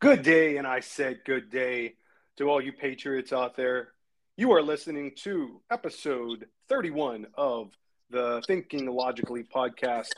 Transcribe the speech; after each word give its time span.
Good 0.00 0.22
day, 0.22 0.58
and 0.58 0.66
I 0.66 0.78
said 0.78 1.24
good 1.26 1.50
day 1.50 1.94
to 2.36 2.48
all 2.48 2.62
you 2.62 2.72
Patriots 2.72 3.32
out 3.32 3.56
there. 3.56 3.88
You 4.36 4.52
are 4.52 4.62
listening 4.62 5.10
to 5.24 5.60
episode 5.72 6.46
31 6.68 7.26
of 7.34 7.76
the 8.08 8.40
Thinking 8.46 8.86
Logically 8.86 9.42
podcast. 9.42 10.10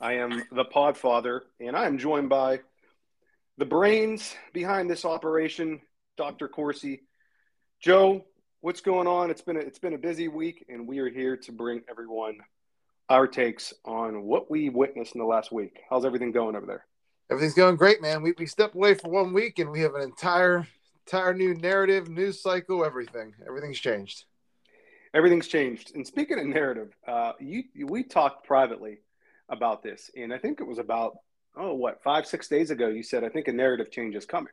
I 0.00 0.12
am 0.18 0.44
the 0.52 0.64
Podfather, 0.64 1.40
and 1.58 1.76
I 1.76 1.86
am 1.86 1.98
joined 1.98 2.28
by 2.28 2.60
the 3.58 3.64
brains 3.64 4.32
behind 4.52 4.88
this 4.88 5.04
operation, 5.04 5.80
Dr. 6.16 6.46
Corsi. 6.46 7.00
Joe, 7.80 8.24
what's 8.60 8.80
going 8.80 9.08
on? 9.08 9.32
It's 9.32 9.42
been 9.42 9.56
a, 9.56 9.60
it's 9.60 9.80
been 9.80 9.94
a 9.94 9.98
busy 9.98 10.28
week, 10.28 10.64
and 10.68 10.86
we 10.86 11.00
are 11.00 11.10
here 11.10 11.36
to 11.38 11.50
bring 11.50 11.82
everyone 11.90 12.38
our 13.08 13.26
takes 13.26 13.74
on 13.84 14.22
what 14.22 14.48
we 14.48 14.68
witnessed 14.68 15.16
in 15.16 15.20
the 15.20 15.26
last 15.26 15.50
week. 15.50 15.80
How's 15.90 16.04
everything 16.04 16.30
going 16.30 16.54
over 16.54 16.66
there? 16.66 16.86
Everything's 17.30 17.54
going 17.54 17.76
great, 17.76 18.00
man. 18.00 18.22
We, 18.22 18.34
we 18.38 18.46
stepped 18.46 18.76
away 18.76 18.94
for 18.94 19.10
one 19.10 19.32
week 19.32 19.58
and 19.58 19.70
we 19.70 19.80
have 19.80 19.94
an 19.94 20.02
entire 20.02 20.66
entire 21.06 21.34
new 21.34 21.54
narrative, 21.54 22.08
news 22.08 22.40
cycle, 22.40 22.84
everything. 22.84 23.34
Everything's 23.46 23.78
changed. 23.78 24.24
Everything's 25.14 25.48
changed. 25.48 25.94
And 25.94 26.06
speaking 26.06 26.38
of 26.38 26.46
narrative, 26.46 26.94
uh, 27.06 27.32
you 27.40 27.64
we 27.86 28.02
talked 28.02 28.46
privately 28.46 28.98
about 29.48 29.82
this, 29.82 30.10
and 30.16 30.32
I 30.32 30.38
think 30.38 30.60
it 30.60 30.66
was 30.66 30.78
about 30.78 31.16
oh 31.56 31.74
what 31.74 32.02
five 32.02 32.26
six 32.26 32.48
days 32.48 32.70
ago. 32.70 32.88
You 32.88 33.02
said 33.02 33.24
I 33.24 33.28
think 33.28 33.48
a 33.48 33.52
narrative 33.52 33.90
change 33.90 34.14
is 34.14 34.26
coming. 34.26 34.52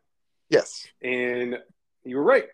Yes, 0.49 0.87
and 1.01 1.57
you 2.03 2.17
were 2.17 2.23
right 2.23 2.47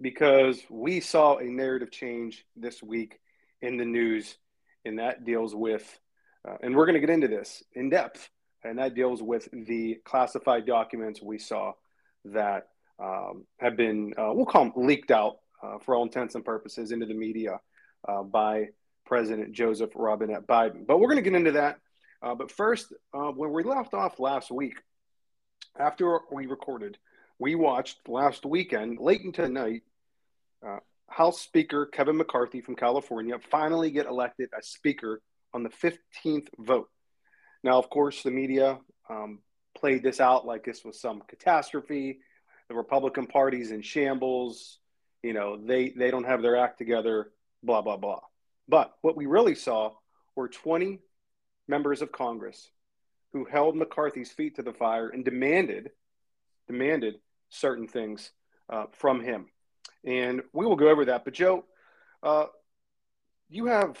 because 0.00 0.62
we 0.70 1.00
saw 1.00 1.36
a 1.36 1.44
narrative 1.44 1.90
change 1.90 2.44
this 2.56 2.82
week 2.82 3.20
in 3.60 3.76
the 3.76 3.84
news, 3.84 4.36
and 4.84 4.98
that 4.98 5.24
deals 5.24 5.54
with, 5.54 5.98
uh, 6.48 6.56
and 6.62 6.74
we're 6.74 6.86
going 6.86 6.94
to 6.94 7.00
get 7.00 7.10
into 7.10 7.28
this 7.28 7.62
in 7.74 7.90
depth, 7.90 8.30
and 8.64 8.78
that 8.78 8.94
deals 8.94 9.22
with 9.22 9.48
the 9.52 9.98
classified 10.04 10.66
documents 10.66 11.20
we 11.22 11.38
saw 11.38 11.72
that 12.26 12.68
um, 13.02 13.46
have 13.58 13.76
been, 13.76 14.12
uh, 14.18 14.32
we'll 14.32 14.46
call 14.46 14.64
them 14.64 14.72
leaked 14.76 15.10
out 15.10 15.36
uh, 15.62 15.78
for 15.78 15.94
all 15.94 16.02
intents 16.02 16.34
and 16.34 16.44
purposes 16.44 16.92
into 16.92 17.06
the 17.06 17.14
media 17.14 17.60
uh, 18.06 18.22
by 18.22 18.68
President 19.06 19.52
Joseph 19.52 19.90
Robinette 19.94 20.46
Biden. 20.46 20.86
But 20.86 20.98
we're 21.00 21.08
going 21.08 21.22
to 21.22 21.30
get 21.30 21.36
into 21.36 21.52
that. 21.52 21.78
Uh, 22.22 22.34
but 22.34 22.50
first, 22.50 22.92
uh, 23.14 23.30
when 23.30 23.52
we 23.52 23.62
left 23.62 23.94
off 23.94 24.20
last 24.20 24.50
week, 24.50 24.74
after 25.78 26.20
we 26.30 26.46
recorded, 26.46 26.98
we 27.38 27.54
watched 27.54 27.96
last 28.06 28.44
weekend, 28.44 28.98
late 28.98 29.22
into 29.22 29.42
the 29.42 29.48
night, 29.48 29.82
uh, 30.66 30.78
House 31.08 31.40
Speaker 31.40 31.86
Kevin 31.86 32.18
McCarthy 32.18 32.60
from 32.60 32.76
California 32.76 33.36
finally 33.50 33.90
get 33.90 34.06
elected 34.06 34.50
as 34.56 34.68
Speaker 34.68 35.22
on 35.52 35.62
the 35.62 35.70
15th 35.70 36.48
vote. 36.58 36.88
Now, 37.62 37.78
of 37.78 37.90
course, 37.90 38.22
the 38.22 38.30
media 38.30 38.78
um, 39.08 39.40
played 39.76 40.02
this 40.02 40.20
out 40.20 40.46
like 40.46 40.64
this 40.64 40.84
was 40.84 41.00
some 41.00 41.22
catastrophe. 41.28 42.20
The 42.68 42.74
Republican 42.74 43.26
Party's 43.26 43.70
in 43.70 43.82
shambles. 43.82 44.78
You 45.22 45.32
know, 45.32 45.56
they 45.56 45.90
they 45.90 46.10
don't 46.10 46.24
have 46.24 46.42
their 46.42 46.56
act 46.56 46.78
together. 46.78 47.30
Blah 47.62 47.82
blah 47.82 47.96
blah. 47.96 48.20
But 48.68 48.94
what 49.02 49.16
we 49.16 49.26
really 49.26 49.54
saw 49.54 49.92
were 50.36 50.48
20 50.48 51.00
members 51.68 52.02
of 52.02 52.12
Congress 52.12 52.70
who 53.32 53.44
held 53.44 53.76
McCarthy's 53.76 54.32
feet 54.32 54.56
to 54.56 54.62
the 54.62 54.72
fire 54.72 55.08
and 55.08 55.24
demanded 55.24 55.90
demanded 56.66 57.16
certain 57.48 57.88
things 57.88 58.30
uh, 58.68 58.86
from 58.92 59.20
him. 59.20 59.46
And 60.04 60.42
we 60.52 60.66
will 60.66 60.76
go 60.76 60.88
over 60.88 61.06
that. 61.06 61.24
But 61.24 61.34
Joe, 61.34 61.64
uh, 62.22 62.46
you 63.48 63.66
have 63.66 63.98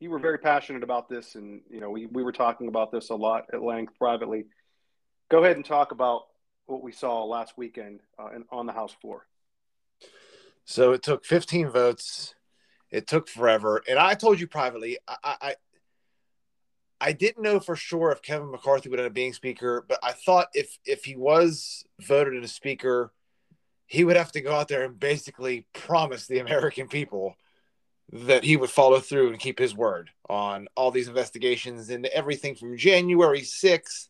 you 0.00 0.10
were 0.10 0.18
very 0.18 0.38
passionate 0.38 0.82
about 0.82 1.08
this, 1.08 1.34
and 1.34 1.60
you 1.70 1.80
know 1.80 1.90
we, 1.90 2.06
we 2.06 2.22
were 2.22 2.32
talking 2.32 2.68
about 2.68 2.90
this 2.90 3.10
a 3.10 3.14
lot 3.14 3.44
at 3.52 3.62
length 3.62 3.96
privately. 3.98 4.46
Go 5.30 5.44
ahead 5.44 5.56
and 5.56 5.64
talk 5.64 5.92
about 5.92 6.22
what 6.66 6.82
we 6.82 6.90
saw 6.90 7.24
last 7.24 7.52
weekend 7.56 8.00
uh, 8.18 8.30
on 8.50 8.66
the 8.66 8.72
House 8.72 8.96
floor. 9.00 9.26
So 10.64 10.92
it 10.92 11.02
took 11.02 11.24
15 11.24 11.70
votes. 11.70 12.34
It 12.90 13.06
took 13.06 13.28
forever, 13.28 13.82
and 13.88 13.98
I 13.98 14.14
told 14.14 14.40
you 14.40 14.48
privately, 14.48 14.98
I, 15.06 15.36
I 15.40 15.54
I 17.00 17.12
didn't 17.12 17.42
know 17.42 17.60
for 17.60 17.76
sure 17.76 18.10
if 18.10 18.22
Kevin 18.22 18.50
McCarthy 18.50 18.88
would 18.88 18.98
end 18.98 19.06
up 19.06 19.14
being 19.14 19.32
speaker, 19.32 19.84
but 19.86 19.98
I 20.02 20.12
thought 20.12 20.48
if 20.54 20.78
if 20.84 21.04
he 21.04 21.14
was 21.14 21.84
voted 22.00 22.42
a 22.42 22.48
speaker, 22.48 23.12
he 23.86 24.02
would 24.02 24.16
have 24.16 24.32
to 24.32 24.40
go 24.40 24.54
out 24.54 24.68
there 24.68 24.84
and 24.84 24.98
basically 24.98 25.66
promise 25.74 26.26
the 26.26 26.38
American 26.38 26.88
people 26.88 27.36
that 28.12 28.44
he 28.44 28.56
would 28.56 28.70
follow 28.70 28.98
through 28.98 29.30
and 29.30 29.38
keep 29.38 29.58
his 29.58 29.74
word 29.74 30.10
on 30.28 30.68
all 30.74 30.90
these 30.90 31.08
investigations 31.08 31.90
and 31.90 32.06
everything 32.06 32.54
from 32.54 32.76
January 32.76 33.42
6th 33.42 34.08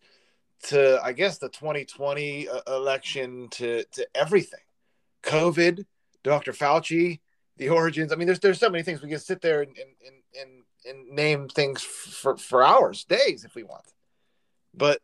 to 0.62 1.00
I 1.03 1.12
guess 1.12 1.38
the 1.38 1.49
2020 1.49 2.49
uh, 2.49 2.61
election 2.69 3.49
to 3.53 3.84
to 3.84 4.06
everything. 4.15 4.61
COVID, 5.22 5.84
Dr. 6.22 6.53
Fauci, 6.53 7.21
the 7.56 7.69
origins. 7.69 8.12
I 8.12 8.16
mean, 8.16 8.27
there's 8.27 8.41
there's 8.41 8.61
so 8.61 8.71
many 8.71 8.83
things 8.83 9.03
we 9.03 9.09
can 9.09 9.19
sit 9.19 9.41
there 9.41 9.62
and 9.62 9.77
and 9.77 10.22
and, 10.41 10.62
and 10.88 11.09
name 11.11 11.49
things 11.49 11.82
for 11.82 12.37
for 12.37 12.62
hours, 12.62 13.05
days 13.05 13.44
if 13.44 13.55
we 13.55 13.62
want. 13.62 13.84
But 14.75 15.00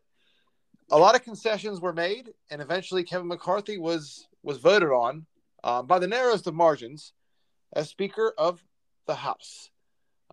a 0.90 0.98
lot 0.98 1.14
of 1.16 1.24
concessions 1.24 1.80
were 1.80 1.92
made, 1.92 2.32
and 2.50 2.62
eventually 2.62 3.02
Kevin 3.02 3.28
McCarthy 3.28 3.78
was 3.78 4.28
was 4.42 4.58
voted 4.58 4.90
on 4.90 5.26
um, 5.64 5.86
by 5.86 5.98
the 5.98 6.06
narrowest 6.06 6.46
of 6.46 6.54
margins 6.54 7.12
as 7.72 7.88
Speaker 7.88 8.32
of 8.38 8.62
the 9.06 9.14
House. 9.14 9.70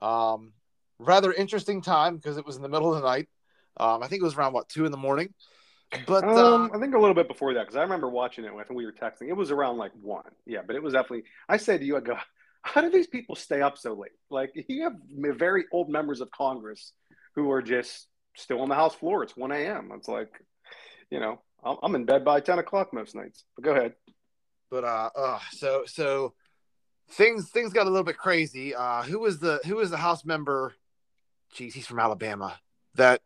Um, 0.02 0.54
rather 1.00 1.32
interesting 1.32 1.82
time 1.82 2.18
because 2.18 2.38
it 2.38 2.46
was 2.46 2.56
in 2.56 2.62
the 2.62 2.70
middle 2.70 2.94
of 2.94 3.02
the 3.02 3.08
night. 3.08 3.28
Um, 3.78 4.04
I 4.04 4.08
think 4.08 4.22
it 4.22 4.26
was 4.26 4.36
around 4.36 4.54
what 4.54 4.70
two 4.70 4.86
in 4.86 4.92
the 4.92 4.98
morning. 4.98 5.34
But 6.08 6.24
um, 6.24 6.72
uh, 6.72 6.76
I 6.76 6.80
think 6.80 6.96
a 6.96 7.00
little 7.00 7.14
bit 7.14 7.28
before 7.28 7.54
that 7.54 7.62
because 7.62 7.76
I 7.76 7.82
remember 7.82 8.10
watching 8.10 8.46
it. 8.46 8.52
I 8.52 8.64
think 8.64 8.78
we 8.78 8.86
were 8.86 8.92
texting. 8.92 9.30
It 9.30 9.38
was 9.38 9.52
around 9.52 9.78
like 9.78 9.92
one. 10.02 10.24
Yeah, 10.46 10.62
but 10.66 10.76
it 10.76 10.84
was 10.84 10.94
definitely. 10.94 11.26
I 11.48 11.58
said 11.58 11.80
to 11.82 11.86
you, 11.86 11.98
I 11.98 12.00
go, 12.00 12.18
how 12.62 12.82
do 12.82 12.90
these 12.90 13.08
people 13.08 13.36
stay 13.36 13.62
up 13.62 13.78
so 13.78 13.94
late? 13.94 14.12
Like 14.30 14.52
you 14.68 14.84
have 14.84 14.94
very 15.38 15.66
old 15.72 15.90
members 15.90 16.22
of 16.22 16.32
Congress 16.32 16.94
who 17.36 17.52
are 17.52 17.62
just 17.62 18.08
still 18.36 18.62
on 18.62 18.70
the 18.70 18.76
House 18.76 18.96
floor. 18.96 19.24
It's 19.24 19.38
one 19.38 19.52
a.m. 19.52 19.92
It's 19.96 20.08
like, 20.08 20.32
you 21.12 21.20
know, 21.20 21.42
I'm 21.64 21.96
in 21.96 22.06
bed 22.06 22.26
by 22.26 22.40
ten 22.40 22.60
o'clock 22.60 22.94
most 22.94 23.16
nights. 23.16 23.44
But 23.56 23.66
go 23.66 23.72
ahead. 23.72 23.94
But 24.72 24.84
uh, 24.84 25.10
uh 25.16 25.40
so 25.52 25.84
so 25.86 26.34
things 27.10 27.50
things 27.50 27.74
got 27.74 27.88
a 27.88 27.90
little 27.90 28.04
bit 28.04 28.18
crazy. 28.18 28.76
Uh, 28.76 29.04
who 29.04 29.20
was 29.20 29.40
the 29.40 29.60
who 29.66 29.76
was 29.78 29.90
the 29.90 29.98
House 29.98 30.26
member? 30.26 30.74
Geez, 31.54 31.74
he's 31.74 31.88
from 31.88 32.00
Alabama. 32.00 32.60
That 32.96 33.22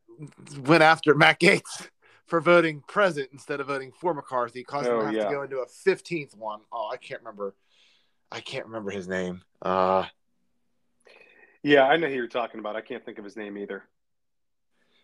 went 0.59 0.83
after 0.83 1.13
Matt 1.13 1.39
Gaetz 1.39 1.89
for 2.25 2.41
voting 2.41 2.81
present 2.87 3.29
instead 3.31 3.59
of 3.59 3.67
voting 3.67 3.91
for 3.91 4.13
McCarthy, 4.13 4.63
causing 4.63 4.91
oh, 4.91 5.01
him 5.01 5.11
to 5.11 5.17
yeah. 5.17 5.23
to 5.25 5.31
go 5.31 5.41
into 5.43 5.57
a 5.59 5.67
fifteenth 5.67 6.35
one. 6.35 6.61
Oh, 6.71 6.89
I 6.91 6.97
can't 6.97 7.21
remember. 7.21 7.55
I 8.31 8.41
can't 8.41 8.65
remember 8.65 8.91
his 8.91 9.07
name. 9.07 9.41
Uh, 9.61 10.05
yeah, 11.63 11.83
I 11.83 11.97
know 11.97 12.07
who 12.07 12.13
you're 12.13 12.27
talking 12.27 12.59
about. 12.59 12.75
I 12.75 12.81
can't 12.81 13.03
think 13.05 13.17
of 13.17 13.23
his 13.23 13.35
name 13.35 13.57
either. 13.57 13.83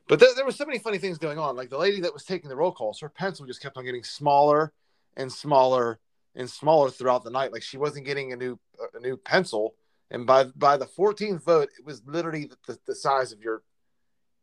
But 0.07 0.19
there, 0.19 0.29
there 0.35 0.45
were 0.45 0.51
so 0.51 0.65
many 0.65 0.79
funny 0.79 0.97
things 0.97 1.17
going 1.17 1.39
on. 1.39 1.55
Like 1.55 1.69
the 1.69 1.77
lady 1.77 2.01
that 2.01 2.13
was 2.13 2.23
taking 2.23 2.49
the 2.49 2.55
roll 2.55 2.71
calls, 2.71 2.99
her 2.99 3.09
pencil 3.09 3.45
just 3.45 3.61
kept 3.61 3.77
on 3.77 3.85
getting 3.85 4.03
smaller 4.03 4.73
and 5.15 5.31
smaller 5.31 5.99
and 6.35 6.49
smaller 6.49 6.89
throughout 6.89 7.23
the 7.23 7.29
night. 7.29 7.51
Like 7.51 7.63
she 7.63 7.77
wasn't 7.77 8.05
getting 8.05 8.33
a 8.33 8.35
new 8.35 8.59
a 8.93 8.99
new 8.99 9.17
pencil, 9.17 9.75
and 10.11 10.25
by 10.25 10.45
by 10.55 10.77
the 10.77 10.85
14th 10.85 11.43
vote, 11.43 11.69
it 11.77 11.85
was 11.85 12.01
literally 12.05 12.49
the, 12.67 12.77
the 12.85 12.95
size 12.95 13.31
of 13.31 13.41
your 13.41 13.63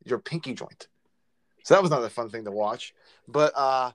your 0.05 0.19
pinky 0.19 0.55
joint. 0.55 0.89
So 1.65 1.75
that 1.75 1.83
was 1.83 1.91
not 1.91 2.03
a 2.03 2.09
fun 2.09 2.31
thing 2.31 2.45
to 2.45 2.51
watch. 2.51 2.95
But 3.29 3.53
uh, 3.57 3.93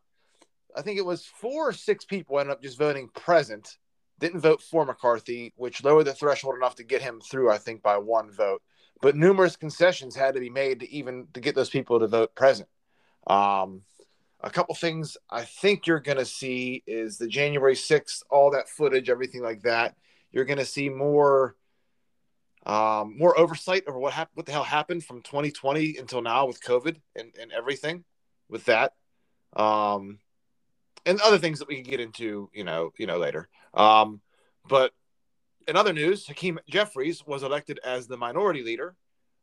I 0.76 0.82
think 0.82 1.00
it 1.00 1.06
was 1.06 1.26
four 1.26 1.70
or 1.70 1.74
six 1.74 2.06
people 2.06 2.40
ended 2.40 2.54
up 2.54 2.62
just 2.62 2.78
voting 2.78 3.10
present, 3.10 3.78
didn't 4.20 4.42
vote 4.42 4.62
for 4.62 4.86
McCarthy, 4.86 5.54
which 5.56 5.84
lowered 5.84 6.06
the 6.06 6.14
threshold 6.14 6.56
enough 6.56 6.76
to 6.76 6.84
get 6.84 7.02
him 7.02 7.22
through. 7.22 7.52
I 7.52 7.58
think 7.58 7.82
by 7.82 7.98
one 7.98 8.32
vote. 8.32 8.62
But 9.02 9.16
numerous 9.16 9.56
concessions 9.56 10.16
had 10.16 10.36
to 10.36 10.40
be 10.40 10.50
made 10.50 10.80
to 10.80 10.90
even 10.90 11.28
to 11.34 11.42
get 11.42 11.56
those 11.56 11.70
people 11.70 12.00
to 12.00 12.08
vote 12.08 12.34
present. 12.36 12.70
Um, 13.28 13.82
a 14.46 14.50
couple 14.52 14.76
things 14.76 15.18
I 15.28 15.44
think 15.44 15.88
you're 15.88 16.00
going 16.00 16.20
to 16.20 16.26
see 16.26 16.84
is 16.86 17.18
the 17.18 17.28
January 17.28 17.74
6th, 17.74 18.22
all 18.30 18.52
that 18.52 18.70
footage, 18.70 19.10
everything 19.10 19.42
like 19.42 19.64
that. 19.64 19.96
You're 20.32 20.46
going 20.46 20.60
to 20.60 20.66
see 20.66 20.88
more 20.88 21.56
um, 22.66 23.16
more 23.18 23.38
oversight 23.38 23.84
over 23.88 24.00
what 24.00 24.14
happened, 24.14 24.36
what 24.36 24.46
the 24.48 24.52
hell 24.52 24.64
happened 24.64 25.04
from 25.04 25.22
2020 25.22 25.98
until 25.98 26.22
now 26.22 26.48
with 26.48 26.62
COVID 26.62 26.96
and, 27.16 27.32
and 27.40 27.52
everything 27.52 28.04
with 28.50 28.66
that. 28.66 28.94
Um, 29.56 30.20
and 31.06 31.22
other 31.22 31.38
things 31.38 31.60
that 31.60 31.68
we 31.68 31.76
can 31.76 31.84
get 31.84 32.00
into, 32.00 32.50
you 32.54 32.64
know, 32.64 32.92
you 32.98 33.06
know, 33.06 33.18
later. 33.18 33.50
Um, 33.76 34.20
but 34.68 34.94
in 35.68 35.76
other 35.76 35.94
news, 35.94 36.26
Hakeem 36.26 36.60
Jeffries 36.68 37.24
was 37.26 37.44
elected 37.44 37.80
as 37.84 38.08
the 38.08 38.18
minority 38.18 38.64
leader, 38.64 38.96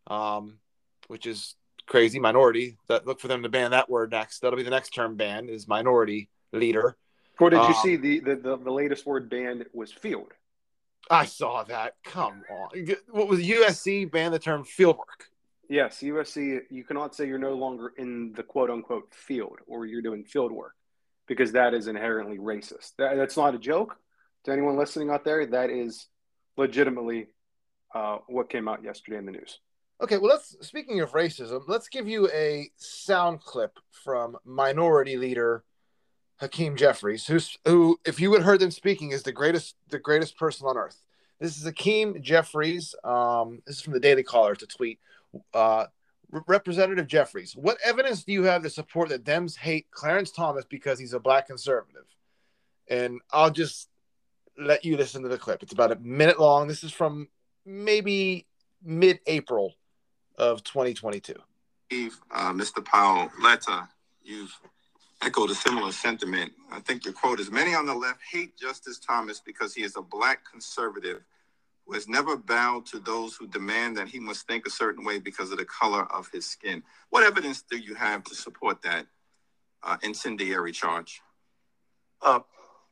um, 0.09 0.59
which 1.07 1.27
is 1.27 1.55
crazy 1.87 2.19
minority. 2.19 2.77
That 2.89 3.07
look 3.07 3.21
for 3.21 3.29
them 3.29 3.43
to 3.43 3.49
ban 3.49 3.71
that 3.73 3.89
word 3.89 4.11
next. 4.11 4.41
That'll 4.41 4.57
be 4.57 4.63
the 4.63 4.71
next 4.71 4.91
term 4.91 5.17
ban 5.17 5.49
is 5.49 5.69
minority 5.69 6.29
leader. 6.53 6.97
Or 7.41 7.51
did 7.51 7.57
you 7.57 7.63
um, 7.63 7.75
see 7.83 7.97
the, 7.97 8.21
the, 8.21 8.37
the 8.37 8.57
the 8.57 8.71
latest 8.71 9.07
word 9.07 9.29
banned 9.29 9.65
was 9.73 9.93
field? 9.93 10.33
I 11.11 11.25
saw 11.25 11.65
that. 11.65 11.95
Come 12.05 12.43
on, 12.51 12.87
what 13.11 13.29
was 13.29 13.41
USC 13.41 14.11
banned 14.11 14.35
the 14.35 14.39
term 14.39 14.65
field 14.65 14.99
work? 14.99 15.27
Yes, 15.69 16.01
USC. 16.01 16.61
You 16.71 16.85
cannot 16.85 17.15
say 17.15 17.27
you're 17.27 17.39
no 17.39 17.55
longer 17.55 17.93
in 17.97 18.33
the 18.33 18.43
quote 18.43 18.71
unquote 18.71 19.13
field 19.13 19.59
or 19.67 19.87
you're 19.87 20.03
doing 20.03 20.25
field 20.25 20.53
work 20.53 20.75
because 21.27 21.53
that 21.53 21.75
is 21.75 21.87
inherently 21.87 22.39
racist. 22.39 22.93
That, 22.99 23.17
that's 23.17 23.37
not 23.37 23.55
a 23.55 23.59
joke 23.59 23.97
to 24.45 24.53
anyone 24.53 24.77
listening 24.77 25.11
out 25.11 25.25
there. 25.25 25.47
That 25.47 25.71
is 25.71 26.07
legitimately 26.57 27.29
uh, 27.95 28.19
what 28.27 28.51
came 28.51 28.69
out 28.69 28.85
yesterday 28.85 29.19
in 29.19 29.27
the 29.27 29.33
news. 29.33 29.59
Okay, 30.03 30.19
well, 30.19 30.33
let's 30.33 30.57
speaking 30.67 31.01
of 31.01 31.13
racism, 31.13 31.63
let's 31.69 31.89
give 31.89 32.09
you 32.09 32.29
a 32.31 32.69
sound 32.77 33.41
clip 33.41 33.79
from 33.93 34.37
Minority 34.45 35.17
Leader 35.17 35.63
Hakeem 36.41 36.75
Jeffries, 36.75 37.25
who's 37.25 37.57
who, 37.65 38.01
if 38.05 38.19
you 38.19 38.33
had 38.33 38.43
heard 38.43 38.59
them 38.59 38.73
speaking, 38.73 39.13
is 39.13 39.23
the 39.23 39.31
greatest 39.31 39.77
the 39.91 40.01
greatest 40.01 40.37
person 40.37 40.67
on 40.67 40.77
earth. 40.77 40.97
This 41.39 41.57
is 41.57 41.63
Hakeem 41.63 42.21
Jeffries. 42.21 42.97
Um, 43.05 43.63
this 43.65 43.77
is 43.77 43.83
from 43.83 43.93
the 43.93 44.01
Daily 44.01 44.25
Caller 44.25 44.57
to 44.57 44.67
tweet. 44.67 44.99
Uh, 45.55 45.87
Representative 46.49 47.07
Jeffries, 47.07 47.55
what 47.55 47.79
evidence 47.85 48.25
do 48.25 48.33
you 48.33 48.43
have 48.43 48.65
to 48.65 48.71
support 48.71 49.11
that 49.11 49.23
Dems 49.23 49.57
hate 49.57 49.87
Clarence 49.93 50.33
Thomas 50.33 50.65
because 50.65 50.99
he's 50.99 51.13
a 51.13 51.21
black 51.21 51.47
conservative? 51.47 52.07
And 52.89 53.21
I'll 53.31 53.51
just 53.51 53.89
let 54.59 54.85
you 54.85 54.97
listen 54.97 55.23
to 55.23 55.29
the 55.29 55.39
clip. 55.39 55.63
It's 55.63 55.73
about 55.73 55.93
a 55.93 55.97
minute 56.01 56.41
long. 56.41 56.67
This 56.67 56.83
is 56.83 56.91
from 56.91 57.29
maybe 57.65 58.49
mid 58.83 59.21
April 59.29 59.77
of 60.37 60.65
2022. 60.65 61.35
Uh, 62.31 62.53
Mr. 62.53 62.85
Powell, 62.85 63.31
letter, 63.43 63.89
you've 64.23 64.59
echoed 65.21 65.51
a 65.51 65.55
similar 65.55 65.93
sentiment. 65.93 66.53
I 66.71 66.81
think 66.81 67.05
your 67.05 67.15
quote 67.15 67.39
is 67.39 67.51
Many 67.51 67.75
on 67.75 67.87
the 67.87 67.95
left 67.95 68.21
hate 68.31 68.57
Justice 68.57 68.99
Thomas 68.99 69.41
because 69.41 69.75
he 69.75 69.83
is 69.83 69.97
a 69.97 70.03
black 70.03 70.41
conservative 70.51 71.23
who 71.87 71.95
has 71.95 72.09
never 72.09 72.37
bowed 72.37 72.87
to 72.87 72.99
those 72.99 73.35
who 73.35 73.47
demand 73.47 73.97
that 73.97 74.09
he 74.09 74.19
must 74.19 74.47
think 74.47 74.67
a 74.67 74.71
certain 74.71 75.05
way 75.05 75.19
because 75.19 75.51
of 75.53 75.59
the 75.59 75.65
color 75.65 76.05
of 76.13 76.29
his 76.33 76.47
skin. 76.47 76.83
What 77.11 77.25
evidence 77.25 77.63
do 77.63 77.77
you 77.77 77.95
have 77.95 78.25
to 78.25 78.35
support 78.35 78.83
that 78.83 79.07
uh, 79.83 79.97
incendiary 80.03 80.73
charge? 80.73 81.21
Uh, 82.23 82.41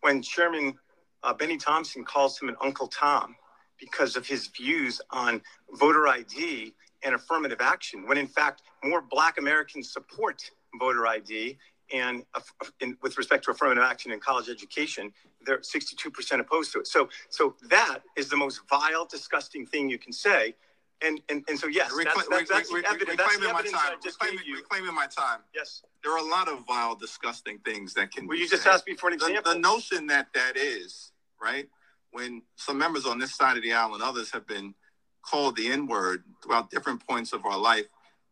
when 0.01 0.23
Chairman 0.23 0.75
uh, 1.23 1.33
Benny 1.35 1.57
Thompson 1.57 2.05
calls 2.05 2.39
him 2.41 2.49
an 2.49 2.57
Uncle 2.61 2.89
Tom 2.89 3.37
because 3.79 4.17
of 4.17 4.27
his 4.27 4.49
views 4.49 5.01
on 5.11 5.41
voter 5.73 6.07
ID 6.09 6.75
and 7.03 7.15
affirmative 7.15 7.61
action, 7.61 8.07
when 8.07 8.19
in 8.19 8.27
fact 8.27 8.63
more 8.85 9.03
Black 9.03 9.39
Americans 9.39 9.93
support 9.93 10.51
voter 10.79 11.07
ID 11.07 11.59
and 11.93 12.25
uh, 12.35 12.41
in, 12.81 12.97
with 13.03 13.19
respect 13.19 13.45
to 13.45 13.51
affirmative 13.51 13.83
action 13.83 14.13
in 14.13 14.21
college 14.21 14.49
education, 14.49 15.13
they're 15.45 15.59
62% 15.59 16.41
opposed 16.41 16.73
to 16.73 16.81
it. 16.81 16.87
So, 16.87 17.09
so 17.29 17.57
that 17.69 18.01
is 18.17 18.29
the 18.29 18.37
most 18.37 18.61
vile, 18.69 19.07
disgusting 19.07 19.67
thing 19.67 19.89
you 19.89 19.99
can 19.99 20.13
say. 20.13 20.55
And, 21.03 21.21
and, 21.31 21.43
and 21.49 21.59
so, 21.59 21.67
yes, 21.67 21.91
that's, 21.97 22.29
that's, 22.29 22.51
that's 22.51 22.69
the 22.69 22.83
evidence, 22.87 23.17
that's 23.17 23.39
the 23.39 23.49
evidence 23.49 23.75
I 23.75 23.95
just 24.03 24.21
reclaiming, 24.21 24.39
gave 24.41 24.49
you. 24.49 24.57
Reclaiming 24.57 24.95
my 24.95 25.07
time. 25.07 25.41
Yes. 25.55 25.83
There 26.05 26.13
are 26.13 26.19
a 26.19 26.29
lot 26.29 26.49
of 26.49 26.67
vile, 26.67 26.95
disgusting 26.95 27.59
things 27.65 27.95
that 27.95 28.13
can 28.13 28.27
Well, 28.27 28.37
be 28.37 28.43
you 28.43 28.49
just 28.49 28.65
said. 28.65 28.75
asked 28.75 28.87
me 28.87 28.95
for 28.95 29.09
an 29.09 29.15
example. 29.15 29.43
The, 29.43 29.55
the 29.55 29.59
notion 29.59 30.07
that 30.09 30.29
that 30.35 30.57
is, 30.57 31.13
right? 31.41 31.69
When 32.13 32.43
some 32.57 32.77
members 32.77 33.07
on 33.07 33.19
this 33.19 33.35
side 33.35 33.57
of 33.57 33.63
the 33.63 33.73
aisle 33.73 33.95
and 33.95 34.03
others 34.03 34.31
have 34.33 34.47
been 34.47 34.75
called 35.23 35.57
the 35.57 35.69
N 35.69 35.87
word 35.87 36.25
throughout 36.43 36.71
different 36.71 37.07
points 37.07 37.33
of 37.33 37.45
our 37.45 37.59
life 37.59 37.87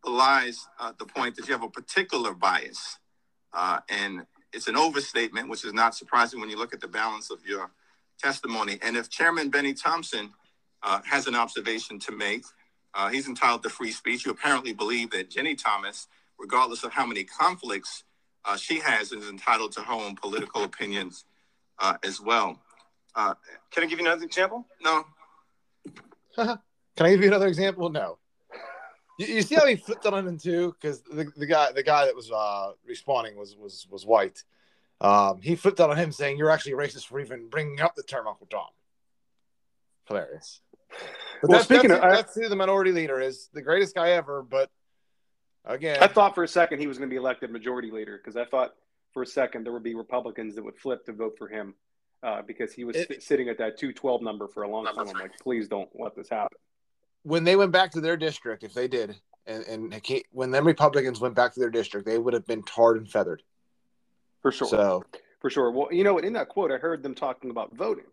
belies 0.05 0.67
uh, 0.79 0.93
the 0.99 1.05
point 1.05 1.37
that 1.37 1.47
you 1.47 1.53
have 1.53 1.63
a 1.63 1.69
particular 1.69 2.33
bias 2.33 2.99
uh, 3.53 3.81
and 3.89 4.27
it's 4.53 4.69
an 4.69 4.77
overstatement, 4.77 5.49
which 5.49 5.65
is 5.65 5.73
not 5.73 5.95
surprising 5.95 6.41
when 6.41 6.49
you 6.49 6.57
look 6.57 6.73
at 6.73 6.81
the 6.81 6.89
balance 6.89 7.31
of 7.31 7.45
your 7.47 7.71
testimony. 8.19 8.79
And 8.83 8.97
if 8.97 9.11
Chairman 9.11 9.51
Benny 9.51 9.75
Thompson 9.75 10.33
uh, 10.83 11.01
has 11.05 11.27
an 11.27 11.35
observation 11.35 11.99
to 12.01 12.13
make, 12.13 12.45
uh, 12.95 13.09
he's 13.09 13.29
entitled 13.29 13.63
to 13.65 13.69
free 13.69 13.93
speech. 13.93 14.25
You 14.25 14.33
apparently 14.33 14.73
believe 14.73 15.11
that 15.11 15.31
Ginni 15.31 15.63
Thomas, 15.63 16.09
regardless 16.39 16.83
of 16.83 16.93
how 16.93 17.07
many 17.07 17.25
conflicts 17.25 18.05
uh, 18.45 18.57
she 18.57 18.81
has, 18.81 19.13
is 19.13 19.29
entitled 19.29 19.73
to 19.73 19.81
her 19.83 19.93
own 19.93 20.17
political 20.17 20.65
opinions 20.65 21.25
uh, 21.79 21.95
as 22.03 22.21
well. 22.21 22.59
Uh, 23.15 23.35
Can 23.71 23.83
I 23.83 23.87
give 23.87 23.99
you 23.99 24.07
another 24.07 24.25
example? 24.25 24.67
No. 24.81 25.05
Can 26.99 27.07
I 27.07 27.11
give 27.11 27.21
you 27.21 27.29
another 27.29 27.47
example? 27.47 27.91
No. 27.91 28.19
You, 29.21 29.27
you 29.27 29.43
see 29.43 29.55
how 29.55 29.67
he 29.67 29.77
flipped 29.77 30.05
on 30.05 30.27
him 30.27 30.37
too, 30.37 30.75
because 30.75 31.01
the, 31.03 31.31
the 31.37 31.47
guy 31.47 31.71
the 31.71 31.85
guy 31.85 32.07
that 32.07 32.17
was 32.17 32.29
uh, 32.33 32.73
responding 32.85 33.37
was 33.37 33.57
was 33.57 33.87
was 33.89 34.05
white. 34.05 34.43
Um, 35.01 35.41
he 35.41 35.55
flipped 35.55 35.79
out 35.79 35.91
on 35.91 35.97
him 35.97 36.11
saying, 36.11 36.39
"You're 36.39 36.51
actually 36.51 36.73
racist 36.73 37.07
for 37.07 37.21
even 37.21 37.49
bringing 37.51 37.81
up 37.81 37.95
the 37.95 38.03
term 38.03 38.27
Uncle 38.27 38.49
Tom." 38.51 38.67
Hilarious. 40.09 40.61
But 41.41 41.51
well, 41.51 41.59
that's, 41.59 41.67
speaking 41.67 41.91
that's, 41.91 42.05
of, 42.05 42.11
that's 42.11 42.35
who 42.35 42.49
the 42.49 42.57
minority 42.57 42.91
leader 42.91 43.21
is, 43.21 43.49
the 43.53 43.63
greatest 43.63 43.95
guy 43.95 44.11
ever. 44.11 44.43
But 44.43 44.69
again, 45.65 45.99
I 46.01 46.09
thought 46.09 46.35
for 46.35 46.43
a 46.43 46.49
second 46.49 46.81
he 46.81 46.89
was 46.89 46.99
going 46.99 47.09
to 47.09 47.15
be 47.15 47.19
elected 47.19 47.53
majority 47.53 47.93
leader 47.93 48.19
because 48.19 48.37
I 48.37 48.45
thought 48.45 48.75
for 49.15 49.23
a 49.23 49.27
second 49.27 49.65
there 49.65 49.73
would 49.73 49.85
be 49.85 49.95
Republicans 49.95 50.57
that 50.57 50.65
would 50.65 50.77
flip 50.77 51.07
to 51.07 51.13
vote 51.13 51.37
for 51.39 51.47
him 51.47 51.75
uh, 52.25 52.43
because 52.43 52.73
he 52.73 52.83
was 52.83 52.97
it, 52.97 53.23
sitting 53.23 53.49
at 53.49 53.59
that 53.59 53.79
212 53.79 54.21
number 54.21 54.49
for 54.49 54.65
a 54.65 54.69
long 54.69 54.87
time. 54.87 54.99
I'm 54.99 55.07
like, 55.07 55.39
please 55.39 55.69
don't 55.69 55.89
let 55.95 56.17
this 56.17 56.29
happen 56.29 56.59
when 57.23 57.45
they 57.45 57.57
went 57.57 57.73
back 57.73 57.93
to 57.93 58.01
their 58.01 58.17
district, 58.17 58.65
if 58.65 58.75
they 58.75 58.89
did, 58.89 59.17
and, 59.47 59.65
and 59.65 60.03
when 60.31 60.51
them 60.51 60.67
Republicans 60.67 61.21
went 61.21 61.35
back 61.35 61.55
to 61.55 61.61
their 61.61 61.71
district, 61.71 62.07
they 62.07 62.19
would 62.19 62.35
have 62.35 62.47
been 62.47 62.63
tarred 62.63 62.99
and 62.99 63.11
feathered. 63.11 63.43
For 64.43 64.53
sure. 64.53 64.69
So, 64.69 65.05
for 65.41 65.51
sure. 65.51 65.71
Well, 65.71 65.89
you 65.93 66.05
know 66.05 66.15
what? 66.15 66.25
In 66.25 66.35
that 66.35 66.49
quote, 66.49 66.71
I 66.71 66.77
heard 66.77 67.03
them 67.03 67.15
talking 67.15 67.51
about 67.51 67.75
voting, 67.75 68.05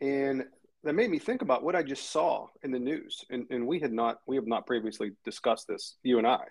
and 0.00 0.44
that 0.82 0.94
made 0.94 1.10
me 1.10 1.18
think 1.18 1.42
about 1.42 1.62
what 1.62 1.74
I 1.74 1.82
just 1.82 2.10
saw 2.10 2.48
in 2.62 2.70
the 2.70 2.78
news. 2.78 3.24
And, 3.30 3.46
and 3.50 3.66
we 3.66 3.78
had 3.78 3.92
not, 3.92 4.18
we 4.26 4.36
have 4.36 4.46
not 4.46 4.66
previously 4.66 5.12
discussed 5.24 5.66
this, 5.68 5.96
you 6.02 6.18
and 6.18 6.26
I, 6.26 6.44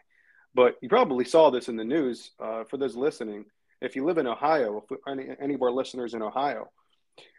but 0.55 0.75
you 0.81 0.89
probably 0.89 1.25
saw 1.25 1.49
this 1.49 1.67
in 1.67 1.75
the 1.75 1.83
news. 1.83 2.31
Uh, 2.39 2.63
for 2.63 2.77
those 2.77 2.95
listening, 2.95 3.45
if 3.81 3.95
you 3.95 4.05
live 4.05 4.17
in 4.17 4.27
Ohio, 4.27 4.83
if 4.89 4.97
any, 5.07 5.27
any 5.39 5.53
of 5.53 5.61
our 5.61 5.71
listeners 5.71 6.13
in 6.13 6.21
Ohio, 6.21 6.69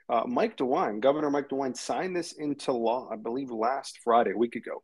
uh, 0.09 0.25
Mike 0.27 0.56
DeWine, 0.56 1.01
Governor 1.01 1.31
Mike 1.31 1.49
DeWine, 1.49 1.77
signed 1.77 2.15
this 2.15 2.33
into 2.33 2.73
law, 2.73 3.09
I 3.11 3.17
believe, 3.17 3.51
last 3.51 3.99
Friday, 4.05 4.33
a 4.33 4.37
week 4.37 4.56
ago. 4.56 4.83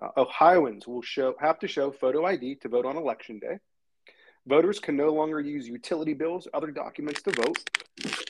Uh, 0.00 0.08
Ohioans 0.16 0.86
will 0.86 1.02
show 1.02 1.34
have 1.38 1.58
to 1.58 1.68
show 1.68 1.92
photo 1.92 2.24
ID 2.24 2.56
to 2.56 2.68
vote 2.68 2.86
on 2.86 2.96
election 2.96 3.38
day. 3.38 3.58
Voters 4.46 4.80
can 4.80 4.96
no 4.96 5.12
longer 5.12 5.40
use 5.40 5.68
utility 5.68 6.14
bills, 6.14 6.48
other 6.52 6.70
documents 6.70 7.22
to 7.22 7.30
vote. 7.30 7.58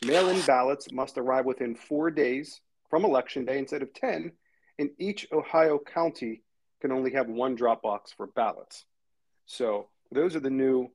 Mail-in 0.04 0.40
ballots 0.42 0.92
must 0.92 1.16
arrive 1.16 1.46
within 1.46 1.74
four 1.74 2.10
days 2.10 2.60
from 2.90 3.04
election 3.04 3.44
day 3.44 3.58
instead 3.58 3.80
of 3.80 3.94
ten, 3.94 4.32
and 4.78 4.90
each 4.98 5.26
Ohio 5.32 5.78
county 5.78 6.42
can 6.80 6.92
only 6.92 7.12
have 7.12 7.28
one 7.28 7.54
drop 7.54 7.80
box 7.82 8.12
for 8.12 8.26
ballots. 8.26 8.84
So 9.46 9.88
those 10.10 10.36
are 10.36 10.40
the 10.40 10.50
new 10.50 10.90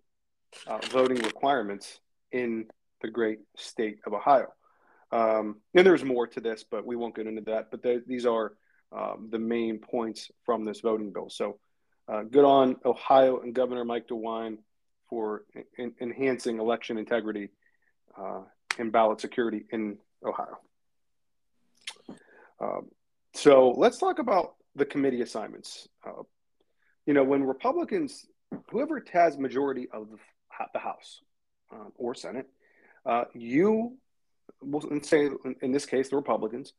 uh, 0.67 0.79
voting 0.89 1.23
requirements 1.23 1.99
in 2.31 2.65
the 3.01 3.09
great 3.09 3.39
state 3.55 3.99
of 4.05 4.13
Ohio. 4.13 4.47
Um, 5.11 5.61
and 5.73 5.85
there's 5.85 6.03
more 6.03 6.27
to 6.27 6.41
this, 6.41 6.65
but 6.69 6.85
we 6.85 6.95
won't 6.95 7.15
get 7.15 7.27
into 7.27 7.41
that. 7.41 7.71
But 7.71 7.81
the, 7.81 8.03
these 8.05 8.25
are 8.25 8.53
um, 8.91 9.29
the 9.31 9.39
main 9.39 9.79
points 9.79 10.31
from 10.45 10.65
this 10.65 10.81
voting 10.81 11.11
bill. 11.11 11.29
So 11.29 11.59
uh, 12.07 12.23
good 12.23 12.45
on 12.45 12.77
Ohio 12.85 13.39
and 13.39 13.53
Governor 13.53 13.85
Mike 13.85 14.07
DeWine 14.07 14.57
for 15.09 15.43
in, 15.77 15.93
enhancing 16.01 16.59
election 16.59 16.97
integrity 16.97 17.49
uh, 18.17 18.41
and 18.77 18.91
ballot 18.91 19.21
security 19.21 19.65
in 19.71 19.97
Ohio. 20.25 20.57
Um, 22.59 22.87
so 23.33 23.71
let's 23.71 23.97
talk 23.97 24.19
about 24.19 24.55
the 24.75 24.85
committee 24.85 25.21
assignments. 25.21 25.87
Uh, 26.05 26.23
you 27.05 27.13
know, 27.13 27.23
when 27.23 27.43
Republicans, 27.43 28.25
whoever 28.71 29.03
has 29.13 29.37
majority 29.37 29.87
of 29.91 30.09
the 30.73 30.79
House 30.79 31.21
uh, 31.73 31.89
or 31.95 32.15
Senate, 32.15 32.47
uh, 33.05 33.25
you 33.33 33.97
we'll 34.61 35.01
say 35.03 35.29
in 35.61 35.71
this 35.71 35.85
case 35.85 36.09
the 36.09 36.15
Republicans, 36.15 36.73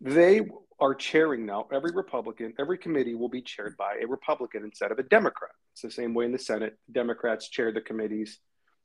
they 0.00 0.42
are 0.80 0.94
chairing 0.94 1.44
now. 1.44 1.66
Every 1.72 1.90
Republican, 1.92 2.54
every 2.58 2.78
committee 2.78 3.14
will 3.14 3.28
be 3.28 3.42
chaired 3.42 3.76
by 3.76 3.96
a 4.02 4.06
Republican 4.06 4.62
instead 4.64 4.92
of 4.92 4.98
a 4.98 5.02
Democrat. 5.02 5.50
It's 5.72 5.82
the 5.82 5.90
same 5.90 6.14
way 6.14 6.24
in 6.24 6.32
the 6.32 6.38
Senate. 6.38 6.78
Democrats 6.92 7.48
chair 7.48 7.72
the 7.72 7.80
committees, 7.80 8.38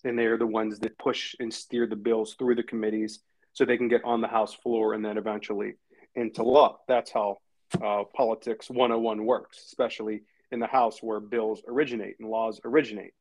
and 0.04 0.18
they 0.18 0.26
are 0.26 0.38
the 0.38 0.48
ones 0.48 0.80
that 0.80 0.98
push 0.98 1.36
and 1.40 1.54
steer 1.54 1.86
the 1.86 1.96
bills 1.96 2.36
through 2.38 2.56
the 2.56 2.64
committees 2.64 3.20
so 3.54 3.64
they 3.64 3.78
can 3.78 3.88
get 3.88 4.04
on 4.04 4.22
the 4.22 4.28
House 4.28 4.54
floor 4.54 4.94
and 4.94 5.06
then 5.06 5.18
eventually 5.18 5.74
into 6.16 6.44
law. 6.44 6.80
That's 6.88 7.12
how 7.12 7.38
uh, 7.84 8.04
politics 8.16 8.70
101 8.70 9.24
works, 9.26 9.60
especially 9.66 10.22
in 10.52 10.60
the 10.60 10.68
House 10.68 11.02
where 11.02 11.20
bills 11.20 11.62
originate 11.68 12.16
and 12.20 12.30
laws 12.30 12.60
originate. 12.66 13.14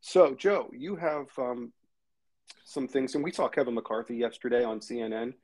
So, 0.00 0.34
Joe, 0.34 0.70
you 0.76 0.96
have 0.96 1.26
um, 1.38 1.72
some 2.64 2.88
things. 2.88 3.14
And 3.14 3.24
we 3.24 3.32
saw 3.32 3.48
Kevin 3.48 3.74
McCarthy 3.74 4.16
yesterday 4.16 4.64
on 4.64 4.80
CNN. 4.80 5.34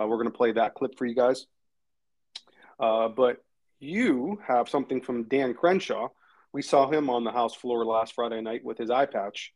Uh, 0.00 0.06
we're 0.06 0.16
going 0.16 0.30
to 0.30 0.36
play 0.36 0.52
that 0.52 0.74
clip 0.74 0.96
for 0.96 1.06
you 1.06 1.14
guys. 1.14 1.46
Uh, 2.78 3.08
but 3.08 3.42
you 3.80 4.38
have 4.46 4.68
something 4.68 5.00
from 5.00 5.24
Dan 5.24 5.54
Crenshaw. 5.54 6.08
We 6.52 6.62
saw 6.62 6.90
him 6.90 7.10
on 7.10 7.24
the 7.24 7.32
House 7.32 7.54
floor 7.54 7.84
last 7.84 8.14
Friday 8.14 8.40
night 8.40 8.64
with 8.64 8.78
his 8.78 8.90
eye 8.90 9.06
patch. 9.06 9.52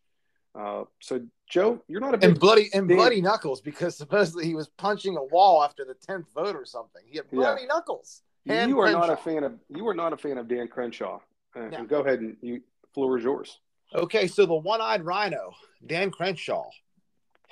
Uh, 0.54 0.84
so, 1.00 1.20
Joe, 1.48 1.82
you're 1.88 2.00
not 2.00 2.14
a 2.14 2.18
big 2.18 2.30
and 2.30 2.40
bloody 2.40 2.68
and 2.74 2.86
Dan... 2.86 2.98
bloody 2.98 3.22
knuckles 3.22 3.60
because 3.62 3.96
supposedly 3.96 4.44
he 4.44 4.54
was 4.54 4.68
punching 4.68 5.16
a 5.16 5.24
wall 5.24 5.62
after 5.62 5.84
the 5.84 5.94
tenth 5.94 6.26
vote 6.34 6.54
or 6.54 6.66
something. 6.66 7.02
He 7.06 7.16
had 7.16 7.30
bloody 7.30 7.62
yeah. 7.62 7.68
knuckles. 7.68 8.22
Hand 8.46 8.70
you 8.70 8.80
are 8.80 8.90
Crenshaw. 8.90 9.06
not 9.06 9.10
a 9.10 9.16
fan 9.16 9.44
of 9.44 9.54
you 9.68 9.86
are 9.88 9.94
not 9.94 10.12
a 10.12 10.16
fan 10.16 10.36
of 10.36 10.48
Dan 10.48 10.68
Crenshaw. 10.68 11.20
Uh, 11.54 11.60
no. 11.60 11.78
and 11.78 11.88
go 11.88 12.00
ahead 12.00 12.20
and 12.20 12.36
you 12.42 12.60
floor 12.92 13.16
is 13.16 13.24
yours. 13.24 13.58
Okay, 13.94 14.26
so 14.26 14.46
the 14.46 14.54
one-eyed 14.54 15.04
rhino, 15.04 15.52
Dan 15.86 16.10
Crenshaw, 16.10 16.64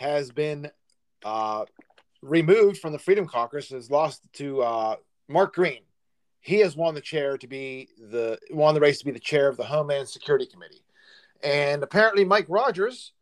has 0.01 0.31
been 0.31 0.71
uh, 1.27 1.67
removed 2.23 2.79
from 2.79 2.93
the 2.93 2.99
Freedom 2.99 3.27
Caucus. 3.27 3.69
Has 3.69 3.91
lost 3.91 4.23
to 4.35 4.63
uh, 4.63 4.97
Mark 5.29 5.55
Green. 5.55 5.83
He 6.41 6.61
has 6.61 6.75
won 6.75 6.95
the 6.95 7.03
chair 7.03 7.37
to 7.37 7.47
be 7.47 7.91
the 7.99 8.39
won 8.51 8.75
the 8.75 8.81
race 8.81 8.99
to 9.01 9.05
be 9.05 9.11
the 9.11 9.21
chair 9.21 9.47
of 9.47 9.59
the 9.59 9.65
Homeland 9.65 10.09
Security 10.09 10.47
Committee, 10.47 10.83
and 11.45 11.83
apparently 11.83 12.25
Mike 12.25 12.47
Rogers, 12.49 13.13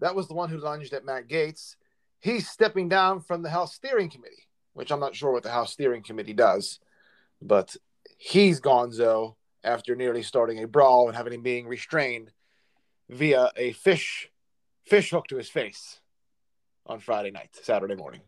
that 0.00 0.14
was 0.14 0.26
the 0.26 0.34
one 0.34 0.48
who 0.48 0.56
lunged 0.56 0.94
at 0.94 1.04
Matt 1.04 1.28
Gaetz. 1.28 1.76
He's 2.18 2.48
stepping 2.48 2.88
down 2.88 3.20
from 3.20 3.42
the 3.42 3.50
House 3.50 3.74
Steering 3.74 4.08
Committee, 4.08 4.48
which 4.72 4.90
I'm 4.90 5.00
not 5.00 5.14
sure 5.14 5.32
what 5.32 5.42
the 5.42 5.50
House 5.50 5.72
Steering 5.72 6.02
Committee 6.02 6.32
does, 6.32 6.80
but 7.42 7.76
he's 8.16 8.58
gonzo 8.58 9.34
after 9.62 9.94
nearly 9.94 10.22
starting 10.22 10.62
a 10.62 10.66
brawl 10.66 11.08
and 11.08 11.16
having 11.16 11.34
him 11.34 11.42
being 11.42 11.68
restrained 11.68 12.32
via 13.10 13.50
a 13.54 13.72
fish 13.72 14.30
fish 14.86 15.10
hook 15.10 15.26
to 15.28 15.36
his 15.36 15.50
face 15.50 16.00
on 16.86 17.00
Friday 17.00 17.30
night, 17.30 17.50
Saturday 17.62 17.94
morning. 17.94 18.20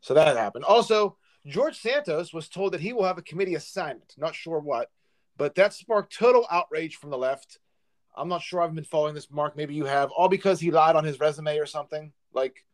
So 0.00 0.14
that 0.14 0.36
happened. 0.36 0.64
Also, 0.64 1.16
George 1.46 1.78
Santos 1.78 2.32
was 2.32 2.48
told 2.48 2.72
that 2.72 2.80
he 2.80 2.92
will 2.92 3.04
have 3.04 3.18
a 3.18 3.22
committee 3.22 3.54
assignment. 3.54 4.14
Not 4.16 4.34
sure 4.34 4.60
what, 4.60 4.90
but 5.36 5.54
that 5.56 5.74
sparked 5.74 6.16
total 6.16 6.46
outrage 6.50 6.96
from 6.96 7.10
the 7.10 7.18
left. 7.18 7.58
I'm 8.16 8.28
not 8.28 8.42
sure 8.42 8.60
I've 8.60 8.74
been 8.74 8.84
following 8.84 9.14
this, 9.14 9.30
Mark. 9.30 9.56
Maybe 9.56 9.74
you 9.74 9.84
have, 9.84 10.10
all 10.10 10.28
because 10.28 10.60
he 10.60 10.70
lied 10.70 10.96
on 10.96 11.04
his 11.04 11.20
resume 11.20 11.58
or 11.58 11.66
something. 11.66 12.12
Like, 12.32 12.64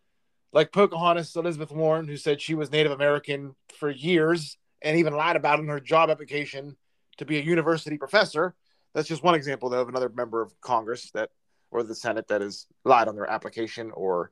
like 0.52 0.72
Pocahontas 0.72 1.34
Elizabeth 1.36 1.70
Warren, 1.70 2.08
who 2.08 2.16
said 2.16 2.40
she 2.40 2.54
was 2.54 2.70
Native 2.70 2.92
American 2.92 3.54
for 3.78 3.90
years 3.90 4.56
and 4.82 4.98
even 4.98 5.14
lied 5.14 5.36
about 5.36 5.60
in 5.60 5.68
her 5.68 5.80
job 5.80 6.10
application 6.10 6.76
to 7.18 7.24
be 7.24 7.38
a 7.38 7.42
university 7.42 7.98
professor. 7.98 8.54
That's 8.94 9.08
just 9.08 9.22
one 9.22 9.34
example, 9.34 9.68
though, 9.68 9.80
of 9.80 9.88
another 9.88 10.10
member 10.14 10.40
of 10.40 10.58
Congress 10.60 11.10
that 11.12 11.30
or 11.70 11.82
the 11.82 11.94
Senate 11.94 12.28
that 12.28 12.40
has 12.40 12.66
lied 12.84 13.08
on 13.08 13.16
their 13.16 13.28
application 13.28 13.90
or 13.90 14.30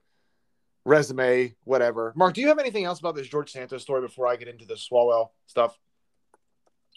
resume, 0.84 1.54
whatever. 1.64 2.12
Mark, 2.16 2.34
do 2.34 2.40
you 2.40 2.48
have 2.48 2.58
anything 2.58 2.84
else 2.84 3.00
about 3.00 3.14
this 3.14 3.28
George 3.28 3.50
Santos 3.50 3.82
story 3.82 4.02
before 4.02 4.26
I 4.26 4.36
get 4.36 4.48
into 4.48 4.64
the 4.64 4.74
Swalwell 4.74 5.30
stuff? 5.46 5.78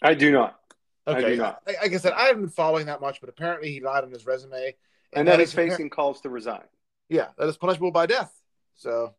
I 0.02 0.14
do 0.14 0.30
not. 0.30 0.58
Okay. 1.06 1.24
I 1.24 1.28
do 1.30 1.36
not. 1.36 1.62
Like 1.66 1.94
I 1.94 1.96
said, 1.98 2.12
I 2.12 2.24
haven't 2.24 2.42
been 2.42 2.50
following 2.50 2.86
that 2.86 3.00
much, 3.00 3.20
but 3.20 3.28
apparently 3.28 3.70
he 3.70 3.80
lied 3.80 4.04
on 4.04 4.10
his 4.10 4.26
resume. 4.26 4.74
And, 5.12 5.28
that 5.28 5.38
he's 5.38 5.52
facing 5.52 5.88
calls 5.88 6.20
to 6.22 6.28
resign. 6.28 6.64
Yeah, 7.08 7.28
that 7.38 7.48
is 7.48 7.56
punishable 7.56 7.92
by 7.92 8.06
death. 8.06 8.32
So, 8.74 9.14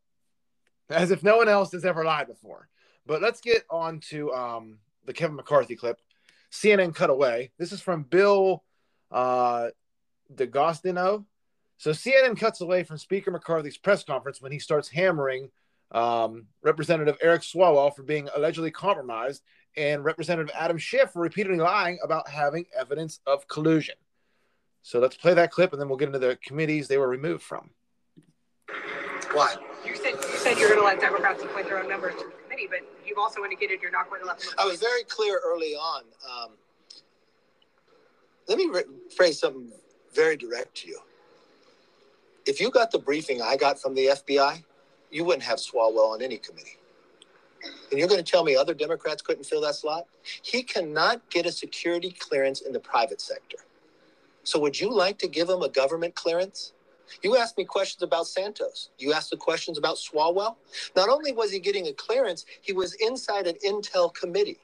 as 0.89 1.11
if 1.11 1.23
no 1.23 1.37
one 1.37 1.47
else 1.47 1.71
has 1.71 1.85
ever 1.85 2.03
lied 2.03 2.27
before. 2.27 2.67
But 3.05 3.21
let's 3.21 3.39
get 3.39 3.63
on 3.69 4.01
to 4.09 4.31
um, 4.33 4.79
the 5.05 5.13
Kevin 5.13 5.37
McCarthy 5.37 5.75
clip. 5.75 5.99
CNN 6.51 6.93
cut 6.93 7.09
away. 7.09 7.51
This 7.57 7.71
is 7.71 7.81
from 7.81 8.03
Bill 8.03 8.63
uh, 9.11 9.69
D'Agostino. 10.33 11.25
So 11.77 11.91
CNN 11.91 12.39
cuts 12.39 12.61
away 12.61 12.83
from 12.83 12.97
Speaker 12.97 13.31
McCarthy's 13.31 13.77
press 13.77 14.03
conference 14.03 14.41
when 14.41 14.51
he 14.51 14.59
starts 14.59 14.89
hammering 14.89 15.49
um, 15.91 16.47
Representative 16.63 17.17
Eric 17.21 17.43
Swalwell 17.43 17.95
for 17.95 18.03
being 18.03 18.29
allegedly 18.35 18.71
compromised 18.71 19.43
and 19.77 20.03
Representative 20.03 20.53
Adam 20.57 20.77
Schiff 20.77 21.11
for 21.11 21.21
repeatedly 21.21 21.59
lying 21.59 21.99
about 22.03 22.27
having 22.27 22.65
evidence 22.77 23.19
of 23.27 23.47
collusion. 23.47 23.95
So 24.81 24.99
let's 24.99 25.15
play 25.15 25.33
that 25.35 25.51
clip 25.51 25.71
and 25.71 25.79
then 25.79 25.87
we'll 25.87 25.97
get 25.97 26.07
into 26.07 26.19
the 26.19 26.37
committees 26.43 26.87
they 26.87 26.97
were 26.97 27.07
removed 27.07 27.43
from. 27.43 27.69
What? 29.33 29.61
You 29.85 29.95
said 29.95 30.13
you 30.13 30.37
said 30.37 30.57
you're 30.57 30.69
going 30.69 30.79
to 30.79 30.85
let 30.85 30.99
Democrats 30.99 31.43
appoint 31.43 31.67
their 31.67 31.77
own 31.77 31.87
members 31.87 32.15
to 32.15 32.25
the 32.25 32.31
committee, 32.43 32.67
but 32.69 32.79
you've 33.05 33.17
also 33.17 33.43
indicated 33.43 33.81
you're 33.81 33.91
not 33.91 34.09
going 34.09 34.21
to 34.21 34.27
let 34.27 34.39
them. 34.39 34.49
I 34.57 34.65
was 34.65 34.79
very 34.79 35.03
clear 35.03 35.39
early 35.45 35.73
on. 35.73 36.03
Um, 36.25 36.51
let 38.47 38.57
me 38.57 38.67
re- 38.71 38.83
phrase 39.15 39.39
something 39.39 39.71
very 40.13 40.37
direct 40.37 40.75
to 40.77 40.87
you. 40.87 40.99
If 42.47 42.61
you 42.61 42.71
got 42.71 42.91
the 42.91 42.99
briefing 42.99 43.41
I 43.41 43.57
got 43.57 43.77
from 43.77 43.93
the 43.93 44.05
FBI, 44.05 44.63
you 45.11 45.25
wouldn't 45.25 45.43
have 45.43 45.59
Swalwell 45.59 46.13
on 46.13 46.21
any 46.21 46.37
committee. 46.37 46.77
And 47.91 47.99
you're 47.99 48.07
going 48.07 48.23
to 48.23 48.31
tell 48.31 48.45
me 48.45 48.55
other 48.55 48.73
Democrats 48.73 49.21
couldn't 49.21 49.45
fill 49.45 49.61
that 49.61 49.75
slot? 49.75 50.05
He 50.41 50.63
cannot 50.63 51.29
get 51.29 51.45
a 51.45 51.51
security 51.51 52.15
clearance 52.17 52.61
in 52.61 52.71
the 52.71 52.79
private 52.79 53.19
sector. 53.19 53.57
So 54.43 54.59
would 54.59 54.79
you 54.79 54.93
like 54.93 55.17
to 55.19 55.27
give 55.27 55.49
him 55.49 55.61
a 55.61 55.67
government 55.67 56.15
clearance? 56.15 56.71
You 57.21 57.35
asked 57.35 57.57
me 57.57 57.65
questions 57.65 58.03
about 58.03 58.27
Santos. 58.27 58.91
You 58.97 59.11
asked 59.11 59.31
the 59.31 59.37
questions 59.37 59.77
about 59.77 59.97
Swalwell. 59.97 60.55
Not 60.95 61.09
only 61.09 61.33
was 61.33 61.51
he 61.51 61.59
getting 61.59 61.87
a 61.87 61.93
clearance, 61.93 62.45
he 62.61 62.71
was 62.71 62.93
inside 62.95 63.47
an 63.47 63.55
intel 63.65 64.13
committee. 64.13 64.59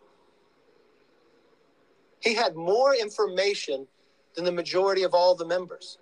He 2.22 2.34
had 2.34 2.56
more 2.56 2.96
information 2.96 3.88
than 4.36 4.46
the 4.46 4.52
majority 4.52 5.04
of 5.04 5.14
all 5.14 5.36
the 5.36 5.46
members. 5.46 5.98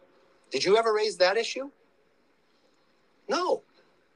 Did 0.51 0.63
you 0.63 0.77
ever 0.77 0.93
raise 0.93 1.17
that 1.17 1.38
issue? 1.38 1.70
No, 3.29 3.62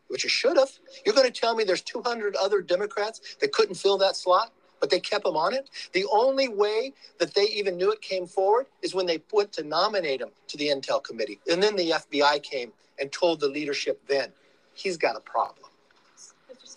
but 0.10 0.24
you 0.24 0.30
should 0.30 0.58
have. 0.58 0.70
You're 1.06 1.16
going 1.16 1.32
to 1.32 1.40
tell 1.40 1.56
me 1.56 1.64
there's 1.64 1.82
200 1.82 2.36
other 2.36 2.62
Democrats 2.62 3.38
that 3.40 3.54
couldn't 3.54 3.76
fill 3.76 3.98
that 4.00 4.16
slot, 4.16 4.52
but 4.80 4.90
they 4.90 5.00
kept 5.00 5.26
him 5.26 5.38
on 5.38 5.54
it? 5.54 5.70
The 5.94 6.06
only 6.12 6.50
way 6.50 6.94
that 7.20 7.34
they 7.34 7.46
even 7.46 7.78
knew 7.78 7.92
it 7.92 8.02
came 8.02 8.28
forward 8.28 8.68
is 8.82 8.94
when 8.94 9.06
they 9.06 9.22
went 9.32 9.54
to 9.54 9.64
nominate 9.64 10.22
him 10.22 10.30
to 10.50 10.58
the 10.58 10.68
Intel 10.68 11.04
Committee. 11.04 11.40
And 11.50 11.64
then 11.64 11.76
the 11.76 11.92
FBI 11.92 12.44
came 12.44 12.74
and 13.00 13.12
told 13.12 13.40
the 13.40 13.48
leadership 13.48 14.02
then, 14.08 14.32
he's 14.74 14.98
got 14.98 15.16
a 15.16 15.22
problem. 15.22 15.70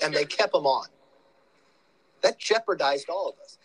And 0.00 0.14
they 0.14 0.24
kept 0.24 0.54
him 0.54 0.66
on. 0.66 0.86
That 2.22 2.38
jeopardized 2.38 3.08
all 3.08 3.28
of 3.28 3.34
us. 3.42 3.58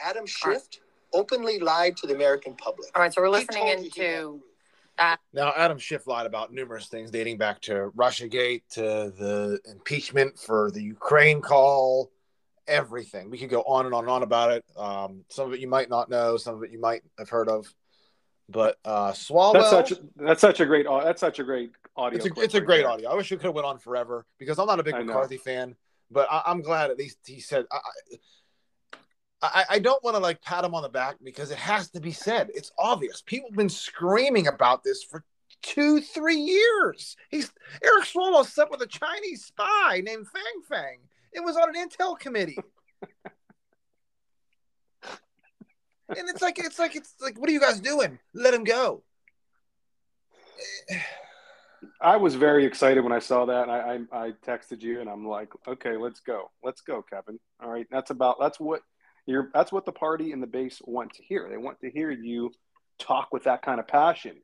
Adam 0.00 0.26
Schiff 0.26 0.68
openly 1.12 1.58
lied 1.58 1.96
to 1.98 2.06
the 2.06 2.14
American 2.14 2.54
public. 2.54 2.90
All 2.94 3.02
right, 3.02 3.12
so 3.12 3.22
we're 3.22 3.28
listening 3.28 3.68
into 3.68 3.84
you 3.84 3.90
he 3.94 4.00
had 4.00 5.18
into 5.18 5.22
Now, 5.32 5.52
Adam 5.56 5.78
Schiff 5.78 6.06
lied 6.06 6.26
about 6.26 6.52
numerous 6.52 6.86
things 6.86 7.10
dating 7.10 7.38
back 7.38 7.60
to 7.62 7.90
Russiagate, 7.96 8.62
to 8.70 8.80
the 8.80 9.60
impeachment 9.66 10.38
for 10.38 10.70
the 10.70 10.82
Ukraine 10.82 11.40
call, 11.40 12.10
everything. 12.66 13.30
We 13.30 13.38
could 13.38 13.50
go 13.50 13.62
on 13.62 13.86
and 13.86 13.94
on 13.94 14.04
and 14.04 14.10
on 14.10 14.22
about 14.22 14.52
it. 14.52 14.64
Um, 14.76 15.24
some 15.28 15.48
of 15.48 15.54
it 15.54 15.60
you 15.60 15.68
might 15.68 15.90
not 15.90 16.10
know, 16.10 16.36
some 16.36 16.54
of 16.54 16.62
it 16.62 16.70
you 16.70 16.80
might 16.80 17.02
have 17.18 17.28
heard 17.28 17.48
of. 17.48 17.66
But 18.48 18.78
uh, 18.84 19.12
Swalwell, 19.12 19.54
That's 19.54 19.70
such 19.70 19.92
that's 20.14 20.40
such 20.40 20.60
a 20.60 20.66
great 20.66 20.86
au- 20.86 21.02
that's 21.02 21.20
such 21.20 21.40
a 21.40 21.44
great 21.44 21.72
audio. 21.96 22.16
it's 22.16 22.26
a, 22.26 22.30
clip 22.30 22.44
it's 22.44 22.54
a 22.54 22.60
great 22.60 22.82
there. 22.82 22.90
audio. 22.90 23.10
I 23.10 23.14
wish 23.14 23.32
it 23.32 23.36
could 23.36 23.46
have 23.46 23.54
went 23.54 23.66
on 23.66 23.78
forever 23.78 24.24
because 24.38 24.58
I'm 24.58 24.66
not 24.66 24.78
a 24.78 24.84
big 24.84 24.94
I 24.94 24.98
know. 24.98 25.06
McCarthy 25.06 25.36
fan, 25.36 25.74
but 26.12 26.28
I, 26.30 26.42
I'm 26.46 26.62
glad 26.62 26.90
at 26.90 26.98
least 26.98 27.18
he 27.26 27.40
said. 27.40 27.66
I, 27.72 27.78
I, 29.54 29.64
I 29.70 29.78
don't 29.78 30.02
want 30.02 30.16
to 30.16 30.20
like 30.20 30.42
pat 30.42 30.64
him 30.64 30.74
on 30.74 30.82
the 30.82 30.88
back 30.88 31.16
because 31.22 31.50
it 31.50 31.58
has 31.58 31.90
to 31.90 32.00
be 32.00 32.12
said. 32.12 32.50
It's 32.54 32.72
obvious. 32.78 33.22
People 33.24 33.50
have 33.50 33.56
been 33.56 33.68
screaming 33.68 34.46
about 34.46 34.84
this 34.84 35.02
for 35.02 35.24
two, 35.62 36.00
three 36.00 36.36
years. 36.36 37.16
He's 37.30 37.52
Eric 37.82 38.04
Swalwell 38.04 38.46
slept 38.46 38.70
with 38.70 38.82
a 38.82 38.86
Chinese 38.86 39.44
spy 39.44 40.02
named 40.04 40.26
Fang 40.28 40.62
Fang. 40.68 40.98
It 41.32 41.40
was 41.40 41.56
on 41.56 41.74
an 41.74 41.88
intel 41.88 42.18
committee. 42.18 42.58
and 45.02 46.28
it's 46.28 46.42
like 46.42 46.58
it's 46.58 46.78
like 46.78 46.96
it's 46.96 47.14
like 47.20 47.38
what 47.38 47.48
are 47.48 47.52
you 47.52 47.60
guys 47.60 47.80
doing? 47.80 48.18
Let 48.34 48.54
him 48.54 48.64
go. 48.64 49.02
I 52.00 52.16
was 52.16 52.34
very 52.34 52.64
excited 52.64 53.02
when 53.02 53.12
I 53.12 53.18
saw 53.18 53.44
that. 53.46 53.68
I, 53.68 54.00
I 54.12 54.26
I 54.26 54.32
texted 54.46 54.82
you 54.82 55.00
and 55.00 55.10
I'm 55.10 55.26
like, 55.26 55.50
okay, 55.66 55.96
let's 55.96 56.20
go, 56.20 56.50
let's 56.62 56.80
go, 56.80 57.02
Kevin. 57.02 57.38
All 57.62 57.70
right, 57.70 57.86
that's 57.90 58.10
about 58.10 58.36
that's 58.40 58.60
what 58.60 58.82
you're. 59.26 59.50
That's 59.52 59.72
what 59.72 59.84
the 59.84 59.92
party 59.92 60.32
and 60.32 60.42
the 60.42 60.46
base 60.46 60.80
want 60.84 61.14
to 61.14 61.22
hear. 61.22 61.48
They 61.48 61.56
want 61.56 61.80
to 61.80 61.90
hear 61.90 62.10
you 62.10 62.52
talk 62.98 63.28
with 63.32 63.44
that 63.44 63.62
kind 63.62 63.80
of 63.80 63.86
passion, 63.86 64.36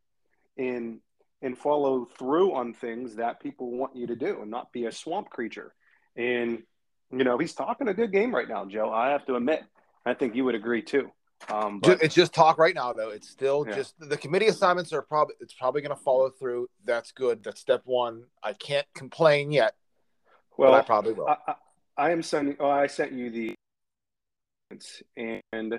and 0.58 1.00
and 1.40 1.56
follow 1.56 2.04
through 2.18 2.54
on 2.54 2.74
things 2.74 3.16
that 3.16 3.40
people 3.40 3.70
want 3.70 3.96
you 3.96 4.06
to 4.08 4.16
do, 4.16 4.42
and 4.42 4.50
not 4.50 4.72
be 4.72 4.86
a 4.86 4.92
swamp 4.92 5.30
creature. 5.30 5.74
And 6.16 6.62
you 7.10 7.24
know, 7.24 7.38
he's 7.38 7.54
talking 7.54 7.88
a 7.88 7.94
good 7.94 8.12
game 8.12 8.34
right 8.34 8.48
now, 8.48 8.64
Joe. 8.64 8.90
I 8.90 9.10
have 9.10 9.26
to 9.26 9.36
admit. 9.36 9.62
I 10.04 10.14
think 10.14 10.34
you 10.34 10.44
would 10.44 10.54
agree 10.54 10.82
too. 10.82 11.10
Um, 11.48 11.80
but 11.80 12.02
it's 12.02 12.14
just 12.14 12.32
talk 12.32 12.58
right 12.58 12.74
now, 12.74 12.92
though. 12.92 13.10
It's 13.10 13.28
still 13.28 13.64
Yeah. 13.66 13.74
just 13.74 13.94
the 13.98 14.16
committee 14.16 14.46
assignments 14.46 14.92
are 14.92 15.02
probably 15.02 15.34
it's 15.40 15.54
probably 15.54 15.82
going 15.82 15.94
to 15.94 16.02
follow 16.02 16.30
through. 16.30 16.68
That's 16.84 17.12
good. 17.12 17.42
That's 17.42 17.60
step 17.60 17.82
one. 17.84 18.24
I 18.42 18.52
can't 18.52 18.86
complain 18.94 19.50
yet, 19.50 19.74
well, 20.56 20.72
but 20.72 20.78
I 20.78 20.82
probably 20.82 21.12
will. 21.12 21.28
I, 21.28 21.36
I, 21.46 21.54
I 21.96 22.10
am 22.12 22.22
sending. 22.22 22.56
Oh, 22.60 22.70
I 22.70 22.86
sent 22.86 23.12
you 23.12 23.30
the, 23.30 23.54
and 25.16 25.78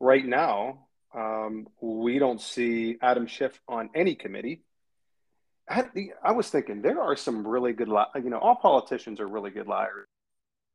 right 0.00 0.24
now 0.24 0.86
um, 1.14 1.66
we 1.80 2.18
don't 2.18 2.40
see 2.40 2.96
Adam 3.00 3.26
Schiff 3.26 3.60
on 3.68 3.90
any 3.94 4.14
committee. 4.14 4.62
I, 5.68 5.84
I 6.22 6.32
was 6.32 6.48
thinking 6.48 6.80
there 6.80 7.00
are 7.00 7.16
some 7.16 7.46
really 7.46 7.72
good, 7.72 7.88
li- 7.88 8.04
you 8.16 8.30
know, 8.30 8.38
all 8.38 8.56
politicians 8.56 9.20
are 9.20 9.28
really 9.28 9.50
good 9.50 9.66
liars, 9.66 10.06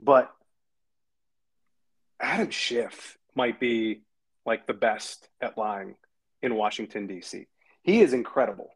but 0.01 0.31
Adam 2.19 2.51
Schiff 2.51 3.17
might 3.35 3.59
be 3.59 4.01
like 4.45 4.67
the 4.67 4.73
best 4.73 5.27
at 5.41 5.57
lying 5.57 5.95
in 6.41 6.55
Washington 6.55 7.07
D.C. 7.07 7.47
He 7.81 8.01
is 8.01 8.13
incredible. 8.13 8.69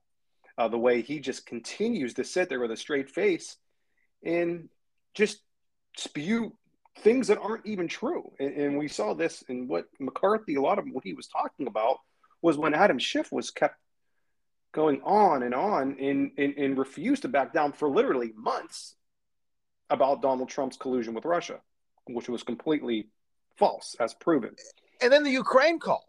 Uh, 0.57 0.67
the 0.67 0.77
way 0.77 1.01
he 1.01 1.19
just 1.19 1.45
continues 1.45 2.15
to 2.15 2.23
sit 2.23 2.49
there 2.49 2.59
with 2.59 2.71
a 2.71 2.77
straight 2.77 3.11
face 3.11 3.57
and 4.23 4.69
just 5.13 5.39
spew 5.97 6.53
things 6.99 7.27
that 7.27 7.39
aren't 7.39 7.65
even 7.65 7.87
true. 7.87 8.31
And, 8.39 8.53
and 8.53 8.77
we 8.77 8.87
saw 8.87 9.13
this 9.13 9.43
in 9.49 9.67
what 9.67 9.85
McCarthy, 9.99 10.55
a 10.55 10.61
lot 10.61 10.79
of 10.79 10.85
what 10.91 11.03
he 11.03 11.13
was 11.13 11.27
talking 11.27 11.67
about 11.67 11.97
was 12.41 12.57
when 12.57 12.73
Adam 12.73 12.99
Schiff 12.99 13.31
was 13.31 13.51
kept 13.51 13.77
going 14.73 15.01
on 15.03 15.43
and 15.43 15.55
on 15.55 15.97
and, 15.99 16.31
and, 16.37 16.53
and 16.57 16.77
refused 16.77 17.23
to 17.23 17.27
back 17.27 17.53
down 17.53 17.71
for 17.73 17.89
literally 17.89 18.31
months 18.35 18.95
about 19.89 20.21
Donald 20.21 20.49
Trump's 20.49 20.77
collusion 20.77 21.13
with 21.13 21.25
Russia, 21.25 21.59
which 22.07 22.29
was 22.29 22.43
completely 22.43 23.07
false, 23.57 23.95
as 23.99 24.13
proven. 24.13 24.55
And 25.01 25.11
then 25.11 25.23
the 25.23 25.31
Ukraine 25.31 25.79
call. 25.79 26.05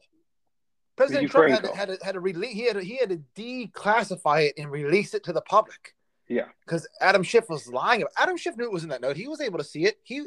President 0.97 1.23
Ukraine 1.23 1.50
Trump 1.50 1.64
had, 1.64 1.68
call. 1.68 1.76
had 1.76 2.02
had 2.02 2.12
to 2.12 2.21
release 2.21 2.52
he 2.52 2.66
had 2.66 2.75
to, 2.75 2.83
he 2.83 2.97
had 2.97 3.11
to 3.11 3.23
declassify 3.37 4.49
it 4.49 4.54
and 4.59 4.71
release 4.71 5.14
it 5.14 5.23
to 5.25 5.33
the 5.33 5.40
public 5.42 5.95
Yeah. 6.28 6.47
because 6.66 6.88
Adam 7.00 7.23
Schiff 7.23 7.49
was 7.49 7.68
lying. 7.68 8.04
Adam 8.16 8.37
Schiff 8.37 8.57
knew 8.57 8.64
it 8.64 8.73
was 8.73 8.83
in 8.83 8.90
that 8.90 9.00
note. 9.00 9.16
He 9.16 9.28
was 9.28 9.40
able 9.40 9.59
to 9.59 9.64
see 9.64 9.85
it. 9.85 9.99
He 10.02 10.26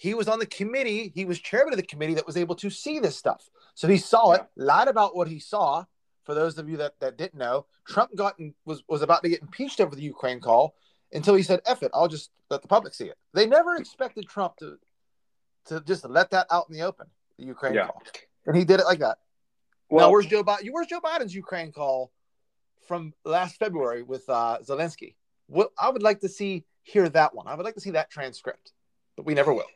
he 0.00 0.14
was 0.14 0.28
on 0.28 0.38
the 0.38 0.46
committee. 0.46 1.12
He 1.14 1.26
was 1.26 1.38
chairman 1.38 1.74
of 1.74 1.76
the 1.76 1.84
committee 1.86 2.14
that 2.14 2.26
was 2.26 2.38
able 2.38 2.54
to 2.54 2.70
see 2.70 3.00
this 3.00 3.18
stuff. 3.18 3.50
So 3.74 3.86
he 3.86 3.98
saw 3.98 4.32
it, 4.32 4.46
lied 4.56 4.88
about 4.88 5.14
what 5.14 5.28
he 5.28 5.38
saw. 5.38 5.84
For 6.24 6.34
those 6.34 6.56
of 6.56 6.70
you 6.70 6.78
that, 6.78 6.98
that 7.00 7.18
didn't 7.18 7.38
know, 7.38 7.66
Trump 7.86 8.16
got 8.16 8.40
in, 8.40 8.54
was 8.64 8.82
was 8.88 9.02
about 9.02 9.22
to 9.24 9.28
get 9.28 9.42
impeached 9.42 9.78
over 9.78 9.94
the 9.94 10.00
Ukraine 10.00 10.40
call 10.40 10.74
until 11.12 11.34
he 11.34 11.42
said, 11.42 11.60
"F 11.66 11.82
it, 11.82 11.90
I'll 11.92 12.08
just 12.08 12.30
let 12.48 12.62
the 12.62 12.68
public 12.68 12.94
see 12.94 13.08
it." 13.12 13.18
They 13.34 13.44
never 13.44 13.76
expected 13.76 14.26
Trump 14.26 14.56
to 14.60 14.78
to 15.66 15.82
just 15.82 16.08
let 16.08 16.30
that 16.30 16.46
out 16.50 16.64
in 16.70 16.74
the 16.74 16.82
open, 16.82 17.06
the 17.38 17.44
Ukraine 17.44 17.74
Yeah. 17.74 17.88
call, 17.88 18.02
and 18.46 18.56
he 18.56 18.64
did 18.64 18.80
it 18.80 18.86
like 18.86 19.00
that. 19.00 19.18
Well, 19.90 20.06
now, 20.06 20.12
where's 20.12 20.26
Joe 20.26 20.42
Biden? 20.42 20.70
Where's 20.70 20.86
Joe 20.86 21.00
Biden's 21.00 21.34
Ukraine 21.34 21.72
call 21.72 22.10
from 22.88 23.12
last 23.26 23.56
February 23.56 24.02
with 24.02 24.26
uh, 24.30 24.58
Zelensky? 24.62 25.16
What 25.46 25.72
I 25.78 25.90
would 25.90 26.02
like 26.02 26.20
to 26.20 26.28
see 26.30 26.64
hear 26.84 27.06
that 27.10 27.34
one. 27.34 27.46
I 27.48 27.54
would 27.54 27.64
like 27.64 27.74
to 27.74 27.82
see 27.82 27.90
that 27.90 28.08
transcript, 28.08 28.72
but 29.16 29.26
we 29.26 29.34
never 29.34 29.52
will. 29.52 29.66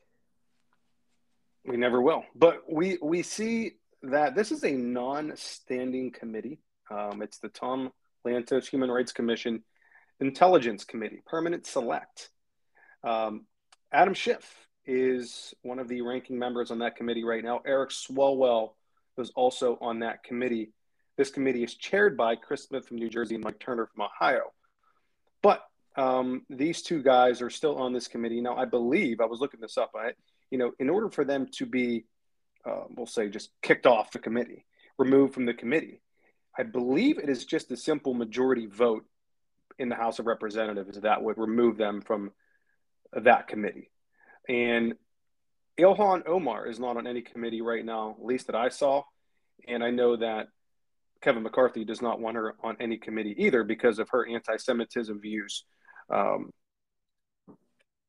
We 1.64 1.76
never 1.76 2.00
will. 2.00 2.24
But 2.34 2.62
we 2.70 2.98
we 3.02 3.22
see 3.22 3.72
that 4.02 4.34
this 4.34 4.52
is 4.52 4.64
a 4.64 4.72
non-standing 4.72 6.12
committee. 6.12 6.60
Um, 6.90 7.22
it's 7.22 7.38
the 7.38 7.48
Tom 7.48 7.90
Lantos 8.26 8.66
Human 8.66 8.90
Rights 8.90 9.12
Commission 9.12 9.62
Intelligence 10.20 10.84
Committee, 10.84 11.22
permanent 11.26 11.66
select. 11.66 12.30
Um, 13.02 13.46
Adam 13.92 14.14
Schiff 14.14 14.66
is 14.86 15.54
one 15.62 15.78
of 15.78 15.88
the 15.88 16.02
ranking 16.02 16.38
members 16.38 16.70
on 16.70 16.80
that 16.80 16.96
committee 16.96 17.24
right 17.24 17.42
now. 17.42 17.60
Eric 17.66 17.90
Swalwell 17.90 18.74
is 19.18 19.30
also 19.34 19.78
on 19.80 20.00
that 20.00 20.22
committee. 20.22 20.72
This 21.16 21.30
committee 21.30 21.62
is 21.62 21.74
chaired 21.74 22.16
by 22.16 22.36
Chris 22.36 22.64
Smith 22.64 22.86
from 22.86 22.98
New 22.98 23.08
Jersey 23.08 23.36
and 23.36 23.44
Mike 23.44 23.60
Turner 23.60 23.86
from 23.86 24.02
Ohio. 24.02 24.52
But 25.42 25.62
um, 25.96 26.42
these 26.50 26.82
two 26.82 27.02
guys 27.02 27.40
are 27.40 27.50
still 27.50 27.76
on 27.76 27.92
this 27.92 28.08
committee 28.08 28.40
now. 28.40 28.56
I 28.56 28.64
believe 28.64 29.20
I 29.20 29.26
was 29.26 29.40
looking 29.40 29.60
this 29.60 29.78
up. 29.78 29.92
I, 29.96 30.12
you 30.54 30.58
know, 30.58 30.70
in 30.78 30.88
order 30.88 31.10
for 31.10 31.24
them 31.24 31.48
to 31.56 31.66
be, 31.66 32.04
uh, 32.64 32.84
we'll 32.90 33.06
say, 33.06 33.28
just 33.28 33.50
kicked 33.60 33.86
off 33.86 34.12
the 34.12 34.20
committee, 34.20 34.64
removed 34.98 35.34
from 35.34 35.46
the 35.46 35.52
committee, 35.52 36.00
I 36.56 36.62
believe 36.62 37.18
it 37.18 37.28
is 37.28 37.44
just 37.44 37.72
a 37.72 37.76
simple 37.76 38.14
majority 38.14 38.66
vote 38.66 39.04
in 39.80 39.88
the 39.88 39.96
House 39.96 40.20
of 40.20 40.26
Representatives 40.26 41.00
that 41.00 41.24
would 41.24 41.38
remove 41.38 41.76
them 41.76 42.02
from 42.02 42.30
that 43.14 43.48
committee. 43.48 43.90
And 44.48 44.94
Ilhan 45.76 46.22
Omar 46.28 46.68
is 46.68 46.78
not 46.78 46.96
on 46.96 47.08
any 47.08 47.22
committee 47.22 47.60
right 47.60 47.84
now, 47.84 48.14
at 48.16 48.24
least 48.24 48.46
that 48.46 48.54
I 48.54 48.68
saw. 48.68 49.02
And 49.66 49.82
I 49.82 49.90
know 49.90 50.14
that 50.14 50.50
Kevin 51.20 51.42
McCarthy 51.42 51.84
does 51.84 52.00
not 52.00 52.20
want 52.20 52.36
her 52.36 52.54
on 52.62 52.76
any 52.78 52.98
committee 52.98 53.34
either 53.38 53.64
because 53.64 53.98
of 53.98 54.08
her 54.10 54.24
anti 54.24 54.56
Semitism 54.56 55.20
views. 55.20 55.64
Um, 56.08 56.52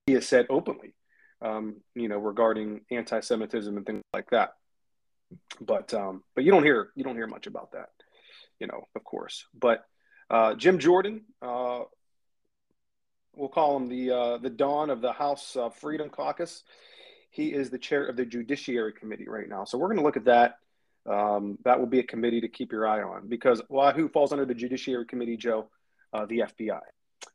he 0.06 0.14
has 0.14 0.28
said 0.28 0.46
openly, 0.52 0.94
um, 1.42 1.78
you 1.96 2.08
know, 2.08 2.18
regarding 2.18 2.82
anti 2.92 3.20
Semitism 3.20 3.76
and 3.76 3.86
things 3.86 4.04
like 4.14 4.30
that. 4.32 4.54
But 5.60 5.94
um, 5.94 6.24
but 6.36 6.44
you 6.44 6.52
don't 6.52 6.64
hear 6.64 6.90
you 6.96 7.04
don't 7.04 7.16
hear 7.16 7.28
much 7.28 7.48
about 7.48 7.72
that, 7.72 7.90
you 8.60 8.68
know, 8.68 8.88
of 8.96 9.04
course. 9.04 9.46
But 9.54 9.86
uh, 10.30 10.56
Jim 10.56 10.80
Jordan, 10.80 11.22
uh, 11.42 11.82
we'll 13.36 13.50
call 13.50 13.78
him 13.78 13.90
the 13.90 14.12
uh, 14.12 14.38
the 14.38 14.50
dawn 14.50 14.90
of 14.90 15.02
the 15.02 15.12
House 15.12 15.56
uh, 15.56 15.70
Freedom 15.70 16.10
Caucus. 16.10 16.64
He 17.32 17.54
is 17.54 17.70
the 17.70 17.80
chair 17.80 18.06
of 18.06 18.16
the 18.16 18.26
Judiciary 18.26 18.94
Committee 18.94 19.28
right 19.28 19.50
now. 19.50 19.66
So 19.66 19.78
we're 19.78 19.88
going 19.88 20.00
to 20.00 20.04
look 20.04 20.18
at 20.18 20.26
that. 20.26 20.56
Um, 21.08 21.58
that 21.66 21.80
will 21.80 21.88
be 21.88 22.00
a 22.00 22.04
committee 22.04 22.42
to 22.42 22.48
keep 22.48 22.72
your 22.72 22.88
eye 22.88 23.04
on 23.04 23.28
because 23.28 23.62
who 23.70 24.10
falls 24.10 24.32
under 24.32 24.46
the 24.46 24.56
Judiciary 24.56 25.06
Committee, 25.06 25.38
Joe? 25.38 25.70
Uh, 26.14 26.26
the 26.26 26.40
FBI. 26.40 26.80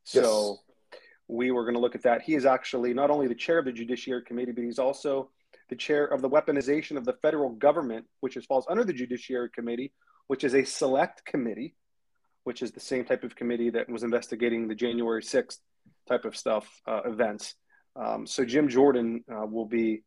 So 0.05 0.59
we 1.31 1.53
were 1.53 1.62
going 1.62 1.75
to 1.75 1.81
look 1.81 1.95
at 1.95 2.03
that. 2.03 2.23
He 2.23 2.35
is 2.35 2.45
actually 2.45 2.93
not 2.93 3.11
only 3.11 3.29
the 3.29 3.35
chair 3.35 3.59
of 3.59 3.64
the 3.64 3.73
Judiciary 3.73 4.23
Committee, 4.23 4.53
but 4.53 4.64
he's 4.64 4.79
also 4.79 5.31
the 5.69 5.77
chair 5.77 6.05
of 6.05 6.23
the 6.23 6.29
weaponization 6.29 6.97
of 6.97 7.05
the 7.05 7.12
federal 7.23 7.51
government, 7.51 8.07
which 8.21 8.37
is, 8.37 8.45
falls 8.45 8.66
under 8.69 8.83
the 8.83 8.93
Judiciary 8.93 9.49
Committee, 9.55 9.93
which 10.27 10.43
is 10.43 10.55
a 10.55 10.64
select 10.64 11.25
committee, 11.25 11.77
which 12.45 12.62
is 12.62 12.73
the 12.73 12.81
same 12.81 13.05
type 13.05 13.23
of 13.23 13.37
committee 13.37 13.71
that 13.71 13.88
was 13.88 14.03
investigating 14.03 14.66
the 14.66 14.75
January 14.75 15.23
6th 15.23 15.59
type 16.09 16.25
of 16.25 16.37
stuff, 16.37 16.66
uh, 16.87 17.03
events. 17.05 17.55
Um, 17.95 18.27
so 18.27 18.45
Jim 18.45 18.69
Jordan 18.69 19.25
uh, 19.33 19.47
will 19.47 19.66
be 19.66 20.03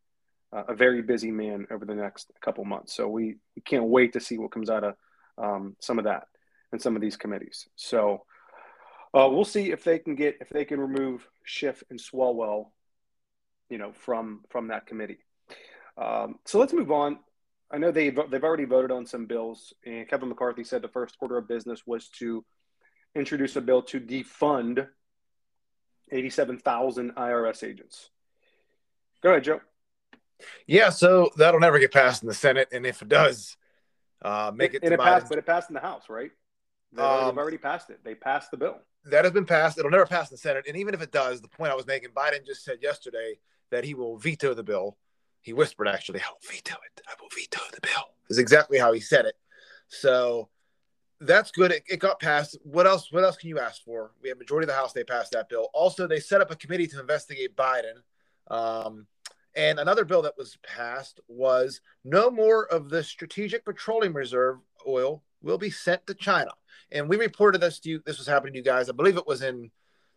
uh, 0.52 0.64
a 0.68 0.76
very 0.76 1.02
busy 1.02 1.32
man 1.32 1.68
over 1.72 1.86
the 1.86 1.96
next 1.96 2.32
couple 2.44 2.66
months. 2.66 2.94
So 2.94 3.08
we, 3.08 3.36
we 3.56 3.62
can't 3.64 3.86
wait 3.86 4.14
to 4.14 4.20
see 4.20 4.38
what 4.38 4.52
comes 4.52 4.70
out 4.70 4.84
of 4.84 4.96
um, 5.38 5.78
some 5.80 6.00
of 6.00 6.06
that 6.06 6.24
and 6.74 6.82
some 6.82 6.96
of 6.96 7.02
these 7.02 7.16
committees. 7.16 7.68
So 7.76 8.24
uh, 9.13 9.28
we'll 9.30 9.45
see 9.45 9.71
if 9.71 9.84
they 9.84 9.99
can 9.99 10.15
get 10.15 10.38
if 10.41 10.49
they 10.49 10.65
can 10.65 10.80
remove 10.80 11.28
Schiff 11.43 11.84
and 11.89 11.99
Swalwell, 11.99 12.67
you 13.69 13.78
know, 13.78 13.91
from 13.93 14.41
from 14.49 14.69
that 14.69 14.88
committee. 14.88 15.19
Um, 15.97 16.39
so 16.45 16.60
let's 16.60 16.73
move 16.73 16.91
on. 16.91 17.19
I 17.71 17.78
know 17.78 17.91
they 17.91 18.10
they've 18.10 18.43
already 18.43 18.65
voted 18.65 18.91
on 18.91 19.06
some 19.06 19.26
bills, 19.26 19.73
and 19.86 20.08
Kevin 20.08 20.30
McCarthy 20.30 20.63
said 20.63 20.82
the 20.82 20.88
first 20.88 21.15
order 21.19 21.38
of 21.38 21.47
business 21.47 21.86
was 21.86 22.10
to 22.19 22.43
introduce 23.15 23.56
a 23.56 23.62
bill 23.62 23.84
to 23.84 23.99
defund 23.99 24.88
87,000 26.12 27.15
IRS 27.15 27.63
agents. 27.63 28.10
Go 29.21 29.32
ahead, 29.32 29.43
Joe. 29.43 29.62
Yeah, 30.67 30.89
so 30.89 31.30
that'll 31.38 31.60
never 31.60 31.80
get 31.80 31.91
passed 31.91 32.23
in 32.23 32.28
the 32.28 32.34
Senate, 32.34 32.69
and 32.71 32.86
if 32.86 33.02
it 33.02 33.08
does, 33.08 33.56
uh, 34.21 34.52
make 34.54 34.73
it. 34.73 34.84
and 34.84 34.89
to 34.89 34.95
it 34.95 34.99
passed, 34.99 35.30
but 35.30 35.38
it 35.38 35.45
passed 35.45 35.69
in 35.69 35.73
the 35.73 35.80
House, 35.80 36.10
right? 36.10 36.32
They've 36.91 37.06
Um, 37.06 37.28
they've 37.28 37.38
already 37.38 37.58
passed 37.58 37.89
it. 37.89 38.04
They 38.04 38.15
passed 38.15 38.52
the 38.52 38.58
bill. 38.58 38.80
That 39.06 39.26
has 39.26 39.34
been 39.34 39.46
passed. 39.46 39.78
It'll 39.78 39.92
never 39.92 40.06
pass 40.06 40.30
the 40.30 40.38
Senate, 40.38 40.66
and 40.68 40.78
even 40.78 40.94
if 40.94 41.02
it 41.02 41.12
does, 41.12 41.42
the 41.42 41.48
point 41.48 41.72
I 41.72 41.76
was 41.76 41.88
making, 41.88 42.10
Biden 42.10 42.46
just 42.46 42.63
said 42.63 42.80
yesterday 42.82 43.38
that 43.72 43.84
he 43.84 43.94
will 43.94 44.18
veto 44.18 44.54
the 44.54 44.63
bill. 44.63 44.98
He 45.42 45.54
whispered, 45.54 45.88
actually, 45.88 46.22
"I 46.22 46.30
will 46.30 46.50
veto 46.50 46.76
it. 46.86 47.02
I 47.08 47.13
will 47.20 47.30
veto 47.36 47.62
the 47.74 47.82
bill." 47.82 48.16
Is 48.30 48.38
exactly 48.38 48.78
how 48.78 48.94
he 48.94 49.00
said 49.00 49.26
it. 49.26 49.36
So 49.88 50.50
that's 51.20 51.52
good. 51.52 51.72
It, 51.72 51.84
it 51.88 52.00
got 52.00 52.20
passed. 52.20 52.58
What 52.63 52.88
else? 52.88 53.12
What 53.12 53.24
else 53.24 53.38
can 53.38 53.50
you 53.50 53.60
ask 53.60 53.84
for? 53.84 54.12
We 54.22 54.30
have 54.30 54.38
majority 54.38 54.66
of 54.66 54.70
the 54.70 54.76
House. 54.76 54.94
They 54.94 55.04
passed 55.04 55.32
that 55.34 55.50
bill. 55.50 55.70
Also, 55.74 56.08
they 56.08 56.20
set 56.20 56.42
up 56.42 56.52
a 56.52 56.56
committee 56.56 56.88
to 56.88 57.00
investigate 57.00 57.56
Biden. 57.56 58.02
Um, 58.48 59.08
and 59.56 59.80
another 59.80 60.04
bill 60.04 60.24
that 60.24 60.38
was 60.38 60.58
passed 60.63 61.20
was 61.28 61.82
no 62.04 62.32
more 62.32 62.66
of 62.68 62.89
the 62.89 63.04
Strategic 63.04 63.63
Petroleum 63.66 64.16
Reserve 64.16 64.58
oil 64.88 65.24
will 65.43 65.58
be 65.58 65.69
sent 65.69 66.08
to 66.08 66.13
China. 66.13 66.51
And 66.91 67.08
we 67.08 67.17
reported 67.17 67.62
this 67.62 67.79
to 67.82 67.89
you. 67.89 68.01
This 68.06 68.17
was 68.17 68.27
happening 68.27 68.53
to 68.53 68.60
you 68.60 68.65
guys. 68.65 68.89
I 68.89 68.93
believe 68.93 69.17
it 69.17 69.27
was 69.27 69.41
in 69.41 69.71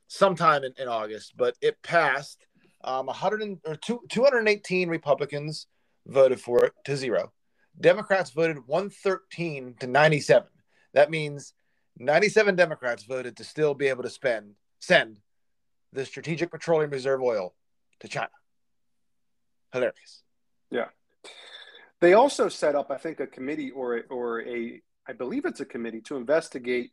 sometime 0.08 0.64
in, 0.64 0.72
in 0.78 0.88
August, 0.88 1.34
but 1.36 1.56
it 1.60 1.82
passed. 1.82 2.46
Um, 2.84 3.06
100 3.06 3.42
and, 3.42 3.58
or 3.66 3.74
two, 3.76 4.00
218 4.10 4.88
Republicans 4.88 5.66
voted 6.06 6.40
for 6.40 6.64
it 6.64 6.72
to 6.84 6.96
zero. 6.96 7.32
Democrats 7.80 8.30
voted 8.30 8.58
113 8.66 9.74
to 9.80 9.86
97. 9.86 10.48
That 10.94 11.10
means 11.10 11.52
97 11.98 12.54
Democrats 12.54 13.04
voted 13.04 13.36
to 13.36 13.44
still 13.44 13.74
be 13.74 13.88
able 13.88 14.02
to 14.02 14.10
spend 14.10 14.54
send 14.78 15.18
the 15.92 16.04
Strategic 16.04 16.50
Petroleum 16.50 16.90
Reserve 16.90 17.22
oil 17.22 17.54
to 18.00 18.08
China. 18.08 18.30
Hilarious. 19.72 20.22
Yeah. 20.70 20.88
They 22.00 22.12
also 22.12 22.48
set 22.48 22.74
up, 22.74 22.90
I 22.90 22.98
think, 22.98 23.20
a 23.20 23.26
committee 23.26 23.70
or 23.70 23.98
a, 23.98 24.00
or 24.10 24.42
a, 24.42 24.82
I 25.08 25.12
believe 25.12 25.44
it's 25.44 25.60
a 25.60 25.64
committee 25.64 26.00
to 26.02 26.16
investigate 26.16 26.92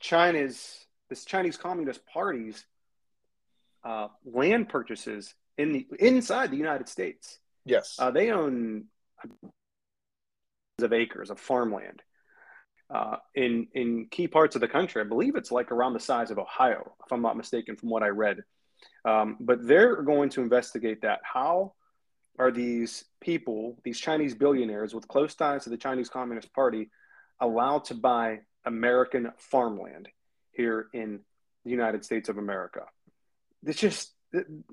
China's 0.00 0.86
this 1.08 1.24
Chinese 1.24 1.56
Communist 1.56 2.06
Party's 2.06 2.64
uh, 3.84 4.08
land 4.24 4.68
purchases 4.68 5.34
in 5.58 5.72
the 5.72 5.86
inside 5.98 6.50
the 6.50 6.56
United 6.56 6.88
States. 6.88 7.38
Yes. 7.64 7.96
Uh, 7.98 8.10
they 8.10 8.30
own 8.30 8.84
of 10.80 10.92
acres 10.92 11.30
of 11.30 11.38
farmland 11.38 12.02
uh, 12.92 13.16
in 13.34 13.68
in 13.74 14.06
key 14.10 14.26
parts 14.26 14.54
of 14.56 14.60
the 14.60 14.68
country. 14.68 15.00
I 15.00 15.04
believe 15.04 15.36
it's 15.36 15.52
like 15.52 15.70
around 15.70 15.92
the 15.92 16.00
size 16.00 16.30
of 16.30 16.38
Ohio, 16.38 16.92
if 17.04 17.12
I'm 17.12 17.22
not 17.22 17.36
mistaken, 17.36 17.76
from 17.76 17.90
what 17.90 18.02
I 18.02 18.08
read. 18.08 18.38
Um, 19.04 19.36
but 19.40 19.66
they're 19.66 20.02
going 20.02 20.30
to 20.30 20.42
investigate 20.42 21.02
that. 21.02 21.20
How 21.22 21.74
are 22.38 22.50
these 22.50 23.04
people, 23.20 23.78
these 23.84 24.00
Chinese 24.00 24.34
billionaires 24.34 24.94
with 24.94 25.08
close 25.08 25.34
ties 25.34 25.64
to 25.64 25.70
the 25.70 25.76
Chinese 25.76 26.08
Communist 26.08 26.52
Party, 26.52 26.90
allowed 27.40 27.84
to 27.86 27.94
buy 27.94 28.40
American 28.64 29.32
farmland 29.36 30.08
here 30.52 30.86
in 30.92 31.20
the 31.64 31.70
United 31.70 32.04
States 32.04 32.28
of 32.28 32.38
America? 32.38 32.82
It's 33.64 33.80
just 33.80 34.12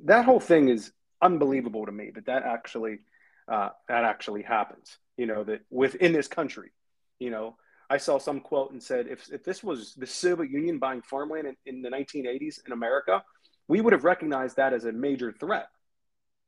that 0.05 0.25
whole 0.25 0.39
thing 0.39 0.69
is 0.69 0.91
unbelievable 1.21 1.85
to 1.85 1.91
me 1.91 2.11
that 2.15 2.25
that 2.25 2.43
actually 2.43 2.99
uh, 3.47 3.69
that 3.87 4.03
actually 4.03 4.43
happens. 4.43 4.97
You 5.17 5.25
know 5.25 5.43
that 5.43 5.61
within 5.69 6.13
this 6.13 6.27
country, 6.27 6.71
you 7.19 7.29
know, 7.29 7.57
I 7.89 7.97
saw 7.97 8.19
some 8.19 8.39
quote 8.39 8.71
and 8.71 8.81
said 8.81 9.07
if 9.07 9.31
if 9.31 9.43
this 9.43 9.63
was 9.63 9.95
the 9.95 10.07
Soviet 10.07 10.49
Union 10.49 10.79
buying 10.79 11.01
farmland 11.01 11.47
in, 11.47 11.55
in 11.65 11.81
the 11.81 11.89
1980s 11.89 12.65
in 12.65 12.71
America, 12.71 13.23
we 13.67 13.81
would 13.81 13.93
have 13.93 14.05
recognized 14.05 14.55
that 14.55 14.73
as 14.73 14.85
a 14.85 14.91
major 14.91 15.31
threat, 15.31 15.67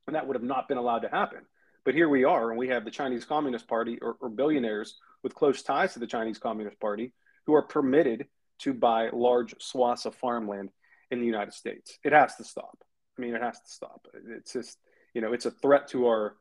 and 0.08 0.16
that 0.16 0.28
would 0.28 0.36
have 0.36 0.44
not 0.44 0.68
been 0.68 0.78
allowed 0.78 1.00
to 1.00 1.10
happen. 1.10 1.40
But 1.84 1.96
here 1.96 2.10
we 2.10 2.24
are, 2.24 2.50
and 2.50 2.60
we 2.60 2.68
have 2.68 2.86
the 2.86 2.92
Chinese 2.92 3.26
Communist 3.26 3.68
Party 3.68 3.98
or, 4.02 4.16
or 4.22 4.30
billionaires 4.30 4.98
with 5.24 5.34
close 5.34 5.64
ties 5.64 5.94
to 5.94 6.00
the 6.00 6.08
Chinese 6.08 6.38
Communist 6.38 6.80
Party 6.80 7.14
who 7.48 7.54
are 7.56 7.64
permitted 7.64 8.28
to 8.60 8.74
buy 8.74 9.10
large 9.12 9.56
swaths 9.60 10.06
of 10.06 10.14
farmland 10.16 10.70
in 11.10 11.20
the 11.20 11.26
United 11.26 11.54
States. 11.54 11.98
It 12.04 12.14
has 12.14 12.36
to 12.36 12.44
stop. 12.44 12.78
I 13.18 13.22
mean, 13.22 13.34
it 13.36 13.42
has 13.42 13.60
to 13.60 13.70
stop. 13.70 14.08
It's 14.38 14.54
just, 14.54 14.78
you 15.14 15.22
know, 15.22 15.34
it's 15.34 15.46
a 15.46 15.52
threat 15.52 15.88
to 15.90 16.08
our, 16.08 16.36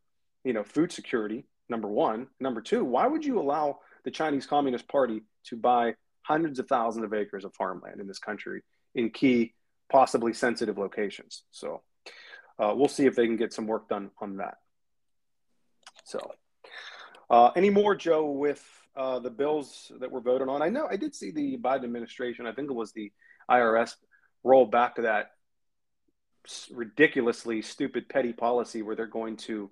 you 0.44 0.52
know, 0.52 0.62
food 0.62 0.92
security, 0.92 1.46
number 1.68 1.88
one. 1.88 2.26
Number 2.38 2.60
two, 2.60 2.84
why 2.84 3.06
would 3.06 3.24
you 3.24 3.40
allow 3.40 3.78
the 4.04 4.10
Chinese 4.10 4.46
Communist 4.46 4.88
Party 4.88 5.22
to 5.44 5.56
buy 5.56 5.94
hundreds 6.22 6.58
of 6.58 6.68
thousands 6.68 7.04
of 7.04 7.14
acres 7.14 7.44
of 7.44 7.54
farmland 7.54 8.00
in 8.00 8.06
this 8.06 8.18
country 8.18 8.62
in 8.94 9.10
key, 9.10 9.54
possibly 9.90 10.34
sensitive 10.34 10.76
locations? 10.78 11.44
So 11.50 11.82
uh, 12.60 12.74
we'll 12.76 12.88
see 12.88 13.06
if 13.06 13.16
they 13.16 13.26
can 13.26 13.36
get 13.36 13.52
some 13.52 13.66
work 13.66 13.88
done 13.88 14.10
on 14.20 14.36
that. 14.36 14.58
So, 16.04 16.32
uh, 17.30 17.50
any 17.56 17.70
more, 17.70 17.94
Joe, 17.94 18.30
with 18.30 18.62
uh, 18.96 19.18
the 19.20 19.30
bills 19.30 19.92
that 20.00 20.10
were 20.10 20.20
voted 20.20 20.48
on? 20.48 20.62
I 20.62 20.68
know 20.68 20.86
I 20.90 20.96
did 20.96 21.14
see 21.14 21.30
the 21.30 21.56
Biden 21.56 21.84
administration, 21.84 22.46
I 22.46 22.52
think 22.52 22.70
it 22.70 22.74
was 22.74 22.92
the 22.92 23.12
IRS, 23.50 23.94
roll 24.44 24.66
back 24.66 24.96
to 24.96 25.02
that 25.02 25.32
ridiculously 26.72 27.62
stupid 27.62 28.08
petty 28.08 28.32
policy 28.32 28.82
where 28.82 28.96
they're 28.96 29.06
going 29.06 29.36
to 29.36 29.70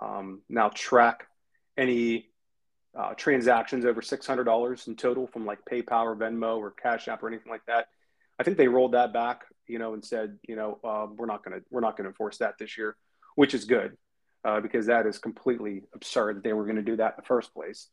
um, 0.00 0.40
now 0.48 0.70
track 0.70 1.26
any 1.76 2.30
uh, 2.96 3.14
transactions 3.14 3.84
over 3.84 4.00
$600 4.00 4.88
in 4.88 4.96
total 4.96 5.26
from 5.26 5.44
like 5.44 5.58
PayPal 5.70 6.04
or 6.04 6.16
Venmo 6.16 6.58
or 6.58 6.70
Cash 6.70 7.08
App 7.08 7.22
or 7.22 7.28
anything 7.28 7.50
like 7.50 7.66
that. 7.66 7.88
I 8.38 8.42
think 8.42 8.56
they 8.56 8.68
rolled 8.68 8.92
that 8.92 9.12
back, 9.12 9.42
you 9.66 9.78
know, 9.78 9.94
and 9.94 10.04
said, 10.04 10.38
you 10.46 10.56
know, 10.56 10.78
uh, 10.84 11.06
we're 11.14 11.26
not 11.26 11.44
going 11.44 11.58
to 11.58 11.66
we're 11.70 11.80
not 11.80 11.96
going 11.96 12.04
to 12.04 12.10
enforce 12.10 12.38
that 12.38 12.58
this 12.58 12.76
year, 12.76 12.96
which 13.36 13.54
is 13.54 13.64
good 13.64 13.96
uh, 14.44 14.60
because 14.60 14.86
that 14.86 15.06
is 15.06 15.18
completely 15.18 15.82
absurd 15.94 16.36
that 16.36 16.44
they 16.44 16.52
were 16.52 16.64
going 16.64 16.76
to 16.76 16.82
do 16.82 16.96
that 16.96 17.14
in 17.14 17.16
the 17.18 17.26
first 17.26 17.54
place. 17.54 17.88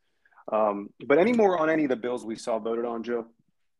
Um, 0.51 0.89
but 1.05 1.17
any 1.17 1.33
more 1.33 1.57
on 1.59 1.69
any 1.69 1.83
of 1.83 1.89
the 1.89 1.95
bills 1.95 2.25
we 2.25 2.35
saw 2.35 2.59
voted 2.59 2.85
on, 2.85 3.03
Joe? 3.03 3.27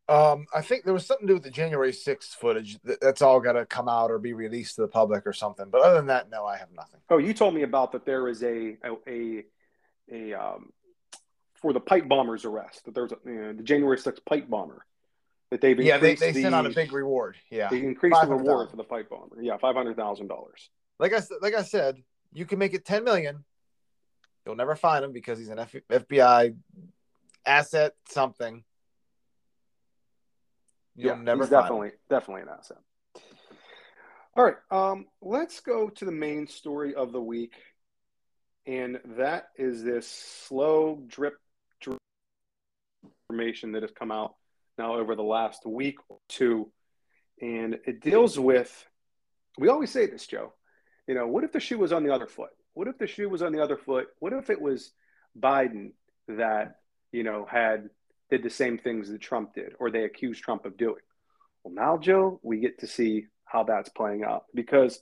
Um, 0.07 0.45
I 0.53 0.61
think 0.61 0.83
there 0.83 0.93
was 0.93 1.05
something 1.05 1.27
to 1.27 1.31
do 1.31 1.35
with 1.35 1.43
the 1.43 1.51
January 1.51 1.91
6th 1.91 2.35
footage. 2.35 2.77
That's 2.83 3.21
all 3.21 3.39
got 3.39 3.53
to 3.53 3.65
come 3.65 3.87
out 3.87 4.11
or 4.11 4.19
be 4.19 4.33
released 4.33 4.75
to 4.75 4.81
the 4.81 4.87
public 4.87 5.25
or 5.25 5.33
something. 5.33 5.69
But 5.69 5.81
other 5.81 5.95
than 5.95 6.07
that, 6.07 6.29
no, 6.29 6.45
I 6.45 6.57
have 6.57 6.71
nothing. 6.75 6.99
Oh, 7.09 7.17
you 7.17 7.33
told 7.33 7.53
me 7.53 7.63
about 7.63 7.93
that. 7.93 8.05
There 8.05 8.27
is 8.27 8.43
a 8.43 8.77
a 8.83 8.95
a, 9.07 9.43
a 10.11 10.33
um, 10.33 10.71
for 11.55 11.71
the 11.71 11.79
pipe 11.79 12.07
bombers 12.07 12.45
arrest. 12.45 12.85
That 12.85 12.95
there's 12.95 13.11
a, 13.11 13.17
you 13.25 13.41
know, 13.41 13.53
the 13.53 13.63
January 13.63 13.97
6th 13.97 14.25
pipe 14.25 14.49
bomber. 14.49 14.85
That 15.51 15.61
they've 15.61 15.79
yeah 15.79 15.97
they, 15.97 16.15
they 16.15 16.31
the, 16.31 16.41
sent 16.41 16.55
out 16.55 16.65
a 16.65 16.69
big 16.69 16.91
reward. 16.93 17.35
Yeah, 17.49 17.69
they 17.69 17.79
increased 17.79 18.21
the 18.21 18.27
reward 18.27 18.69
for 18.69 18.77
the 18.77 18.83
pipe 18.83 19.09
bomber. 19.09 19.41
Yeah, 19.41 19.57
five 19.57 19.75
hundred 19.75 19.97
thousand 19.97 20.27
dollars. 20.27 20.69
Like 20.97 21.13
I 21.13 21.19
said, 21.19 21.37
like 21.41 21.53
I 21.53 21.63
said, 21.63 22.01
you 22.31 22.45
can 22.45 22.57
make 22.57 22.73
it 22.73 22.85
ten 22.85 23.03
million. 23.03 23.43
You'll 24.45 24.55
never 24.55 24.75
find 24.75 25.03
him 25.03 25.11
because 25.11 25.37
he's 25.37 25.49
an 25.49 25.59
F- 25.59 25.75
FBI 25.89 26.55
asset 27.45 27.93
something 28.07 28.63
You'll 30.95 31.15
yeah, 31.15 31.21
never 31.21 31.43
he's 31.43 31.49
definitely 31.49 31.89
him. 31.89 31.93
definitely 32.09 32.43
an 32.43 32.49
asset. 32.49 32.77
All 34.35 34.45
right, 34.45 34.55
um, 34.71 35.07
let's 35.21 35.59
go 35.59 35.89
to 35.89 36.05
the 36.05 36.11
main 36.11 36.47
story 36.47 36.95
of 36.95 37.11
the 37.11 37.21
week, 37.21 37.53
and 38.65 38.99
that 39.17 39.49
is 39.57 39.83
this 39.83 40.07
slow 40.47 41.03
drip, 41.07 41.37
drip 41.81 41.99
information 43.29 43.73
that 43.73 43.81
has 43.81 43.91
come 43.91 44.11
out 44.11 44.35
now 44.77 44.95
over 44.95 45.15
the 45.15 45.23
last 45.23 45.65
week 45.65 45.97
or 46.09 46.17
two, 46.27 46.71
and 47.41 47.79
it 47.85 48.01
deals 48.01 48.39
with. 48.39 48.85
We 49.57 49.67
always 49.67 49.91
say 49.91 50.05
this, 50.07 50.27
Joe. 50.27 50.53
You 51.07 51.15
know, 51.15 51.27
what 51.27 51.43
if 51.43 51.51
the 51.51 51.59
shoe 51.59 51.77
was 51.77 51.91
on 51.91 52.03
the 52.03 52.13
other 52.13 52.27
foot? 52.27 52.51
What 52.73 52.87
if 52.87 52.97
the 52.97 53.07
shoe 53.07 53.29
was 53.29 53.41
on 53.41 53.51
the 53.51 53.61
other 53.61 53.77
foot? 53.77 54.07
What 54.19 54.33
if 54.33 54.49
it 54.49 54.61
was 54.61 54.91
Biden 55.37 55.91
that 56.27 56.75
you 57.11 57.23
know 57.23 57.45
had 57.49 57.89
did 58.31 58.43
the 58.43 58.49
same 58.49 58.77
things 58.77 59.09
that 59.09 59.21
Trump 59.21 59.53
did, 59.53 59.73
or 59.77 59.91
they 59.91 60.05
accused 60.05 60.41
Trump 60.41 60.65
of 60.65 60.77
doing. 60.77 61.01
Well, 61.63 61.73
now, 61.73 61.97
Joe, 61.97 62.39
we 62.41 62.59
get 62.59 62.79
to 62.79 62.87
see 62.87 63.25
how 63.43 63.63
that's 63.63 63.89
playing 63.89 64.23
out 64.23 64.45
because 64.55 65.01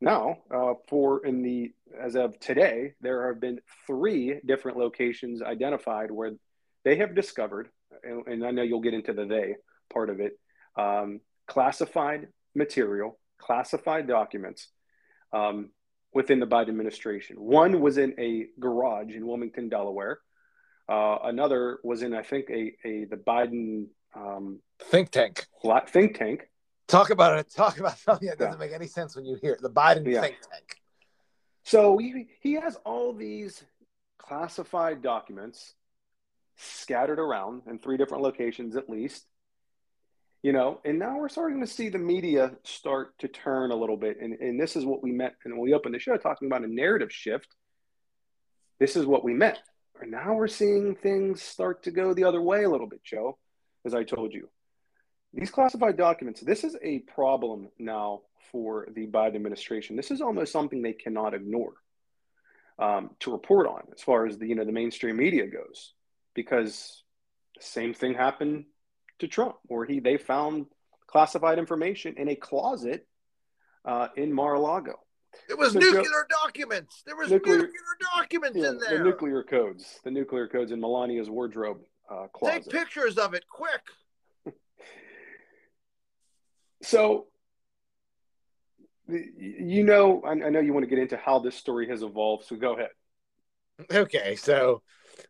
now, 0.00 0.38
uh, 0.52 0.74
for 0.88 1.24
in 1.24 1.42
the 1.42 1.72
as 2.00 2.16
of 2.16 2.40
today, 2.40 2.94
there 3.00 3.28
have 3.28 3.40
been 3.40 3.60
three 3.86 4.40
different 4.44 4.78
locations 4.78 5.42
identified 5.42 6.10
where 6.10 6.32
they 6.84 6.96
have 6.96 7.14
discovered, 7.14 7.68
and, 8.02 8.26
and 8.26 8.46
I 8.46 8.50
know 8.50 8.62
you'll 8.62 8.80
get 8.80 8.94
into 8.94 9.12
the 9.12 9.24
they 9.24 9.56
part 9.92 10.10
of 10.10 10.20
it, 10.20 10.38
um, 10.76 11.20
classified 11.46 12.28
material, 12.54 13.18
classified 13.38 14.06
documents 14.06 14.68
um, 15.32 15.70
within 16.12 16.40
the 16.40 16.46
Biden 16.46 16.68
administration. 16.68 17.36
One 17.36 17.80
was 17.80 17.98
in 17.98 18.14
a 18.18 18.46
garage 18.58 19.14
in 19.14 19.26
Wilmington, 19.26 19.68
Delaware. 19.68 20.18
Uh, 20.88 21.18
another 21.24 21.78
was 21.82 22.02
in, 22.02 22.14
I 22.14 22.22
think, 22.22 22.48
a, 22.50 22.72
a 22.84 23.04
the 23.06 23.16
Biden 23.16 23.86
um, 24.14 24.60
think 24.84 25.10
tank. 25.10 25.46
Think 25.88 26.18
tank. 26.18 26.48
Talk 26.88 27.10
about 27.10 27.38
it. 27.38 27.50
Talk 27.54 27.78
about 27.78 27.98
something 27.98 28.28
that 28.28 28.38
doesn't 28.38 28.60
yeah. 28.60 28.66
make 28.66 28.74
any 28.74 28.86
sense 28.86 29.16
when 29.16 29.24
you 29.24 29.36
hear 29.40 29.52
it. 29.52 29.62
The 29.62 29.70
Biden 29.70 30.06
yeah. 30.06 30.20
think 30.20 30.36
tank. 30.50 30.76
So 31.64 31.98
he, 31.98 32.28
he 32.40 32.54
has 32.54 32.76
all 32.84 33.12
these 33.12 33.64
classified 34.18 35.02
documents 35.02 35.74
scattered 36.56 37.18
around 37.18 37.62
in 37.68 37.78
three 37.78 37.96
different 37.96 38.22
locations 38.22 38.76
at 38.76 38.88
least. 38.88 39.26
You 40.42 40.52
know, 40.52 40.80
and 40.84 40.98
now 40.98 41.18
we're 41.18 41.28
starting 41.28 41.60
to 41.60 41.66
see 41.66 41.88
the 41.88 41.98
media 41.98 42.52
start 42.62 43.18
to 43.18 43.28
turn 43.28 43.72
a 43.72 43.76
little 43.76 43.96
bit. 43.96 44.18
And, 44.20 44.34
and 44.34 44.60
this 44.60 44.76
is 44.76 44.84
what 44.84 45.02
we 45.02 45.10
meant. 45.10 45.32
And 45.44 45.54
when 45.54 45.62
we 45.62 45.74
opened 45.74 45.94
the 45.94 45.98
show 45.98 46.16
talking 46.16 46.46
about 46.46 46.62
a 46.62 46.72
narrative 46.72 47.10
shift, 47.10 47.48
this 48.78 48.94
is 48.94 49.06
what 49.06 49.24
we 49.24 49.34
meant 49.34 49.58
and 50.00 50.10
now 50.10 50.34
we're 50.34 50.48
seeing 50.48 50.94
things 50.94 51.42
start 51.42 51.82
to 51.84 51.90
go 51.90 52.14
the 52.14 52.24
other 52.24 52.40
way 52.40 52.64
a 52.64 52.70
little 52.70 52.86
bit, 52.86 53.02
Joe, 53.04 53.38
as 53.84 53.94
I 53.94 54.04
told 54.04 54.32
you. 54.32 54.48
These 55.32 55.50
classified 55.50 55.96
documents, 55.96 56.40
this 56.40 56.64
is 56.64 56.76
a 56.82 57.00
problem 57.00 57.68
now 57.78 58.22
for 58.50 58.88
the 58.94 59.06
Biden 59.06 59.36
administration. 59.36 59.96
This 59.96 60.10
is 60.10 60.20
almost 60.20 60.52
something 60.52 60.82
they 60.82 60.92
cannot 60.92 61.34
ignore 61.34 61.74
um, 62.78 63.10
to 63.20 63.32
report 63.32 63.66
on 63.66 63.82
as 63.94 64.02
far 64.02 64.26
as 64.26 64.38
the, 64.38 64.46
you 64.46 64.54
know, 64.54 64.64
the 64.64 64.72
mainstream 64.72 65.16
media 65.16 65.46
goes, 65.46 65.92
because 66.36 67.02
the 67.56 67.64
same 67.64 67.92
thing 67.92 68.14
happened 68.14 68.66
to 69.18 69.26
Trump, 69.26 69.56
where 69.64 69.84
he 69.84 69.98
they 69.98 70.18
found 70.18 70.66
classified 71.08 71.58
information 71.58 72.14
in 72.16 72.28
a 72.28 72.36
closet 72.36 73.06
uh, 73.84 74.08
in 74.16 74.32
Mar-a-Lago. 74.32 75.00
It 75.48 75.58
was 75.58 75.74
nuclear 75.74 76.26
documents. 76.44 77.02
There 77.04 77.16
was 77.16 77.30
nuclear, 77.30 77.56
nuclear 77.56 77.72
documents 78.14 78.58
yeah, 78.58 78.68
in 78.68 78.78
there. 78.78 78.98
The 78.98 79.04
nuclear 79.04 79.42
codes. 79.42 80.00
The 80.04 80.10
nuclear 80.10 80.48
codes 80.48 80.72
in 80.72 80.80
Melania's 80.80 81.28
wardrobe 81.28 81.80
uh, 82.10 82.26
closet. 82.28 82.64
Take 82.64 82.72
pictures 82.72 83.18
of 83.18 83.34
it 83.34 83.44
quick. 83.48 83.82
so, 86.82 87.26
you 89.08 89.84
know, 89.84 90.22
I, 90.24 90.32
I 90.32 90.50
know 90.50 90.60
you 90.60 90.72
want 90.72 90.84
to 90.84 90.90
get 90.90 90.98
into 90.98 91.16
how 91.16 91.38
this 91.38 91.54
story 91.54 91.88
has 91.88 92.02
evolved. 92.02 92.46
So 92.46 92.56
go 92.56 92.74
ahead. 92.74 92.90
Okay, 93.92 94.36
so 94.36 94.82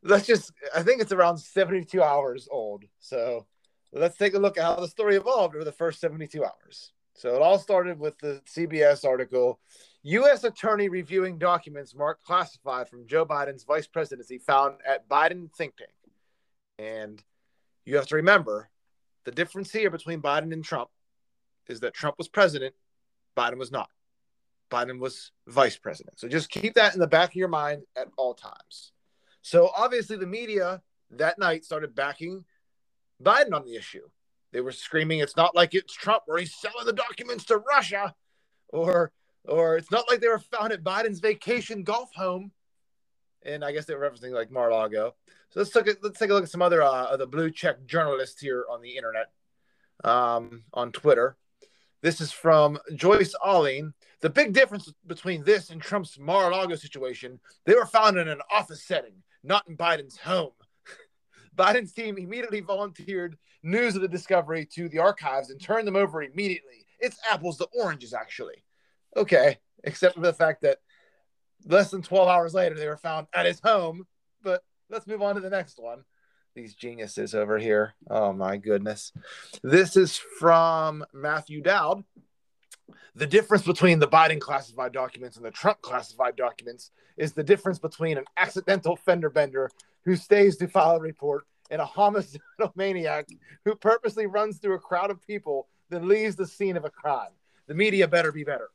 let's 0.02 0.26
just. 0.26 0.52
I 0.74 0.82
think 0.82 1.00
it's 1.00 1.12
around 1.12 1.38
seventy-two 1.38 2.02
hours 2.02 2.48
old. 2.50 2.84
So 2.98 3.46
let's 3.92 4.16
take 4.16 4.34
a 4.34 4.38
look 4.38 4.58
at 4.58 4.64
how 4.64 4.76
the 4.76 4.88
story 4.88 5.16
evolved 5.16 5.54
over 5.54 5.64
the 5.64 5.72
first 5.72 6.00
seventy-two 6.00 6.44
hours. 6.44 6.92
So 7.14 7.34
it 7.34 7.42
all 7.42 7.58
started 7.58 7.98
with 7.98 8.18
the 8.18 8.42
CBS 8.46 9.04
article 9.04 9.58
U.S. 10.02 10.44
attorney 10.44 10.88
reviewing 10.88 11.38
documents 11.38 11.94
marked 11.94 12.22
classified 12.22 12.88
from 12.88 13.06
Joe 13.08 13.26
Biden's 13.26 13.64
vice 13.64 13.86
presidency 13.86 14.38
found 14.38 14.76
at 14.86 15.08
Biden 15.08 15.52
think 15.52 15.76
tank. 15.76 15.90
And 16.78 17.22
you 17.84 17.96
have 17.96 18.06
to 18.08 18.16
remember 18.16 18.68
the 19.24 19.32
difference 19.32 19.72
here 19.72 19.90
between 19.90 20.22
Biden 20.22 20.52
and 20.52 20.62
Trump 20.62 20.90
is 21.68 21.80
that 21.80 21.94
Trump 21.94 22.18
was 22.18 22.28
president, 22.28 22.74
Biden 23.36 23.58
was 23.58 23.72
not. 23.72 23.88
Biden 24.70 25.00
was 25.00 25.32
vice 25.48 25.76
president. 25.76 26.20
So 26.20 26.28
just 26.28 26.50
keep 26.50 26.74
that 26.74 26.94
in 26.94 27.00
the 27.00 27.06
back 27.06 27.30
of 27.30 27.36
your 27.36 27.48
mind 27.48 27.82
at 27.96 28.08
all 28.16 28.34
times. 28.34 28.92
So 29.46 29.70
obviously, 29.76 30.16
the 30.16 30.26
media 30.26 30.82
that 31.12 31.38
night 31.38 31.64
started 31.64 31.94
backing 31.94 32.44
Biden 33.22 33.54
on 33.54 33.64
the 33.64 33.76
issue. 33.76 34.02
They 34.50 34.60
were 34.60 34.72
screaming, 34.72 35.20
it's 35.20 35.36
not 35.36 35.54
like 35.54 35.72
it's 35.72 35.94
Trump 35.94 36.24
where 36.26 36.38
he's 36.38 36.56
selling 36.56 36.84
the 36.84 36.92
documents 36.92 37.44
to 37.44 37.58
Russia 37.58 38.12
or 38.70 39.12
or 39.44 39.76
it's 39.76 39.92
not 39.92 40.06
like 40.10 40.20
they 40.20 40.26
were 40.26 40.40
found 40.40 40.72
at 40.72 40.82
Biden's 40.82 41.20
vacation 41.20 41.84
golf 41.84 42.12
home. 42.12 42.50
And 43.44 43.64
I 43.64 43.70
guess 43.70 43.84
they 43.84 43.94
were 43.94 44.10
referencing 44.10 44.32
like 44.32 44.50
Mar-a-Lago. 44.50 45.14
So 45.50 45.60
let's 45.60 45.72
look 45.76 45.86
at 45.86 46.02
let's 46.02 46.18
take 46.18 46.30
a 46.30 46.34
look 46.34 46.42
at 46.42 46.50
some 46.50 46.62
other 46.62 46.82
uh, 46.82 47.12
of 47.12 47.20
the 47.20 47.26
blue 47.28 47.52
check 47.52 47.86
journalists 47.86 48.40
here 48.40 48.64
on 48.68 48.82
the 48.82 48.96
internet, 48.96 49.30
um, 50.02 50.64
on 50.72 50.90
Twitter. 50.90 51.36
This 52.02 52.20
is 52.20 52.32
from 52.32 52.80
Joyce 52.96 53.36
Alene. 53.44 53.94
The 54.22 54.30
big 54.30 54.54
difference 54.54 54.92
between 55.06 55.44
this 55.44 55.70
and 55.70 55.80
Trump's 55.80 56.18
Mar-a-Lago 56.18 56.74
situation, 56.74 57.38
they 57.64 57.76
were 57.76 57.86
found 57.86 58.18
in 58.18 58.26
an 58.26 58.40
office 58.50 58.82
setting, 58.82 59.22
not 59.46 59.66
in 59.68 59.76
Biden's 59.76 60.16
home. 60.16 60.52
Biden's 61.56 61.92
team 61.92 62.18
immediately 62.18 62.60
volunteered 62.60 63.36
news 63.62 63.96
of 63.96 64.02
the 64.02 64.08
discovery 64.08 64.66
to 64.74 64.88
the 64.88 64.98
archives 64.98 65.50
and 65.50 65.60
turned 65.60 65.86
them 65.86 65.96
over 65.96 66.22
immediately. 66.22 66.86
It's 66.98 67.18
apples 67.30 67.58
to 67.58 67.68
oranges, 67.78 68.12
actually. 68.12 68.64
Okay, 69.16 69.58
except 69.84 70.14
for 70.14 70.20
the 70.20 70.32
fact 70.32 70.62
that 70.62 70.78
less 71.64 71.90
than 71.90 72.02
12 72.02 72.28
hours 72.28 72.54
later, 72.54 72.74
they 72.74 72.88
were 72.88 72.96
found 72.96 73.26
at 73.34 73.46
his 73.46 73.60
home. 73.60 74.06
But 74.42 74.62
let's 74.90 75.06
move 75.06 75.22
on 75.22 75.34
to 75.34 75.40
the 75.40 75.50
next 75.50 75.78
one. 75.78 76.04
These 76.54 76.74
geniuses 76.74 77.34
over 77.34 77.58
here. 77.58 77.94
Oh, 78.08 78.32
my 78.32 78.56
goodness. 78.56 79.12
This 79.62 79.96
is 79.96 80.16
from 80.16 81.04
Matthew 81.12 81.60
Dowd. 81.60 82.02
The 83.14 83.26
difference 83.26 83.64
between 83.64 83.98
the 83.98 84.08
Biden 84.08 84.40
classified 84.40 84.92
documents 84.92 85.36
and 85.36 85.44
the 85.44 85.50
Trump 85.50 85.80
classified 85.80 86.36
documents 86.36 86.90
is 87.16 87.32
the 87.32 87.42
difference 87.42 87.78
between 87.78 88.18
an 88.18 88.24
accidental 88.36 88.96
fender 88.96 89.30
bender 89.30 89.70
who 90.04 90.16
stays 90.16 90.56
to 90.58 90.68
file 90.68 90.96
a 90.96 91.00
report 91.00 91.46
and 91.70 91.80
a 91.80 91.86
homicidal 91.86 92.40
maniac 92.76 93.26
who 93.64 93.74
purposely 93.74 94.26
runs 94.26 94.58
through 94.58 94.74
a 94.74 94.78
crowd 94.78 95.10
of 95.10 95.26
people 95.26 95.66
then 95.88 96.08
leaves 96.08 96.36
the 96.36 96.46
scene 96.46 96.76
of 96.76 96.84
a 96.84 96.90
crime. 96.90 97.30
The 97.66 97.74
media 97.74 98.06
better 98.06 98.32
be 98.32 98.44
better. 98.44 98.68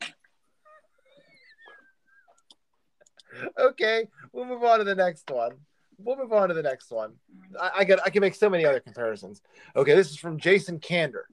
okay, 3.57 4.07
we'll 4.31 4.45
move 4.45 4.63
on 4.63 4.79
to 4.79 4.83
the 4.83 4.95
next 4.95 5.29
one. 5.29 5.51
We'll 5.97 6.17
move 6.17 6.33
on 6.33 6.49
to 6.49 6.53
the 6.53 6.63
next 6.63 6.91
one. 6.91 7.13
I, 7.59 7.71
I, 7.79 7.83
get 7.83 7.99
I 8.05 8.09
can 8.09 8.21
make 8.21 8.35
so 8.35 8.49
many 8.49 8.65
other 8.65 8.79
comparisons. 8.79 9.41
Okay, 9.75 9.93
this 9.93 10.09
is 10.09 10.17
from 10.17 10.39
Jason 10.39 10.79
Kander. 10.79 11.23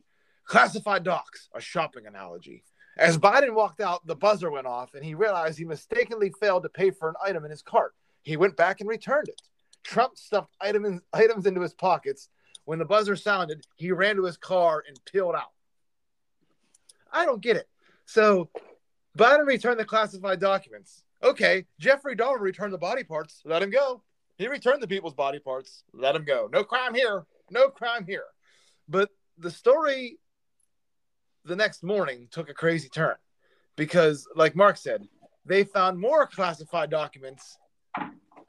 Classified 0.48 1.04
docs, 1.04 1.50
a 1.54 1.60
shopping 1.60 2.06
analogy. 2.06 2.64
As 2.96 3.18
Biden 3.18 3.52
walked 3.52 3.82
out, 3.82 4.06
the 4.06 4.16
buzzer 4.16 4.50
went 4.50 4.66
off 4.66 4.94
and 4.94 5.04
he 5.04 5.14
realized 5.14 5.58
he 5.58 5.66
mistakenly 5.66 6.32
failed 6.40 6.62
to 6.62 6.70
pay 6.70 6.90
for 6.90 7.10
an 7.10 7.16
item 7.22 7.44
in 7.44 7.50
his 7.50 7.60
cart. 7.60 7.94
He 8.22 8.38
went 8.38 8.56
back 8.56 8.80
and 8.80 8.88
returned 8.88 9.28
it. 9.28 9.40
Trump 9.84 10.16
stuffed 10.16 10.56
item, 10.58 11.02
items 11.12 11.44
into 11.44 11.60
his 11.60 11.74
pockets. 11.74 12.30
When 12.64 12.78
the 12.78 12.86
buzzer 12.86 13.14
sounded, 13.14 13.62
he 13.76 13.92
ran 13.92 14.16
to 14.16 14.24
his 14.24 14.38
car 14.38 14.82
and 14.88 14.98
peeled 15.04 15.34
out. 15.34 15.52
I 17.12 17.26
don't 17.26 17.42
get 17.42 17.56
it. 17.56 17.68
So 18.06 18.48
Biden 19.18 19.46
returned 19.46 19.78
the 19.78 19.84
classified 19.84 20.40
documents. 20.40 21.04
Okay, 21.22 21.66
Jeffrey 21.78 22.16
Dahmer 22.16 22.40
returned 22.40 22.72
the 22.72 22.78
body 22.78 23.04
parts. 23.04 23.42
Let 23.44 23.62
him 23.62 23.70
go. 23.70 24.02
He 24.38 24.48
returned 24.48 24.82
the 24.82 24.88
people's 24.88 25.14
body 25.14 25.40
parts. 25.40 25.84
Let 25.92 26.16
him 26.16 26.24
go. 26.24 26.48
No 26.50 26.64
crime 26.64 26.94
here. 26.94 27.26
No 27.50 27.68
crime 27.68 28.06
here. 28.06 28.24
But 28.88 29.10
the 29.36 29.50
story 29.50 30.18
the 31.48 31.56
next 31.56 31.82
morning 31.82 32.28
took 32.30 32.48
a 32.48 32.54
crazy 32.54 32.88
turn 32.88 33.16
because, 33.76 34.28
like 34.36 34.54
Mark 34.54 34.76
said, 34.76 35.08
they 35.44 35.64
found 35.64 35.98
more 35.98 36.26
classified 36.26 36.90
documents. 36.90 37.58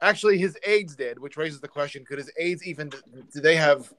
Actually, 0.02 0.38
his 0.38 0.56
aides 0.64 0.94
did, 0.94 1.18
which 1.18 1.36
raises 1.36 1.60
the 1.60 1.68
question: 1.68 2.04
Could 2.04 2.18
his 2.18 2.30
aides 2.38 2.64
even 2.64 2.90
do 3.32 3.40
they 3.40 3.56
have 3.56 3.92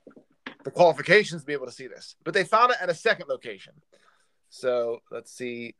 the 0.63 0.71
qualifications 0.71 1.41
to 1.41 1.47
be 1.47 1.53
able 1.53 1.65
to 1.65 1.71
see 1.71 1.87
this? 1.87 2.15
But 2.23 2.33
they 2.33 2.43
found 2.43 2.71
it 2.71 2.77
at 2.79 2.89
a 2.89 2.95
second 2.95 3.27
location. 3.27 3.73
So 4.49 4.99
let's 5.11 5.31
see. 5.31 5.75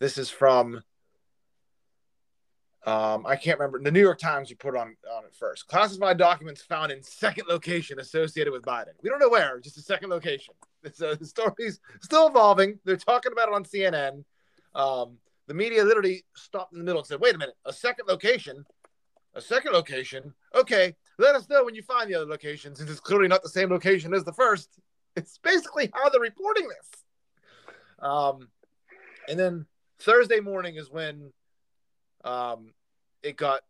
This 0.00 0.18
is 0.18 0.30
from 0.30 0.82
um, 2.88 3.26
I 3.26 3.36
can't 3.36 3.58
remember. 3.58 3.78
The 3.82 3.90
New 3.90 4.00
York 4.00 4.18
Times 4.18 4.48
you 4.48 4.56
put 4.56 4.74
on 4.74 4.96
on 5.12 5.24
it 5.24 5.34
first. 5.38 5.66
Classified 5.66 6.16
documents 6.16 6.62
found 6.62 6.90
in 6.90 7.02
second 7.02 7.46
location 7.46 8.00
associated 8.00 8.50
with 8.50 8.62
Biden. 8.62 8.94
We 9.02 9.10
don't 9.10 9.18
know 9.18 9.28
where, 9.28 9.60
just 9.60 9.76
a 9.76 9.82
second 9.82 10.10
location. 10.10 10.54
So 10.92 11.14
the 11.16 11.26
story's 11.26 11.80
still 12.00 12.28
evolving. 12.28 12.78
They're 12.84 12.96
talking 12.96 13.32
about 13.32 13.48
it 13.48 13.54
on 13.54 13.64
CNN. 13.64 14.24
Um, 14.76 15.18
the 15.48 15.52
media 15.52 15.82
literally 15.84 16.24
stopped 16.36 16.72
in 16.72 16.78
the 16.78 16.84
middle 16.84 17.00
and 17.00 17.06
said, 17.06 17.20
"Wait 17.20 17.34
a 17.34 17.38
minute, 17.38 17.56
a 17.66 17.72
second 17.72 18.06
location, 18.06 18.64
a 19.34 19.40
second 19.40 19.72
location. 19.72 20.32
Okay, 20.54 20.94
let 21.18 21.34
us 21.34 21.48
know 21.48 21.64
when 21.64 21.74
you 21.74 21.82
find 21.82 22.08
the 22.08 22.14
other 22.14 22.26
location, 22.26 22.76
since 22.76 22.88
it's 22.88 23.00
clearly 23.00 23.26
not 23.26 23.42
the 23.42 23.48
same 23.48 23.70
location 23.70 24.14
as 24.14 24.22
the 24.22 24.32
first. 24.32 24.70
It's 25.16 25.36
basically 25.38 25.90
how 25.92 26.08
they're 26.10 26.20
reporting 26.20 26.68
this. 26.68 27.04
Um, 27.98 28.48
and 29.28 29.38
then 29.38 29.66
Thursday 29.98 30.38
morning 30.38 30.76
is 30.76 30.88
when 30.90 31.32
um, 32.24 32.72
it 33.22 33.36
got 33.36 33.60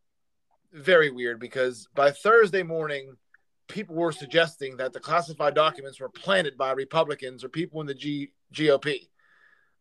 very 0.73 1.11
weird 1.11 1.41
because 1.41 1.89
by 1.95 2.11
Thursday 2.11 2.63
morning, 2.63 3.17
people 3.69 3.95
were 3.95 4.13
suggesting 4.13 4.77
that 4.79 4.93
the 4.93 5.01
classified 5.01 5.55
documents 5.55 6.01
were 6.01 6.09
planted 6.09 6.57
by 6.57 6.73
Republicans 6.73 7.45
or 7.45 7.49
people 7.49 7.81
in 7.81 7.87
the 7.87 7.95
G- 7.95 8.33
GOP. 8.53 9.09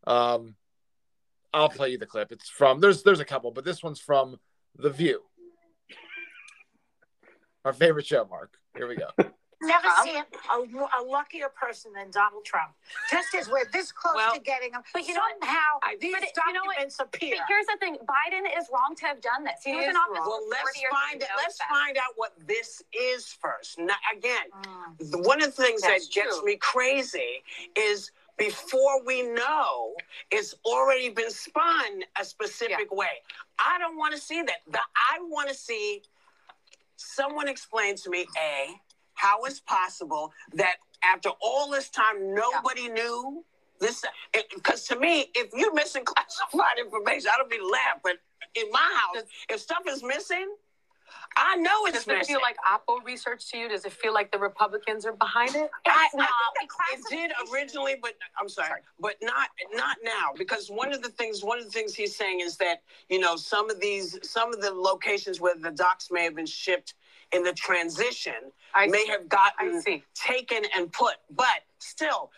Um, 0.06 0.54
I'll 1.52 1.68
play 1.68 1.90
you 1.90 1.98
the 1.98 2.06
clip. 2.06 2.30
It's 2.30 2.48
from 2.48 2.80
there's 2.80 3.02
there's 3.02 3.20
a 3.20 3.24
couple, 3.24 3.50
but 3.50 3.64
this 3.64 3.82
one's 3.82 4.00
from 4.00 4.36
The 4.76 4.90
View. 4.90 5.22
Our 7.64 7.72
favorite 7.72 8.06
show, 8.06 8.26
Mark. 8.28 8.54
Here 8.76 8.86
we 8.86 8.96
go. 8.96 9.08
Never 9.60 9.88
seen 10.04 10.22
a, 10.52 11.00
a 11.00 11.02
luckier 11.02 11.48
person 11.48 11.92
than 11.92 12.10
Donald 12.12 12.44
Trump. 12.44 12.70
Just 13.10 13.34
as 13.34 13.48
we're 13.48 13.64
this 13.72 13.90
close 13.90 14.14
Well, 14.14 14.34
to 14.34 14.40
getting 14.40 14.72
him, 14.72 14.82
but 14.92 15.06
you 15.06 15.14
know 15.14 15.20
somehow 15.40 15.78
I- 15.82 15.96
these 16.00 16.14
but 16.14 16.22
it- 16.22 16.30
you 16.46 16.52
know 16.52 16.60
documents 16.64 17.00
appear. 17.00 17.34
But 17.38 17.44
here's 17.48 17.66
the 17.66 17.76
thing: 17.80 17.96
Biden 18.06 18.46
is 18.56 18.68
wrong 18.72 18.94
to 18.98 19.06
have 19.06 19.20
done 19.20 19.42
this. 19.42 19.60
He, 19.64 19.70
He 19.72 19.76
was 19.76 19.86
in 19.86 19.96
office. 19.96 20.20
Well, 20.24 20.48
let's 20.48 20.80
find 20.90 21.20
it. 21.22 21.28
Let's 21.36 21.58
that. 21.58 21.68
find 21.68 21.96
out 21.96 22.12
what 22.16 22.34
this 22.46 22.82
is 22.92 23.32
first. 23.32 23.78
Now, 23.78 23.96
again, 24.16 24.44
Mm. 24.62 25.10
the- 25.10 25.18
one 25.18 25.42
of 25.42 25.54
the 25.56 25.62
things 25.62 25.82
That's 25.82 26.06
that 26.06 26.14
gets 26.14 26.36
true. 26.36 26.44
me 26.46 26.56
crazy 26.56 27.42
is 27.74 28.12
before 28.36 29.02
we 29.02 29.22
know, 29.22 29.96
it's 30.30 30.54
already 30.64 31.08
been 31.08 31.30
spun 31.30 32.04
a 32.16 32.24
specific 32.24 32.92
way. 32.92 33.22
I 33.58 33.78
don't 33.78 33.96
want 33.96 34.14
to 34.14 34.20
see 34.20 34.40
that. 34.42 34.58
The, 34.68 34.78
I 34.78 35.18
want 35.22 35.48
to 35.48 35.54
see 35.56 36.02
someone 36.94 37.48
explain 37.48 37.96
to 37.96 38.10
me 38.10 38.26
a 38.38 38.80
how 39.18 39.42
it's 39.44 39.60
possible 39.60 40.32
that 40.54 40.76
after 41.04 41.30
all 41.42 41.70
this 41.70 41.90
time 41.90 42.34
nobody 42.34 42.88
knew 42.88 43.44
this 43.80 44.04
because 44.54 44.84
to 44.84 44.98
me 44.98 45.26
if 45.34 45.48
you're 45.54 45.74
missing 45.74 46.04
classified 46.06 46.78
information 46.80 47.30
i 47.34 47.36
don't 47.36 47.50
mean 47.50 47.60
to 47.60 47.68
laugh 47.68 47.98
but 48.02 48.14
in 48.54 48.70
my 48.70 48.78
house 48.78 49.24
if 49.50 49.60
stuff 49.60 49.82
is 49.88 50.02
missing 50.02 50.48
i 51.36 51.56
know 51.56 51.86
it's 51.86 52.04
Does 52.04 52.08
it 52.08 52.18
missing 52.18 52.34
feel 52.36 52.42
like 52.42 52.56
Oppo 52.68 53.04
research 53.04 53.50
to 53.50 53.58
you? 53.58 53.68
Does 53.68 53.84
it 53.84 53.92
feel 53.92 54.12
like 54.12 54.30
the 54.30 54.38
Republicans 54.38 55.06
are 55.06 55.12
behind 55.12 55.54
it? 55.54 55.70
I. 55.86 56.08
I 56.18 56.26
it 56.92 57.00
did 57.08 57.32
originally, 57.52 57.96
but 58.00 58.14
I'm 58.40 58.48
sorry, 58.48 58.80
but 59.00 59.16
not 59.22 59.48
not 59.74 59.96
now 60.04 60.30
because 60.36 60.70
one 60.70 60.92
of 60.92 61.02
the 61.02 61.08
things 61.08 61.42
one 61.42 61.58
of 61.58 61.64
the 61.64 61.70
things 61.70 61.94
he's 61.94 62.16
saying 62.16 62.40
is 62.40 62.56
that 62.58 62.82
you 63.08 63.18
know 63.18 63.36
some 63.36 63.70
of 63.70 63.80
these 63.80 64.18
some 64.22 64.52
of 64.52 64.60
the 64.60 64.70
locations 64.70 65.40
where 65.40 65.54
the 65.54 65.70
docs 65.70 66.10
may 66.10 66.24
have 66.24 66.36
been 66.36 66.46
shipped 66.46 66.94
in 67.32 67.42
the 67.42 67.52
transition 67.52 68.34
I 68.74 68.86
may 68.86 69.04
see. 69.04 69.08
have 69.10 69.28
gotten 69.28 69.82
taken 70.14 70.62
and 70.76 70.92
put, 70.92 71.14
but 71.30 71.62
still, 71.78 72.30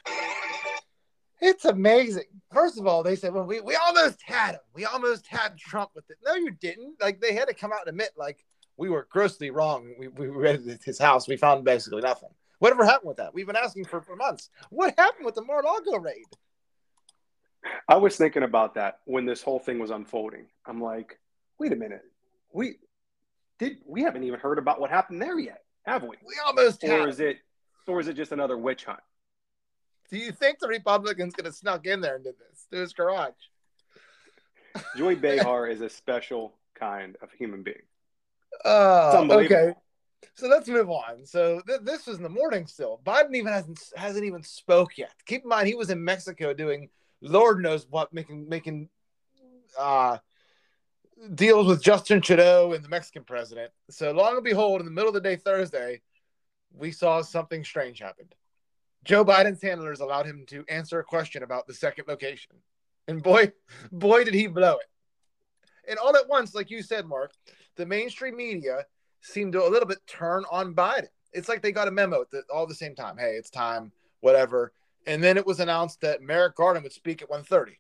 It's 1.41 1.65
amazing. 1.65 2.25
First 2.53 2.79
of 2.79 2.87
all, 2.87 3.03
they 3.03 3.17
said, 3.17 3.33
"Well, 3.33 3.45
we, 3.45 3.61
we 3.61 3.75
almost 3.77 4.21
had 4.23 4.53
him. 4.53 4.61
We 4.75 4.85
almost 4.85 5.27
had 5.27 5.57
Trump 5.57 5.91
with 5.95 6.09
it." 6.11 6.19
No, 6.25 6.35
you 6.35 6.51
didn't. 6.51 7.01
Like 7.01 7.21
they 7.21 7.35
had 7.35 7.49
to 7.49 7.55
come 7.55 7.73
out 7.73 7.81
and 7.81 7.89
admit, 7.89 8.11
like 8.17 8.45
we 8.77 8.91
were 8.91 9.07
grossly 9.11 9.51
wrong. 9.51 9.95
We 9.99 10.09
we 10.09 10.27
raided 10.29 10.81
his 10.85 10.99
house. 10.99 11.27
We 11.29 11.37
found 11.37 11.65
basically 11.65 12.03
nothing. 12.03 12.31
Whatever 12.59 12.85
happened 12.85 13.09
with 13.09 13.17
that? 13.17 13.33
We've 13.33 13.47
been 13.47 13.57
asking 13.57 13.87
for 13.87 14.03
for 14.03 14.17
months. 14.17 14.51
What 14.69 14.95
happened 14.99 15.25
with 15.25 15.35
the 15.35 15.43
Mar-a-Lago 15.43 15.99
raid? 15.99 16.27
I 17.89 17.97
was 17.97 18.17
thinking 18.17 18.43
about 18.43 18.75
that 18.75 19.01
when 19.05 19.27
this 19.27 19.43
whole 19.43 19.59
thing 19.59 19.79
was 19.79 19.91
unfolding. 19.91 20.47
I'm 20.67 20.81
like, 20.83 21.19
wait 21.59 21.73
a 21.73 21.77
minute, 21.77 22.03
we 22.53 22.77
did 23.61 23.79
we 23.87 24.03
haven't 24.03 24.25
even 24.25 24.41
heard 24.41 24.59
about 24.59 24.81
what 24.81 24.91
happened 24.91 25.23
there 25.23 25.39
yet, 25.39 25.63
have 25.85 26.03
we? 26.03 26.17
We 26.27 26.35
almost. 26.45 26.83
Or 26.83 27.03
him. 27.03 27.09
is 27.09 27.21
it, 27.21 27.39
or 27.87 28.01
is 28.01 28.09
it 28.09 28.15
just 28.15 28.33
another 28.33 28.59
witch 28.59 28.85
hunt? 28.85 29.01
Do 30.11 30.19
you 30.19 30.33
think 30.33 30.59
the 30.59 30.67
Republicans 30.67 31.35
could 31.35 31.45
have 31.45 31.55
snuck 31.55 31.87
in 31.87 32.01
there 32.01 32.17
and 32.17 32.25
did 32.25 32.35
this 32.39 32.67
to 32.73 32.79
his 32.79 32.93
garage? 32.93 33.31
Joy 34.97 35.15
Behar 35.15 35.69
is 35.69 35.83
a 35.83 35.89
special 35.89 36.55
kind 36.75 37.17
of 37.23 37.31
human 37.33 37.63
being. 37.63 37.77
Oh, 38.65 39.21
unbelievable. 39.21 39.57
okay. 39.57 39.75
So 40.35 40.49
let's 40.49 40.69
move 40.69 40.91
on. 40.91 41.27
So 41.27 41.61
th- 41.67 41.81
this 41.83 42.07
was 42.07 42.17
in 42.17 42.23
the 42.23 42.29
morning 42.29 42.67
still. 42.67 43.01
Biden 43.05 43.35
even 43.35 43.53
hasn't 43.53 43.81
hasn't 43.95 44.25
even 44.25 44.43
spoke 44.43 44.97
yet. 44.99 45.13
Keep 45.27 45.43
in 45.43 45.49
mind 45.49 45.69
he 45.69 45.75
was 45.75 45.91
in 45.91 46.03
Mexico 46.03 46.53
doing 46.53 46.89
Lord 47.21 47.63
knows 47.63 47.87
what, 47.89 48.13
making 48.13 48.49
making 48.49 48.89
uh 49.79 50.19
deals 51.35 51.67
with 51.67 51.83
Justin 51.83 52.21
Trudeau 52.21 52.73
and 52.73 52.85
the 52.85 52.89
Mexican 52.89 53.25
president. 53.25 53.71
So 53.91 54.13
long 54.13 54.37
and 54.37 54.45
behold, 54.45 54.81
in 54.81 54.87
the 54.87 54.93
middle 54.93 55.09
of 55.09 55.15
the 55.15 55.21
day 55.21 55.37
Thursday, 55.37 56.01
we 56.73 56.93
saw 56.93 57.23
something 57.23 57.65
strange 57.65 57.99
happen. 57.99 58.27
Joe 59.05 59.25
Biden's 59.25 59.63
handlers 59.63 60.01
allowed 60.01 60.27
him 60.27 60.45
to 60.49 60.65
answer 60.69 60.99
a 60.99 61.05
question 61.05 61.43
about 61.43 61.67
the 61.67 61.75
second 61.75 62.07
location. 62.09 62.53
And 63.09 63.23
boy, 63.23 63.53
boy, 63.93 64.25
did 64.25 64.35
he 64.35 64.47
blow 64.47 64.77
it. 64.77 64.87
And 65.89 65.99
all 65.99 66.17
at 66.17 66.29
once, 66.29 66.55
like 66.55 66.71
you 66.71 66.83
said, 66.83 67.07
Mark, 67.07 67.33
the 67.77 67.87
mainstream 67.87 68.37
media 68.37 68.85
seemed 69.23 69.53
to 69.55 69.65
a 69.65 69.69
little 69.69 69.89
bit 69.89 69.99
turn 70.07 70.45
on 70.51 70.75
Biden. 70.75 71.09
It's 71.33 71.49
like 71.49 71.63
they 71.63 71.73
got 71.73 71.89
a 71.89 71.93
memo 71.93 72.23
at, 72.23 72.45
all 72.53 72.65
at 72.65 72.69
the 72.69 72.75
same 72.75 72.95
time. 72.95 73.17
Hey, 73.17 73.37
it's 73.37 73.51
time, 73.51 73.93
whatever. 74.21 74.73
And 75.07 75.23
then 75.23 75.37
it 75.37 75.47
was 75.47 75.61
announced 75.61 76.01
that 76.03 76.23
Merrick 76.23 76.57
Garland 76.57 76.83
would 76.83 76.93
speak 76.93 77.23
at 77.23 77.31
1:30. 77.31 77.77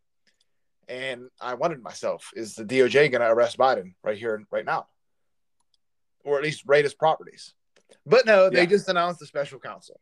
And 0.90 1.31
I 1.40 1.55
wondered 1.55 1.83
myself, 1.85 2.31
is 2.35 2.57
the 2.57 2.64
DOJ 2.64 3.12
going 3.12 3.20
to 3.20 3.29
arrest 3.31 3.57
Biden 3.57 3.94
right 4.03 4.18
here, 4.18 4.42
right 4.50 4.64
now, 4.64 4.88
or 6.24 6.37
at 6.37 6.42
least 6.42 6.64
raid 6.66 6.85
his 6.85 6.94
properties? 6.94 7.55
But 8.05 8.26
no, 8.26 8.50
they 8.50 8.62
Yeah. 8.62 8.66
just 8.66 8.88
announced 8.88 9.20
the 9.20 9.26
special 9.26 9.61
counsel. 9.61 10.00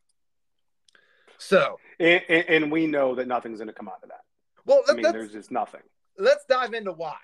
So, 1.38 1.78
And, 2.00 2.22
and, 2.28 2.48
and 2.48 2.72
we 2.72 2.86
know 2.86 3.14
that 3.16 3.28
nothing's 3.28 3.58
going 3.58 3.68
to 3.68 3.74
come 3.74 3.88
out 3.88 4.00
of 4.02 4.08
that. 4.08 4.22
well, 4.64 4.82
I 4.88 4.94
mean, 4.94 5.02
there's 5.12 5.32
just 5.32 5.50
nothing. 5.50 5.82
let's 6.18 6.44
dive 6.46 6.72
into 6.74 6.92
why. 6.92 7.16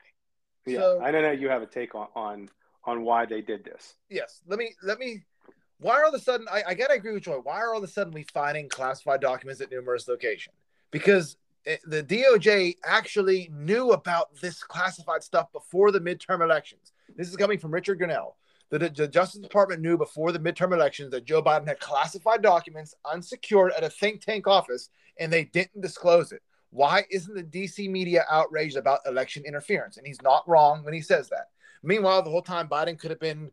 Yeah, 0.66 0.80
So- 0.80 1.00
I 1.02 1.10
don't 1.10 1.22
know. 1.22 1.32
You 1.32 1.48
have 1.48 1.62
a 1.62 1.66
take 1.66 1.94
on 1.94 2.08
on 2.14 2.48
on 2.86 3.02
why 3.02 3.24
they 3.24 3.40
did 3.40 3.64
this. 3.64 3.94
yes 4.10 4.42
let 4.46 4.58
me 4.58 4.74
let 4.82 4.98
me 4.98 5.24
why 5.78 5.94
are 5.98 6.02
all 6.04 6.14
of 6.14 6.20
a 6.20 6.22
sudden 6.22 6.46
I, 6.52 6.62
I 6.68 6.74
gotta 6.74 6.92
agree 6.92 7.12
with 7.14 7.22
joy 7.22 7.36
why 7.42 7.58
are 7.62 7.72
all 7.72 7.78
of 7.78 7.84
a 7.84 7.88
sudden 7.88 8.12
we 8.12 8.24
finding 8.24 8.68
classified 8.68 9.22
documents 9.22 9.62
at 9.62 9.70
numerous 9.70 10.06
locations 10.06 10.54
because 10.90 11.38
Eh, 11.66 11.76
the 11.86 12.02
doj 12.02 12.76
actually 12.84 13.50
knew 13.52 13.92
about 13.92 14.34
this 14.40 14.62
classified 14.62 15.22
stuff 15.22 15.52
before 15.52 15.90
the 15.90 16.00
midterm 16.00 16.42
elections. 16.42 16.92
This 17.16 17.28
is 17.28 17.36
coming 17.36 17.58
from 17.58 17.72
richard 17.72 17.98
Grenell. 17.98 18.34
The, 18.70 18.78
the 18.78 19.08
justice 19.08 19.40
department 19.40 19.82
knew 19.82 19.96
before 19.96 20.32
the 20.32 20.38
midterm 20.38 20.72
elections 20.72 21.10
that 21.12 21.24
joe 21.24 21.42
biden 21.42 21.66
had 21.66 21.80
classified 21.80 22.42
documents 22.42 22.94
unsecured 23.10 23.72
at 23.76 23.84
a 23.84 23.90
think 23.90 24.20
tank 24.20 24.46
office 24.46 24.90
and 25.18 25.32
they 25.32 25.44
didn't 25.44 25.80
disclose 25.80 26.32
it. 26.32 26.42
Why 26.70 27.04
isn't 27.10 27.34
the 27.34 27.42
dc 27.42 27.90
media 27.90 28.24
outraged 28.30 28.76
about 28.76 29.00
election 29.06 29.44
interference? 29.46 29.96
And 29.96 30.06
he's 30.06 30.22
not 30.22 30.46
wrong 30.48 30.84
when 30.84 30.94
he 30.94 31.00
says 31.00 31.28
that. 31.30 31.48
Meanwhile, 31.84 32.22
the 32.22 32.30
whole 32.30 32.42
time 32.42 32.68
Biden 32.68 32.98
could 32.98 33.10
have 33.10 33.20
been 33.20 33.50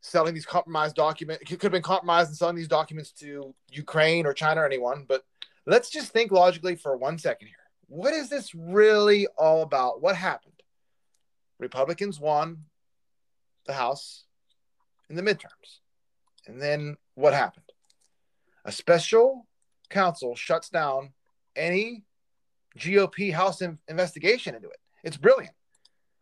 selling 0.00 0.32
these 0.32 0.46
compromised 0.46 0.96
documents, 0.96 1.42
could 1.46 1.62
have 1.62 1.72
been 1.72 1.82
compromised 1.82 2.28
and 2.28 2.36
selling 2.36 2.56
these 2.56 2.68
documents 2.68 3.10
to 3.12 3.54
Ukraine 3.70 4.26
or 4.26 4.32
China 4.32 4.62
or 4.62 4.66
anyone. 4.66 5.04
But 5.06 5.24
let's 5.66 5.90
just 5.90 6.12
think 6.12 6.30
logically 6.30 6.76
for 6.76 6.96
one 6.96 7.18
second 7.18 7.48
here. 7.48 7.56
What 7.88 8.14
is 8.14 8.28
this 8.28 8.54
really 8.54 9.26
all 9.36 9.62
about? 9.62 10.00
What 10.00 10.16
happened? 10.16 10.54
Republicans 11.58 12.20
won 12.20 12.64
the 13.66 13.72
House 13.72 14.24
in 15.08 15.16
the 15.16 15.22
midterms. 15.22 15.80
And 16.46 16.60
then 16.60 16.96
what 17.14 17.34
happened? 17.34 17.64
A 18.64 18.72
special 18.72 19.46
counsel 19.90 20.34
shuts 20.34 20.68
down 20.68 21.12
any 21.56 22.04
GOP 22.78 23.32
House 23.32 23.60
in- 23.60 23.78
investigation 23.88 24.54
into 24.54 24.68
it. 24.68 24.78
It's 25.02 25.16
brilliant. 25.16 25.54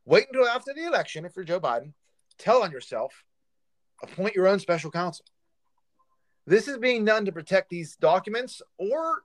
Wait 0.05 0.27
until 0.33 0.49
after 0.49 0.73
the 0.75 0.87
election 0.87 1.25
if 1.25 1.37
you're 1.37 1.45
Joe 1.45 1.61
Biden. 1.61 1.93
Tell 2.39 2.63
on 2.63 2.71
yourself. 2.71 3.25
Appoint 4.03 4.35
your 4.35 4.49
own 4.49 4.59
special 4.59 4.91
counsel. 4.91 5.25
This 6.49 6.69
is 6.69 6.79
being 6.79 7.05
done 7.05 7.25
to 7.27 7.33
protect 7.33 7.69
these 7.69 7.97
documents 7.97 8.63
or 8.79 9.23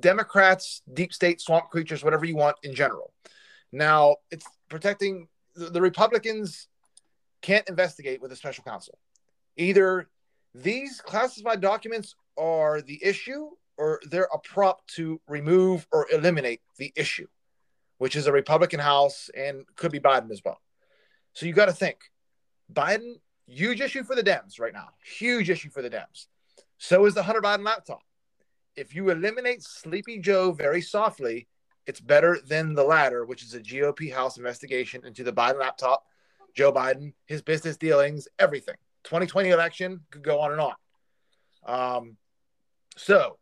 Democrats, 0.00 0.82
deep 0.92 1.12
state 1.12 1.40
swamp 1.40 1.70
creatures, 1.70 2.04
whatever 2.04 2.24
you 2.24 2.36
want 2.36 2.56
in 2.62 2.74
general. 2.74 3.12
Now, 3.72 4.16
it's 4.30 4.46
protecting 4.68 5.28
the, 5.54 5.80
Republicans 5.80 6.68
can't 7.42 7.68
investigate 7.68 8.22
with 8.22 8.32
a 8.32 8.36
special 8.36 8.64
counsel. 8.64 8.98
Either 9.56 10.08
these 10.54 11.00
classified 11.00 11.60
documents 11.60 12.14
are 12.38 12.80
the 12.80 13.00
issue 13.02 13.50
or 13.76 14.00
they're 14.08 14.28
a 14.32 14.38
prop 14.38 14.86
to 14.86 15.20
remove 15.28 15.86
or 15.92 16.06
eliminate 16.12 16.60
the 16.78 16.92
issue 16.96 17.26
which 17.98 18.16
is 18.16 18.26
a 18.26 18.32
Republican 18.32 18.80
House 18.80 19.30
and 19.36 19.64
could 19.76 19.92
be 19.92 20.00
Biden 20.00 20.30
as 20.30 20.42
well. 20.44 20.60
So 21.32 21.46
you 21.46 21.52
got 21.52 21.66
to 21.66 21.72
think 21.72 21.98
Biden, 22.72 23.14
huge 23.46 23.80
issue 23.80 24.04
for 24.04 24.14
the 24.14 24.22
Dems 24.22 24.60
right 24.60 24.72
now, 24.72 24.88
huge 25.04 25.50
issue 25.50 25.70
for 25.70 25.82
the 25.82 25.90
Dems. 25.90 26.26
So 26.78 27.06
is 27.06 27.14
the 27.14 27.22
Hunter 27.22 27.40
Biden 27.40 27.64
laptop. 27.64 28.02
If 28.76 28.94
you 28.94 29.10
eliminate 29.10 29.62
Sleepy 29.62 30.18
Joe 30.18 30.52
very 30.52 30.80
softly, 30.80 31.48
it's 31.86 32.00
better 32.00 32.38
than 32.46 32.74
the 32.74 32.82
latter, 32.82 33.24
which 33.24 33.42
is 33.42 33.54
a 33.54 33.60
GOP 33.60 34.12
House 34.12 34.36
investigation 34.36 35.04
into 35.06 35.22
the 35.22 35.32
Biden 35.32 35.60
laptop, 35.60 36.04
Joe 36.54 36.72
Biden, 36.72 37.12
his 37.26 37.42
business 37.42 37.76
dealings, 37.76 38.26
everything. 38.38 38.76
2020 39.04 39.50
election 39.50 40.00
could 40.10 40.22
go 40.22 40.40
on 40.40 40.52
and 40.52 40.60
on. 40.60 40.74
Um, 41.66 42.16
so, 42.96 43.38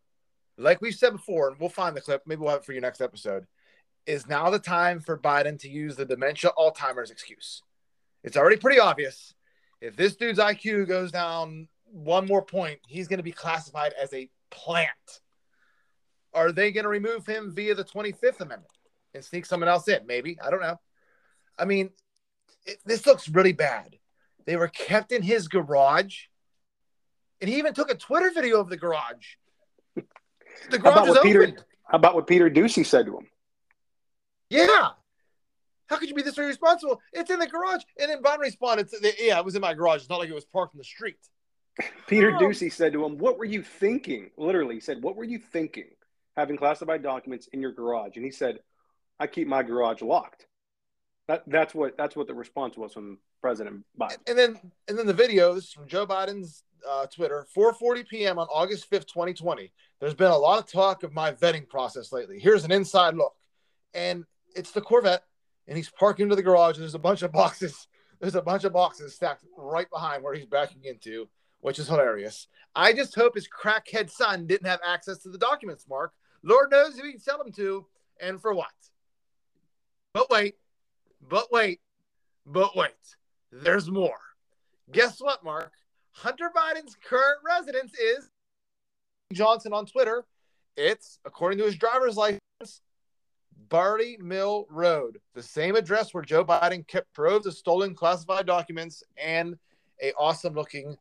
like 0.58 0.80
we've 0.80 0.94
said 0.94 1.12
before, 1.12 1.48
and 1.48 1.58
we'll 1.58 1.68
find 1.68 1.96
the 1.96 2.00
clip, 2.00 2.22
maybe 2.26 2.40
we'll 2.40 2.50
have 2.50 2.60
it 2.60 2.64
for 2.66 2.72
your 2.72 2.82
next 2.82 3.00
episode 3.00 3.46
is 4.06 4.26
now 4.26 4.50
the 4.50 4.58
time 4.58 5.00
for 5.00 5.18
Biden 5.18 5.58
to 5.60 5.68
use 5.68 5.96
the 5.96 6.04
dementia 6.04 6.50
Alzheimer's 6.58 7.10
excuse. 7.10 7.62
It's 8.24 8.36
already 8.36 8.56
pretty 8.56 8.80
obvious. 8.80 9.34
If 9.80 9.96
this 9.96 10.16
dude's 10.16 10.38
IQ 10.38 10.88
goes 10.88 11.12
down 11.12 11.68
one 11.92 12.26
more 12.26 12.42
point, 12.42 12.80
he's 12.86 13.06
going 13.06 13.18
to 13.18 13.24
be 13.24 13.32
classified 13.32 13.92
as 14.00 14.12
a 14.12 14.28
plant. 14.50 14.88
Are 16.34 16.50
they 16.50 16.72
going 16.72 16.84
to 16.84 16.90
remove 16.90 17.26
him 17.26 17.52
via 17.54 17.74
the 17.74 17.84
25th 17.84 18.40
Amendment 18.40 18.72
and 19.14 19.22
sneak 19.22 19.44
someone 19.44 19.68
else 19.68 19.86
in? 19.88 20.06
Maybe. 20.06 20.38
I 20.42 20.50
don't 20.50 20.62
know. 20.62 20.80
I 21.58 21.66
mean, 21.66 21.90
it, 22.64 22.78
this 22.86 23.06
looks 23.06 23.28
really 23.28 23.52
bad. 23.52 23.96
They 24.46 24.56
were 24.56 24.68
kept 24.68 25.12
in 25.12 25.22
his 25.22 25.48
garage, 25.48 26.22
and 27.40 27.50
he 27.50 27.58
even 27.58 27.74
took 27.74 27.90
a 27.90 27.94
Twitter 27.94 28.30
video 28.34 28.60
of 28.60 28.68
the 28.68 28.76
garage. 28.76 29.36
The 29.94 30.78
How 30.78 30.78
garage 30.78 30.92
about 30.92 31.04
is 31.04 31.08
what 31.10 31.18
open. 31.18 31.30
Peter? 31.30 31.56
How 31.84 31.98
about 31.98 32.14
what 32.14 32.26
Peter 32.26 32.50
Doocy 32.50 32.84
said 32.86 33.06
to 33.06 33.18
him? 33.18 33.26
Yeah. 34.48 34.88
How 35.86 35.98
could 35.98 36.08
you 36.08 36.14
be 36.14 36.22
this 36.22 36.38
irresponsible? 36.38 37.00
It's 37.12 37.30
in 37.30 37.38
the 37.38 37.46
garage. 37.46 37.82
And 38.00 38.10
then 38.10 38.22
Biden 38.22 38.38
responded, 38.38 38.88
Yeah, 39.18 39.38
it 39.38 39.44
was 39.44 39.54
in 39.54 39.60
my 39.60 39.74
garage. 39.74 40.00
It's 40.00 40.08
not 40.08 40.20
like 40.20 40.30
it 40.30 40.34
was 40.34 40.44
parked 40.44 40.74
in 40.74 40.78
the 40.78 40.84
street. 40.84 41.18
Peter 42.06 42.34
Oh. 42.34 42.38
Doocy 42.38 42.72
said 42.72 42.92
to 42.92 43.04
him, 43.04 43.18
"What 43.18 43.38
were 43.38 43.44
you 43.44 43.62
thinking?" 43.62 44.30
Literally 44.36 44.76
he 44.76 44.80
said, 44.80 45.02
"What 45.02 45.16
were 45.16 45.24
you 45.24 45.38
thinking 45.38 45.88
having 46.36 46.56
classified 46.56 47.02
documents 47.02 47.48
in 47.48 47.60
your 47.60 47.72
garage?" 47.72 48.16
And 48.16 48.24
he 48.24 48.30
said, 48.30 48.60
"I 49.18 49.26
keep 49.26 49.48
my 49.48 49.62
garage 49.62 50.02
locked." 50.02 50.46
That, 51.28 51.44
that's 51.46 51.74
what 51.74 51.96
that's 51.96 52.16
what 52.16 52.26
the 52.26 52.34
response 52.34 52.76
was 52.76 52.92
from 52.92 53.18
President 53.40 53.84
Biden. 53.98 54.18
And 54.26 54.38
then 54.38 54.58
and 54.88 54.98
then 54.98 55.06
the 55.06 55.14
video, 55.14 55.54
this 55.54 55.64
is 55.64 55.72
from 55.72 55.86
Joe 55.88 56.06
Biden's 56.06 56.64
uh, 56.88 57.06
Twitter, 57.06 57.46
4:40 57.56 58.08
p.m. 58.08 58.38
on 58.38 58.48
August 58.52 58.90
5th, 58.90 59.06
2020. 59.06 59.72
There's 60.00 60.14
been 60.14 60.30
a 60.32 60.36
lot 60.36 60.58
of 60.58 60.70
talk 60.70 61.04
of 61.04 61.12
my 61.12 61.32
vetting 61.32 61.68
process 61.68 62.12
lately. 62.12 62.38
Here's 62.38 62.64
an 62.64 62.72
inside 62.72 63.14
look. 63.14 63.34
And 63.94 64.24
it's 64.56 64.72
the 64.72 64.80
Corvette, 64.80 65.22
and 65.68 65.76
he's 65.76 65.90
parking 65.90 66.24
into 66.24 66.36
the 66.36 66.42
garage. 66.42 66.74
And 66.76 66.82
there's 66.82 66.94
a 66.94 66.98
bunch 66.98 67.22
of 67.22 67.32
boxes. 67.32 67.86
There's 68.20 68.36
a 68.36 68.42
bunch 68.42 68.62
of 68.62 68.72
boxes 68.72 69.16
stacked 69.16 69.44
right 69.58 69.90
behind 69.90 70.22
where 70.22 70.32
he's 70.32 70.46
backing 70.46 70.84
into, 70.84 71.28
which 71.62 71.78
is 71.78 71.88
hilarious. 71.88 72.48
I 72.74 72.92
just 72.92 73.14
hope 73.14 73.34
his 73.34 73.48
crackhead 73.48 74.10
son 74.10 74.46
didn't 74.46 74.66
have 74.66 74.80
access 74.86 75.18
to 75.18 75.30
the 75.30 75.38
documents, 75.38 75.86
Mark. 75.88 76.12
Lord 76.42 76.70
knows 76.70 76.98
who 76.98 77.06
he'd 77.06 77.22
sell 77.22 77.38
them 77.38 77.52
to 77.52 77.86
and 78.20 78.40
for 78.40 78.52
what. 78.52 78.72
But 80.12 80.28
wait, 80.28 80.56
but 81.26 81.50
wait, 81.50 81.80
but 82.44 82.76
wait. 82.76 82.90
There's 83.50 83.90
more. 83.90 84.18
Guess 84.90 85.20
what, 85.20 85.44
Mark? 85.44 85.72
Hunter 86.10 86.50
Biden's 86.54 86.96
current 87.02 87.38
residence 87.44 87.94
is 87.94 88.28
Johnson 89.32 89.72
on 89.72 89.86
Twitter. 89.86 90.24
It's, 90.76 91.18
according 91.24 91.58
to 91.58 91.64
his 91.64 91.76
driver's 91.76 92.16
license, 92.16 92.40
Barley 93.68 94.18
Mill 94.20 94.66
Road, 94.68 95.18
the 95.34 95.42
same 95.42 95.76
address 95.76 96.12
where 96.12 96.24
Joe 96.24 96.44
Biden 96.44 96.86
kept 96.86 97.14
troves 97.14 97.46
of 97.46 97.54
stolen 97.54 97.94
classified 97.94 98.46
documents 98.46 99.02
and 99.16 99.56
a 100.02 100.12
awesome 100.14 100.54
looking 100.54 100.96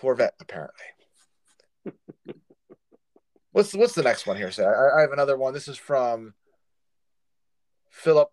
Corvette, 0.00 0.34
apparently. 0.40 0.84
what's 3.52 3.74
what's 3.74 3.94
the 3.94 4.02
next 4.02 4.26
one 4.26 4.36
here? 4.36 4.50
Say, 4.50 4.64
I, 4.64 4.98
I 4.98 5.00
have 5.02 5.12
another 5.12 5.36
one. 5.36 5.52
This 5.52 5.68
is 5.68 5.76
from 5.76 6.32
Philip. 7.90 8.30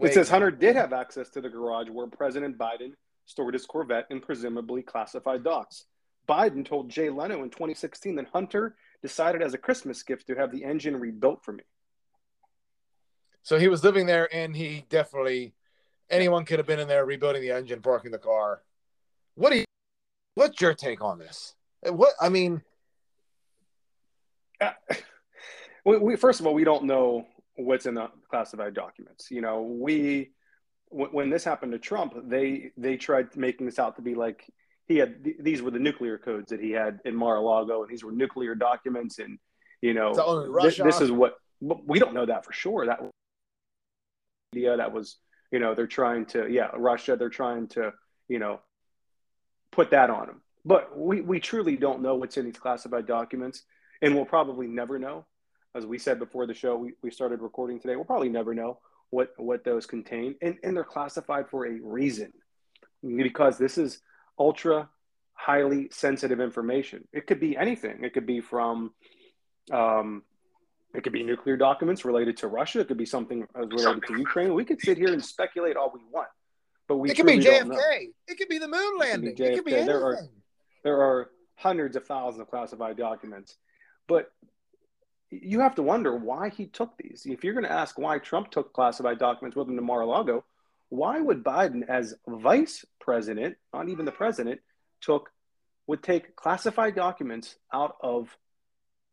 It 0.00 0.14
says 0.14 0.28
Hunter 0.28 0.52
did 0.52 0.76
have 0.76 0.92
access 0.92 1.30
to 1.30 1.40
the 1.40 1.48
garage 1.48 1.88
where 1.90 2.06
President 2.06 2.56
Biden 2.56 2.92
stored 3.26 3.54
his 3.54 3.66
Corvette 3.66 4.06
and 4.10 4.22
presumably 4.22 4.82
classified 4.82 5.42
docs. 5.42 5.86
Biden 6.28 6.64
told 6.64 6.90
Jay 6.90 7.10
Leno 7.10 7.42
in 7.42 7.50
2016 7.50 8.14
that 8.16 8.26
Hunter 8.32 8.76
decided 9.02 9.42
as 9.42 9.54
a 9.54 9.58
Christmas 9.58 10.02
gift 10.02 10.26
to 10.28 10.34
have 10.36 10.52
the 10.52 10.62
engine 10.62 10.96
rebuilt 10.96 11.42
for 11.42 11.52
me. 11.52 11.64
So 13.42 13.58
he 13.58 13.68
was 13.68 13.82
living 13.82 14.06
there, 14.06 14.28
and 14.32 14.54
he 14.54 14.84
definitely 14.88 15.54
anyone 16.08 16.44
could 16.44 16.58
have 16.58 16.66
been 16.66 16.78
in 16.78 16.86
there 16.86 17.04
rebuilding 17.04 17.42
the 17.42 17.50
engine, 17.50 17.80
parking 17.80 18.12
the 18.12 18.18
car. 18.18 18.62
What 19.34 19.50
do 19.50 19.58
you? 19.58 19.64
What's 20.38 20.60
your 20.60 20.72
take 20.72 21.02
on 21.02 21.18
this? 21.18 21.54
What 21.82 22.12
I 22.20 22.28
mean, 22.28 22.62
Uh, 24.60 24.70
we, 25.84 25.98
we 25.98 26.16
first 26.16 26.38
of 26.40 26.46
all 26.46 26.54
we 26.54 26.64
don't 26.64 26.84
know 26.84 27.26
what's 27.56 27.86
in 27.86 27.94
the 27.94 28.08
classified 28.30 28.72
documents 28.72 29.32
you 29.32 29.40
know 29.40 29.62
we 29.62 30.30
w- 30.92 31.10
when 31.10 31.28
this 31.28 31.42
happened 31.42 31.72
to 31.72 31.78
trump 31.78 32.12
they 32.28 32.70
they 32.76 32.96
tried 32.96 33.34
making 33.36 33.66
this 33.66 33.80
out 33.80 33.96
to 33.96 34.02
be 34.02 34.14
like 34.14 34.44
he 34.86 34.96
had 34.96 35.24
th- 35.24 35.36
these 35.40 35.60
were 35.60 35.72
the 35.72 35.78
nuclear 35.78 36.16
codes 36.18 36.50
that 36.50 36.60
he 36.60 36.70
had 36.70 37.00
in 37.04 37.16
mar-a-lago 37.16 37.82
and 37.82 37.90
these 37.90 38.04
were 38.04 38.12
nuclear 38.12 38.54
documents 38.54 39.18
and 39.18 39.38
you 39.82 39.92
know 39.92 40.10
It's 40.10 40.18
only 40.20 40.46
thi- 40.46 40.50
Russia. 40.52 40.82
this 40.84 41.00
is 41.00 41.10
what 41.10 41.34
but 41.60 41.84
we 41.84 41.98
don't 41.98 42.14
know 42.14 42.26
that 42.26 42.44
for 42.44 42.52
sure 42.52 42.86
that 42.86 43.00
idea 44.54 44.76
that 44.76 44.92
was 44.92 45.16
you 45.50 45.58
know 45.58 45.74
they're 45.74 45.86
trying 46.00 46.26
to 46.26 46.48
yeah 46.48 46.68
russia 46.76 47.16
they're 47.16 47.28
trying 47.42 47.66
to 47.68 47.92
you 48.28 48.38
know 48.38 48.60
put 49.72 49.90
that 49.90 50.10
on 50.10 50.26
them 50.26 50.42
but 50.64 50.98
we, 50.98 51.20
we 51.20 51.40
truly 51.40 51.76
don't 51.76 52.02
know 52.02 52.14
what's 52.16 52.36
in 52.36 52.44
these 52.44 52.58
classified 52.58 53.06
documents 53.06 53.62
and 54.02 54.14
we'll 54.14 54.24
probably 54.24 54.66
never 54.66 54.98
know. 54.98 55.26
As 55.74 55.86
we 55.86 55.98
said 55.98 56.18
before 56.18 56.46
the 56.46 56.54
show, 56.54 56.76
we, 56.76 56.92
we 57.02 57.10
started 57.10 57.40
recording 57.40 57.78
today. 57.80 57.96
We'll 57.96 58.04
probably 58.04 58.28
never 58.28 58.54
know 58.54 58.78
what 59.10 59.32
what 59.36 59.64
those 59.64 59.86
contain, 59.86 60.34
and 60.42 60.56
and 60.62 60.76
they're 60.76 60.84
classified 60.84 61.48
for 61.48 61.66
a 61.66 61.80
reason, 61.80 62.32
because 63.02 63.58
this 63.58 63.78
is 63.78 64.00
ultra 64.38 64.88
highly 65.34 65.88
sensitive 65.90 66.40
information. 66.40 67.06
It 67.12 67.26
could 67.26 67.40
be 67.40 67.56
anything. 67.56 68.02
It 68.02 68.12
could 68.12 68.26
be 68.26 68.40
from, 68.40 68.92
um, 69.70 70.24
it 70.94 71.04
could 71.04 71.12
be 71.12 71.22
nuclear 71.22 71.56
documents 71.56 72.04
related 72.04 72.38
to 72.38 72.48
Russia. 72.48 72.80
It 72.80 72.88
could 72.88 72.98
be 72.98 73.06
something 73.06 73.46
as 73.54 73.68
related 73.70 74.02
to 74.08 74.18
Ukraine. 74.18 74.52
We 74.52 74.64
could 74.64 74.80
sit 74.80 74.98
here 74.98 75.12
and 75.12 75.24
speculate 75.24 75.76
all 75.76 75.92
we 75.94 76.00
want, 76.10 76.28
but 76.88 76.96
we 76.96 77.10
it 77.10 77.16
could 77.16 77.26
be 77.26 77.34
truly 77.40 77.44
don't 77.58 77.68
know. 77.68 77.76
JFK. 77.76 78.08
It 78.26 78.38
could 78.38 78.48
be 78.48 78.58
the 78.58 78.66
moon 78.68 78.98
landing. 78.98 79.30
It 79.38 79.54
could 79.54 79.64
be, 79.64 79.72
JFK. 79.72 79.76
anything. 79.76 79.86
There 79.86 80.04
are- 80.04 80.18
there 80.84 81.02
are 81.02 81.30
hundreds 81.56 81.96
of 81.96 82.06
thousands 82.06 82.40
of 82.40 82.48
classified 82.48 82.96
documents 82.96 83.56
but 84.06 84.30
you 85.30 85.58
have 85.60 85.74
to 85.74 85.82
wonder 85.82 86.16
why 86.16 86.48
he 86.50 86.66
took 86.66 86.96
these 86.96 87.26
if 87.28 87.42
you're 87.42 87.52
going 87.52 87.64
to 87.66 87.70
ask 87.72 87.98
why 87.98 88.16
trump 88.20 88.48
took 88.52 88.72
classified 88.72 89.18
documents 89.18 89.56
with 89.56 89.68
him 89.68 89.74
to 89.74 89.82
mar-a-lago 89.82 90.44
why 90.88 91.18
would 91.20 91.42
biden 91.42 91.82
as 91.88 92.14
vice 92.28 92.84
president 93.00 93.56
not 93.74 93.88
even 93.88 94.04
the 94.06 94.12
president 94.12 94.60
took 95.00 95.30
would 95.88 96.00
take 96.02 96.36
classified 96.36 96.94
documents 96.94 97.56
out 97.74 97.96
of 98.00 98.34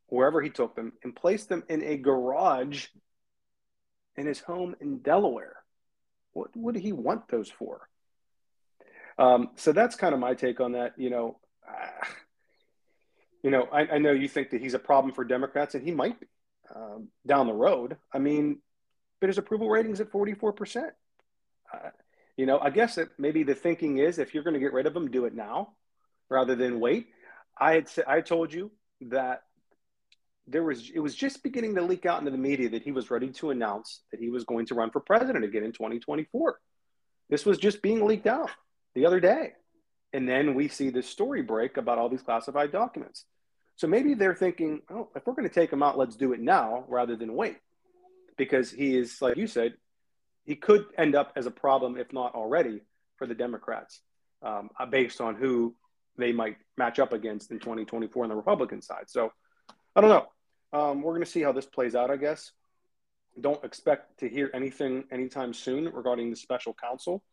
wherever 0.08 0.40
he 0.44 0.52
took 0.52 0.76
them 0.76 0.94
and 1.04 1.16
place 1.16 1.46
them 1.46 1.64
in 1.68 1.82
a 1.82 1.98
garage 1.98 2.86
in 4.18 4.28
his 4.28 4.40
home 4.40 4.76
in 4.80 5.00
delaware 5.00 5.56
what 6.36 6.56
would 6.56 6.76
he 6.76 6.92
want 6.92 7.28
those 7.30 7.50
for 7.50 7.90
um, 9.18 9.50
so 9.56 9.72
that's 9.72 9.96
kind 9.96 10.14
of 10.14 10.20
my 10.20 10.36
take 10.36 10.60
on 10.60 10.74
that 10.74 10.94
you 10.98 11.10
know 11.10 11.38
uh, 11.68 12.06
you 13.46 13.52
know, 13.52 13.68
I, 13.72 13.82
I, 13.82 13.98
know 14.00 14.12
you 14.12 14.28
think 14.28 14.50
that 14.50 14.62
he's 14.62 14.74
a 14.74 14.80
problem 14.80 15.14
for 15.14 15.24
Democrats, 15.24 15.76
and 15.76 15.84
he 15.84 15.92
might 15.92 16.20
be 16.20 16.26
um, 16.76 17.10
down 17.28 17.46
the 17.46 17.54
road. 17.54 17.96
I 18.12 18.18
mean, 18.18 18.58
but 19.22 19.30
his 19.30 19.38
approval 19.38 19.70
rating's 19.70 20.02
at 20.02 20.12
44%. 20.12 20.86
Uh, 21.72 21.78
you 22.38 22.48
know, 22.48 22.58
I 22.58 22.72
guess 22.72 22.96
that 22.96 23.10
maybe 23.20 23.44
the 23.44 23.54
thinking 23.54 24.00
is 24.00 24.18
if 24.18 24.34
you're 24.34 24.42
going 24.42 24.56
to 24.56 24.60
get 24.60 24.74
rid 24.74 24.88
of 24.88 24.96
him, 24.96 25.12
do 25.12 25.26
it 25.26 25.36
now 25.36 25.74
rather 26.28 26.56
than 26.56 26.80
wait. 26.80 27.10
I 27.56 27.74
had 27.74 27.88
I 28.08 28.22
told 28.22 28.52
you 28.52 28.72
that 29.02 29.44
there 30.48 30.64
was 30.64 30.92
it 30.94 31.00
was 31.00 31.16
just 31.16 31.44
beginning 31.44 31.76
to 31.76 31.82
leak 31.82 32.06
out 32.06 32.20
into 32.20 32.32
the 32.32 32.38
media 32.38 32.70
that 32.70 32.84
he 32.84 32.92
was 32.92 33.10
ready 33.10 33.30
to 33.30 33.50
announce 33.50 34.02
that 34.12 34.20
he 34.20 34.30
was 34.30 34.44
going 34.44 34.66
to 34.68 34.76
run 34.76 34.92
for 34.92 35.00
president 35.00 35.44
again 35.44 35.64
in 35.64 35.72
2024. 35.72 36.60
This 37.30 37.46
was 37.46 37.58
just 37.58 37.82
being 37.82 38.06
leaked 38.06 38.28
out 38.28 38.52
the 38.94 39.06
other 39.06 39.20
day. 39.20 39.54
And 40.14 40.30
then 40.30 40.54
we 40.54 40.68
see 40.68 40.90
this 40.90 41.10
story 41.10 41.42
break 41.42 41.78
about 41.78 41.98
all 41.98 42.10
these 42.10 42.22
classified 42.22 42.72
documents. 42.72 43.26
So 43.76 43.88
maybe 43.88 44.14
they're 44.14 44.36
thinking, 44.36 44.82
oh, 44.90 45.10
if 45.16 45.26
we're 45.26 45.34
going 45.34 45.50
to 45.50 45.54
take 45.54 45.74
him 45.74 45.84
out, 45.84 45.98
let's 45.98 46.16
do 46.16 46.32
it 46.32 46.40
now 46.40 46.86
rather 46.88 47.16
than 47.16 47.34
wait. 47.36 47.58
Because 48.38 48.72
he 48.72 48.96
is, 48.96 49.22
like 49.22 49.36
you 49.36 49.48
said, 49.48 49.74
he 50.46 50.56
could 50.56 50.86
end 50.98 51.16
up 51.16 51.34
as 51.36 51.48
a 51.48 51.52
problem, 51.52 51.98
if 51.98 52.14
not 52.14 52.36
already, 52.36 52.82
for 53.18 53.28
the 53.28 53.34
Democrats, 53.34 54.02
um, 54.42 54.70
uh, 54.80 54.86
based 54.86 55.20
on 55.20 55.36
who 55.36 55.76
they 56.18 56.32
might 56.32 56.58
match 56.78 57.00
up 57.00 57.12
against 57.12 57.52
in 57.52 57.60
2024 57.60 58.24
on 58.24 58.30
the 58.30 58.36
Republican 58.36 58.82
side. 58.82 59.06
So 59.08 59.32
I 59.96 60.02
don't 60.02 60.10
know. 60.10 60.28
Um, 60.76 61.02
we're 61.02 61.14
going 61.14 61.24
to 61.24 61.32
see 61.32 61.42
how 61.42 61.54
this 61.54 61.66
plays 61.66 61.96
out, 61.96 62.12
I 62.12 62.18
guess. 62.18 62.52
Don't 63.40 63.64
expect 63.64 64.20
to 64.20 64.28
hear 64.28 64.52
anything 64.54 65.06
anytime 65.10 65.54
soon 65.54 65.86
regarding 65.86 66.30
the 66.30 66.36
special 66.36 66.74
counsel. 66.74 67.24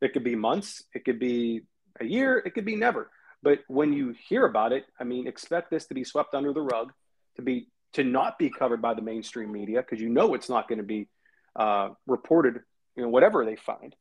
It 0.00 0.12
could 0.12 0.22
be 0.22 0.36
months, 0.36 0.84
it 0.94 1.04
could 1.04 1.18
be 1.18 1.62
a 2.00 2.04
year, 2.04 2.38
it 2.38 2.54
could 2.54 2.64
be 2.64 2.76
never. 2.76 3.10
But 3.42 3.60
when 3.66 3.92
you 3.92 4.14
hear 4.28 4.46
about 4.46 4.72
it, 4.72 4.84
I 5.00 5.04
mean, 5.04 5.26
expect 5.26 5.70
this 5.70 5.86
to 5.86 5.94
be 5.94 6.04
swept 6.04 6.34
under 6.34 6.52
the 6.52 6.62
rug, 6.62 6.92
to 7.36 7.42
be 7.42 7.68
to 7.94 8.04
not 8.04 8.38
be 8.38 8.48
covered 8.50 8.80
by 8.80 8.94
the 8.94 9.02
mainstream 9.02 9.50
media 9.50 9.80
because 9.80 10.00
you 10.00 10.08
know 10.08 10.34
it's 10.34 10.48
not 10.48 10.68
going 10.68 10.78
to 10.78 10.84
be 10.84 11.08
uh, 11.56 11.88
reported, 12.06 12.60
you 12.96 13.02
know, 13.02 13.08
whatever 13.08 13.44
they 13.44 13.56
find. 13.56 13.94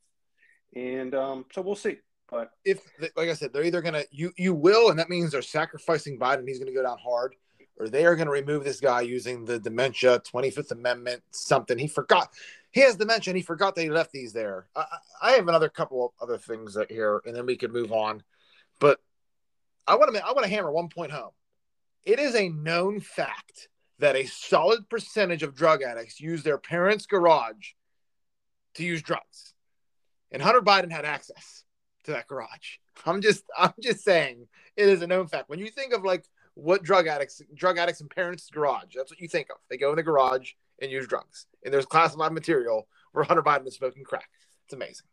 And 0.75 1.15
um, 1.15 1.45
so 1.51 1.61
we'll 1.61 1.75
see. 1.75 1.97
But 2.29 2.51
if, 2.63 2.79
like 3.15 3.29
I 3.29 3.33
said, 3.33 3.53
they're 3.53 3.63
either 3.63 3.81
gonna 3.81 4.03
you 4.11 4.33
you 4.37 4.53
will, 4.53 4.89
and 4.89 4.99
that 4.99 5.09
means 5.09 5.31
they're 5.31 5.41
sacrificing 5.41 6.19
Biden. 6.19 6.47
He's 6.47 6.59
going 6.59 6.71
to 6.71 6.75
go 6.75 6.83
down 6.83 6.97
hard, 6.97 7.35
or 7.77 7.87
they 7.87 8.05
are 8.05 8.15
going 8.15 8.27
to 8.27 8.31
remove 8.31 8.63
this 8.63 8.79
guy 8.79 9.01
using 9.01 9.45
the 9.45 9.59
dementia, 9.59 10.19
Twenty 10.19 10.51
Fifth 10.51 10.71
Amendment, 10.71 11.23
something 11.31 11.77
he 11.77 11.87
forgot. 11.87 12.29
He 12.71 12.81
has 12.81 12.95
dementia. 12.95 13.31
And 13.31 13.37
he 13.37 13.43
forgot 13.43 13.75
that 13.75 13.83
he 13.83 13.89
left 13.89 14.11
these 14.11 14.33
there. 14.33 14.67
I, 14.75 14.85
I 15.21 15.31
have 15.33 15.47
another 15.47 15.69
couple 15.69 16.05
of 16.05 16.11
other 16.21 16.37
things 16.37 16.77
here, 16.89 17.21
and 17.25 17.35
then 17.35 17.45
we 17.45 17.55
can 17.55 17.71
move 17.71 17.91
on. 17.91 18.23
But 18.79 18.99
I 19.87 19.95
want 19.95 20.13
to 20.13 20.25
I 20.25 20.31
want 20.31 20.43
to 20.43 20.49
hammer 20.49 20.71
one 20.71 20.89
point 20.89 21.11
home. 21.11 21.31
It 22.03 22.19
is 22.19 22.35
a 22.35 22.49
known 22.49 22.99
fact 22.99 23.69
that 23.99 24.15
a 24.15 24.25
solid 24.25 24.89
percentage 24.89 25.43
of 25.43 25.55
drug 25.55 25.81
addicts 25.81 26.19
use 26.19 26.43
their 26.43 26.57
parents' 26.57 27.05
garage 27.05 27.71
to 28.75 28.83
use 28.83 29.01
drugs. 29.01 29.53
And 30.31 30.41
Hunter 30.41 30.61
Biden 30.61 30.91
had 30.91 31.05
access 31.05 31.63
to 32.05 32.11
that 32.11 32.27
garage. 32.27 32.77
I'm 33.05 33.21
just 33.21 33.43
I'm 33.57 33.73
just 33.81 34.03
saying 34.03 34.47
it 34.75 34.89
is 34.89 35.01
a 35.01 35.07
known 35.07 35.27
fact. 35.27 35.49
When 35.49 35.59
you 35.59 35.69
think 35.69 35.93
of 35.93 36.03
like 36.03 36.25
what 36.55 36.83
drug 36.83 37.07
addicts 37.07 37.41
drug 37.55 37.77
addicts 37.77 38.01
and 38.01 38.09
parents' 38.09 38.49
garage, 38.51 38.95
that's 38.95 39.11
what 39.11 39.19
you 39.19 39.27
think 39.27 39.47
of. 39.49 39.57
They 39.69 39.77
go 39.77 39.89
in 39.89 39.95
the 39.95 40.03
garage 40.03 40.51
and 40.81 40.91
use 40.91 41.07
drugs. 41.07 41.47
And 41.63 41.73
there's 41.73 41.85
classified 41.85 42.31
material 42.31 42.87
where 43.11 43.23
Hunter 43.23 43.43
Biden 43.43 43.67
is 43.67 43.75
smoking 43.75 44.03
crack. 44.03 44.29
It's 44.65 44.73
amazing. 44.73 45.07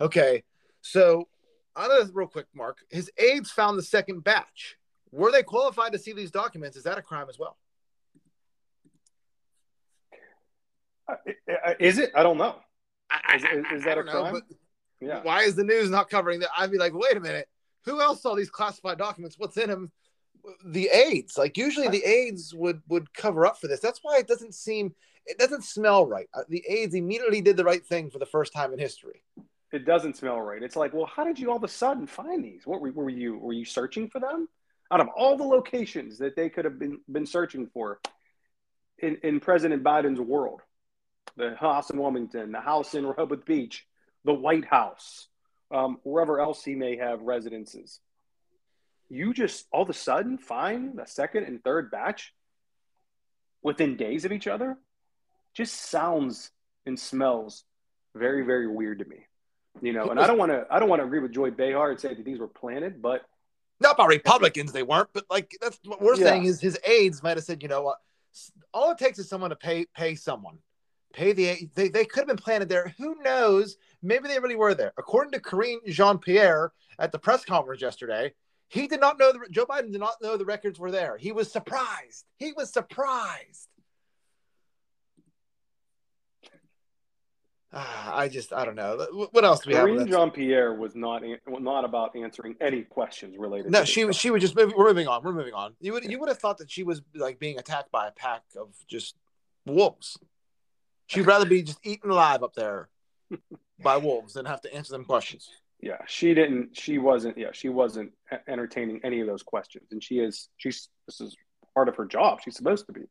Okay. 0.00 0.44
So 0.80 1.28
on 1.76 1.88
this 1.88 2.10
real 2.12 2.26
quick, 2.26 2.46
Mark, 2.54 2.78
his 2.90 3.10
aides 3.18 3.50
found 3.50 3.78
the 3.78 3.82
second 3.82 4.24
batch. 4.24 4.76
Were 5.10 5.32
they 5.32 5.42
qualified 5.42 5.92
to 5.92 5.98
see 5.98 6.12
these 6.12 6.30
documents? 6.30 6.76
Is 6.76 6.84
that 6.84 6.98
a 6.98 7.02
crime 7.02 7.26
as 7.28 7.38
well? 7.38 7.56
uh, 11.08 11.14
is 11.80 11.98
it? 11.98 12.12
I 12.14 12.22
don't 12.22 12.36
know. 12.36 12.56
Is, 13.34 13.44
is 13.72 13.84
that 13.84 13.96
a 13.96 14.02
crime? 14.02 14.34
Know, 14.34 14.40
yeah. 15.00 15.22
Why 15.22 15.42
is 15.42 15.54
the 15.54 15.64
news 15.64 15.88
not 15.88 16.10
covering 16.10 16.40
that? 16.40 16.50
I'd 16.56 16.70
be 16.70 16.78
like, 16.78 16.92
wait 16.92 17.16
a 17.16 17.20
minute. 17.20 17.48
Who 17.84 18.00
else 18.00 18.20
saw 18.20 18.34
these 18.34 18.50
classified 18.50 18.98
documents? 18.98 19.36
What's 19.38 19.56
in 19.56 19.70
them? 19.70 19.90
The 20.64 20.88
aides. 20.88 21.36
Like 21.38 21.56
usually 21.56 21.88
the 21.88 22.04
aides 22.04 22.54
would 22.54 22.82
would 22.88 23.12
cover 23.12 23.46
up 23.46 23.60
for 23.60 23.68
this. 23.68 23.80
That's 23.80 24.00
why 24.02 24.18
it 24.18 24.28
doesn't 24.28 24.54
seem 24.54 24.94
it 25.26 25.38
doesn't 25.38 25.64
smell 25.64 26.06
right. 26.06 26.28
Uh, 26.34 26.42
the 26.48 26.64
aides 26.68 26.94
immediately 26.94 27.40
did 27.40 27.56
the 27.56 27.64
right 27.64 27.84
thing 27.84 28.10
for 28.10 28.18
the 28.18 28.26
first 28.26 28.52
time 28.52 28.72
in 28.72 28.78
history 28.78 29.22
it 29.72 29.84
doesn't 29.84 30.16
smell 30.16 30.40
right. 30.40 30.62
It's 30.62 30.76
like, 30.76 30.94
well, 30.94 31.06
how 31.06 31.24
did 31.24 31.38
you 31.38 31.50
all 31.50 31.56
of 31.56 31.64
a 31.64 31.68
sudden 31.68 32.06
find 32.06 32.44
these? 32.44 32.66
What 32.66 32.80
were, 32.80 32.90
were 32.92 33.10
you 33.10 33.36
were 33.38 33.52
you 33.52 33.64
searching 33.64 34.08
for 34.08 34.20
them? 34.20 34.48
Out 34.90 35.00
of 35.00 35.08
all 35.08 35.36
the 35.36 35.44
locations 35.44 36.18
that 36.18 36.36
they 36.36 36.48
could 36.48 36.64
have 36.64 36.78
been 36.78 37.00
been 37.10 37.26
searching 37.26 37.66
for 37.66 38.00
in, 38.98 39.18
in 39.22 39.40
President 39.40 39.82
Biden's 39.82 40.20
world, 40.20 40.62
the 41.36 41.54
house 41.56 41.90
in 41.90 41.98
Wilmington, 41.98 42.52
the 42.52 42.60
house 42.60 42.94
in 42.94 43.06
Rehoboth 43.06 43.44
Beach, 43.44 43.86
the 44.24 44.34
White 44.34 44.64
House, 44.64 45.28
um, 45.70 45.98
wherever 46.02 46.40
else 46.40 46.64
he 46.64 46.74
may 46.74 46.96
have 46.96 47.20
residences. 47.20 48.00
You 49.08 49.32
just 49.32 49.66
all 49.72 49.82
of 49.82 49.90
a 49.90 49.94
sudden 49.94 50.38
find 50.38 50.98
the 50.98 51.06
second 51.06 51.44
and 51.44 51.62
third 51.62 51.90
batch 51.90 52.34
within 53.62 53.96
days 53.96 54.24
of 54.24 54.32
each 54.32 54.46
other. 54.46 54.76
Just 55.54 55.74
sounds 55.74 56.50
and 56.86 56.98
smells 56.98 57.64
very, 58.14 58.44
very 58.44 58.66
weird 58.66 58.98
to 59.00 59.04
me. 59.04 59.18
You 59.80 59.92
know, 59.92 60.08
and 60.08 60.18
I 60.18 60.26
don't 60.26 60.38
want 60.38 60.50
to 60.50 60.66
I 60.70 60.78
don't 60.78 60.88
want 60.88 61.00
to 61.00 61.06
agree 61.06 61.20
with 61.20 61.32
Joy 61.32 61.50
Behar 61.50 61.90
and 61.90 62.00
say 62.00 62.14
that 62.14 62.24
these 62.24 62.38
were 62.38 62.48
planted, 62.48 63.00
but 63.00 63.22
not 63.80 63.96
by 63.96 64.06
Republicans 64.06 64.72
they 64.72 64.82
weren't, 64.82 65.08
but 65.12 65.24
like 65.30 65.56
that's 65.60 65.78
what 65.84 66.02
we're 66.02 66.16
yeah. 66.16 66.24
saying 66.24 66.44
is 66.44 66.60
his 66.60 66.78
aides 66.84 67.22
might 67.22 67.36
have 67.36 67.44
said, 67.44 67.62
you 67.62 67.68
know 67.68 67.82
what, 67.82 67.98
all 68.74 68.90
it 68.90 68.98
takes 68.98 69.18
is 69.18 69.28
someone 69.28 69.50
to 69.50 69.56
pay 69.56 69.86
pay 69.94 70.14
someone. 70.14 70.58
Pay 71.12 71.32
the 71.32 71.68
they, 71.74 71.88
they 71.88 72.04
could 72.04 72.20
have 72.20 72.26
been 72.26 72.36
planted 72.36 72.68
there. 72.68 72.94
Who 72.98 73.16
knows? 73.22 73.76
Maybe 74.02 74.28
they 74.28 74.38
really 74.40 74.56
were 74.56 74.74
there. 74.74 74.92
According 74.98 75.32
to 75.32 75.40
Karine 75.40 75.80
Jean 75.86 76.18
Pierre 76.18 76.72
at 76.98 77.12
the 77.12 77.18
press 77.18 77.44
conference 77.44 77.80
yesterday, 77.80 78.34
he 78.68 78.86
did 78.86 79.00
not 79.00 79.18
know 79.18 79.32
the 79.32 79.40
Joe 79.50 79.66
Biden 79.66 79.92
did 79.92 80.00
not 80.00 80.20
know 80.22 80.36
the 80.36 80.44
records 80.44 80.78
were 80.78 80.90
there. 80.90 81.16
He 81.16 81.32
was 81.32 81.50
surprised. 81.50 82.24
He 82.36 82.52
was 82.52 82.72
surprised. 82.72 83.68
Ah, 87.72 88.16
I 88.16 88.28
just 88.28 88.52
I 88.52 88.64
don't 88.64 88.76
know. 88.76 89.06
What 89.32 89.44
else 89.44 89.60
do 89.60 89.70
we 89.70 89.74
Karine 89.74 89.98
have? 89.98 90.08
Jean 90.08 90.30
Pierre 90.30 90.72
was 90.72 90.94
not 90.94 91.22
not 91.46 91.84
about 91.84 92.16
answering 92.16 92.56
any 92.60 92.82
questions 92.82 93.36
related. 93.38 93.70
No, 93.70 93.84
she 93.84 94.04
was 94.04 94.16
she 94.16 94.30
was 94.30 94.40
just 94.42 94.56
moving. 94.56 94.74
We're 94.76 94.88
moving 94.88 95.08
on. 95.08 95.22
We're 95.22 95.32
moving 95.32 95.54
on. 95.54 95.74
You 95.80 95.92
would 95.92 96.04
you 96.04 96.18
would 96.18 96.28
have 96.28 96.38
thought 96.38 96.58
that 96.58 96.70
she 96.70 96.82
was 96.82 97.02
like 97.14 97.38
being 97.38 97.58
attacked 97.58 97.90
by 97.90 98.06
a 98.06 98.12
pack 98.12 98.42
of 98.58 98.74
just 98.86 99.16
wolves. 99.66 100.18
She'd 101.06 101.26
rather 101.26 101.46
be 101.46 101.62
just 101.62 101.78
eaten 101.84 102.10
alive 102.10 102.42
up 102.42 102.54
there 102.54 102.88
by 103.82 103.98
wolves 103.98 104.34
than 104.34 104.46
have 104.46 104.62
to 104.62 104.74
answer 104.74 104.92
them 104.92 105.04
questions. 105.04 105.50
Yeah, 105.80 105.98
she 106.06 106.34
didn't. 106.34 106.76
She 106.76 106.98
wasn't. 106.98 107.38
Yeah, 107.38 107.50
she 107.52 107.68
wasn't 107.68 108.12
entertaining 108.48 109.00
any 109.04 109.20
of 109.20 109.26
those 109.26 109.42
questions, 109.42 109.88
and 109.92 110.02
she 110.02 110.18
is. 110.18 110.48
She's 110.56 110.88
this 111.06 111.20
is 111.20 111.36
part 111.74 111.88
of 111.88 111.96
her 111.96 112.04
job. 112.04 112.40
She's 112.44 112.56
supposed 112.56 112.86
to 112.86 112.92
be, 112.92 113.02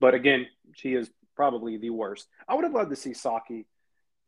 but 0.00 0.14
again, 0.14 0.46
she 0.74 0.94
is 0.94 1.10
probably 1.34 1.78
the 1.78 1.90
worst. 1.90 2.28
I 2.48 2.54
would 2.54 2.64
have 2.64 2.74
loved 2.74 2.90
to 2.90 2.96
see 2.96 3.10
Psaki 3.10 3.64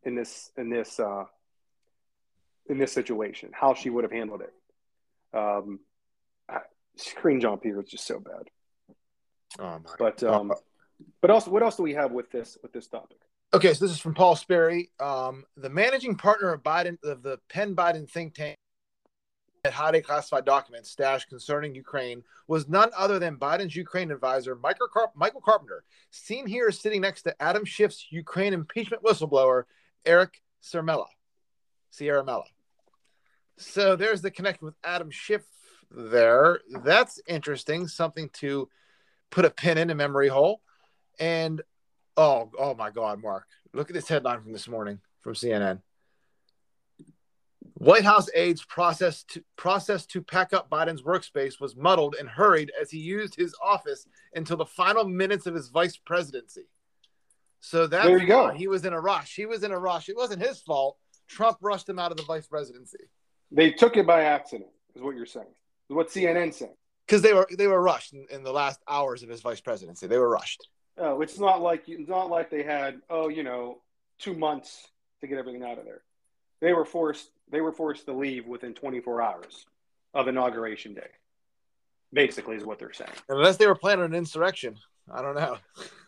in 0.02 0.16
this 0.16 0.50
in 0.56 0.70
this 0.70 0.98
uh, 0.98 1.24
in 2.68 2.78
this 2.78 2.92
situation, 2.92 3.50
how 3.52 3.74
she 3.74 3.90
would 3.90 4.04
have 4.04 4.12
handled 4.12 4.42
it. 4.42 5.38
Um, 5.38 5.80
Karine 7.16 7.40
Jean 7.40 7.58
Pierre 7.58 7.80
is 7.80 7.88
just 7.88 8.06
so 8.06 8.20
bad. 8.20 8.50
Oh 9.58 9.78
my. 9.78 9.90
But 9.98 10.22
um, 10.22 10.52
but 11.20 11.30
also, 11.30 11.50
what 11.50 11.62
else 11.62 11.76
do 11.76 11.82
we 11.82 11.94
have 11.94 12.12
with 12.12 12.30
this 12.30 12.58
with 12.62 12.72
this 12.72 12.86
topic? 12.86 13.18
Okay, 13.52 13.72
so 13.72 13.84
this 13.84 13.92
is 13.92 14.00
from 14.00 14.14
Paul 14.14 14.34
Sperry, 14.34 14.90
um, 14.98 15.44
the 15.56 15.70
managing 15.70 16.16
partner 16.16 16.52
of 16.52 16.62
Biden 16.62 16.98
of 17.04 17.22
the 17.22 17.38
Penn 17.48 17.76
Biden 17.76 18.08
think 18.10 18.34
tank. 18.34 18.56
That 19.62 19.72
highly 19.72 20.02
classified 20.02 20.44
documents 20.44 20.90
stashed 20.90 21.30
concerning 21.30 21.74
Ukraine 21.74 22.22
was 22.48 22.68
none 22.68 22.90
other 22.94 23.18
than 23.18 23.38
Biden's 23.38 23.74
Ukraine 23.74 24.10
advisor, 24.10 24.56
Michael, 24.56 24.88
Carp- 24.92 25.16
Michael 25.16 25.40
Carpenter, 25.40 25.84
seen 26.10 26.46
here 26.46 26.70
sitting 26.70 27.00
next 27.00 27.22
to 27.22 27.42
Adam 27.42 27.64
Schiff's 27.64 28.06
Ukraine 28.10 28.52
impeachment 28.52 29.02
whistleblower, 29.02 29.64
Eric 30.04 30.42
Ciaramella. 30.62 31.06
Ciaramella. 31.98 32.44
So 33.56 33.96
there's 33.96 34.20
the 34.20 34.30
connection 34.30 34.66
with 34.66 34.74
Adam 34.84 35.10
Schiff 35.10 35.42
there. 35.90 36.60
That's 36.84 37.20
interesting. 37.26 37.88
Something 37.88 38.28
to 38.34 38.68
put 39.30 39.44
a 39.44 39.50
pin 39.50 39.78
in 39.78 39.90
a 39.90 39.94
memory 39.94 40.28
hole. 40.28 40.60
And 41.18 41.62
oh, 42.16 42.50
oh 42.58 42.74
my 42.74 42.90
God, 42.90 43.22
Mark, 43.22 43.46
look 43.72 43.90
at 43.90 43.94
this 43.94 44.08
headline 44.08 44.40
from 44.42 44.52
this 44.52 44.68
morning 44.68 45.00
from 45.20 45.34
CNN. 45.34 45.80
White 47.74 48.04
House 48.04 48.28
aides 48.34 48.64
process 48.64 49.24
to 49.24 49.42
process 49.56 50.06
to 50.06 50.22
pack 50.22 50.52
up 50.52 50.70
Biden's 50.70 51.02
workspace 51.02 51.60
was 51.60 51.74
muddled 51.76 52.14
and 52.18 52.28
hurried 52.28 52.70
as 52.80 52.90
he 52.90 52.98
used 52.98 53.34
his 53.34 53.54
office 53.62 54.06
until 54.34 54.56
the 54.56 54.64
final 54.66 55.04
minutes 55.04 55.46
of 55.46 55.54
his 55.54 55.68
vice 55.68 55.96
presidency. 55.96 56.62
So 57.60 57.86
that's 57.86 58.06
There 58.06 58.18
you 58.18 58.26
go. 58.28 58.50
he 58.50 58.68
was 58.68 58.84
in 58.84 58.92
a 58.92 59.00
rush. 59.00 59.34
He 59.34 59.46
was 59.46 59.64
in 59.64 59.72
a 59.72 59.78
rush. 59.78 60.08
It 60.08 60.16
wasn't 60.16 60.42
his 60.42 60.60
fault. 60.60 60.96
Trump 61.26 61.58
rushed 61.62 61.88
him 61.88 61.98
out 61.98 62.10
of 62.10 62.16
the 62.18 62.22
vice 62.24 62.46
presidency 62.46 62.98
They 63.50 63.70
took 63.70 63.96
it 63.96 64.06
by 64.06 64.24
accident, 64.24 64.70
is 64.94 65.02
what 65.02 65.16
you're 65.16 65.24
saying. 65.26 65.46
Is 65.90 65.96
what 65.96 66.08
CNN 66.10 66.52
said. 66.54 66.70
because 67.06 67.22
they 67.22 67.32
were 67.34 67.48
they 67.58 67.66
were 67.66 67.82
rushed 67.82 68.12
in, 68.12 68.26
in 68.30 68.42
the 68.44 68.52
last 68.52 68.80
hours 68.88 69.22
of 69.22 69.28
his 69.30 69.40
vice 69.40 69.60
presidency. 69.60 70.06
They 70.06 70.18
were 70.18 70.28
rushed. 70.30 70.68
Oh, 70.96 71.20
it's 71.22 71.38
not 71.38 71.60
like 71.60 71.88
it's 71.88 72.08
not 72.08 72.30
like 72.30 72.50
they 72.50 72.62
had 72.62 73.00
oh 73.10 73.28
you 73.28 73.42
know 73.42 73.78
two 74.18 74.34
months 74.34 74.88
to 75.20 75.26
get 75.26 75.38
everything 75.38 75.64
out 75.64 75.78
of 75.78 75.84
there. 75.84 76.02
They 76.60 76.72
were 76.72 76.84
forced 76.84 77.28
they 77.50 77.60
were 77.60 77.72
forced 77.72 78.06
to 78.06 78.12
leave 78.12 78.46
within 78.46 78.74
24 78.74 79.22
hours 79.22 79.66
of 80.14 80.28
inauguration 80.28 80.94
day. 80.94 81.08
Basically, 82.12 82.56
is 82.56 82.64
what 82.64 82.78
they're 82.78 82.92
saying. 82.92 83.10
Unless 83.28 83.56
they 83.56 83.66
were 83.66 83.74
planning 83.74 84.04
an 84.04 84.14
insurrection. 84.14 84.76
I 85.12 85.20
don't 85.20 85.34
know. 85.34 85.58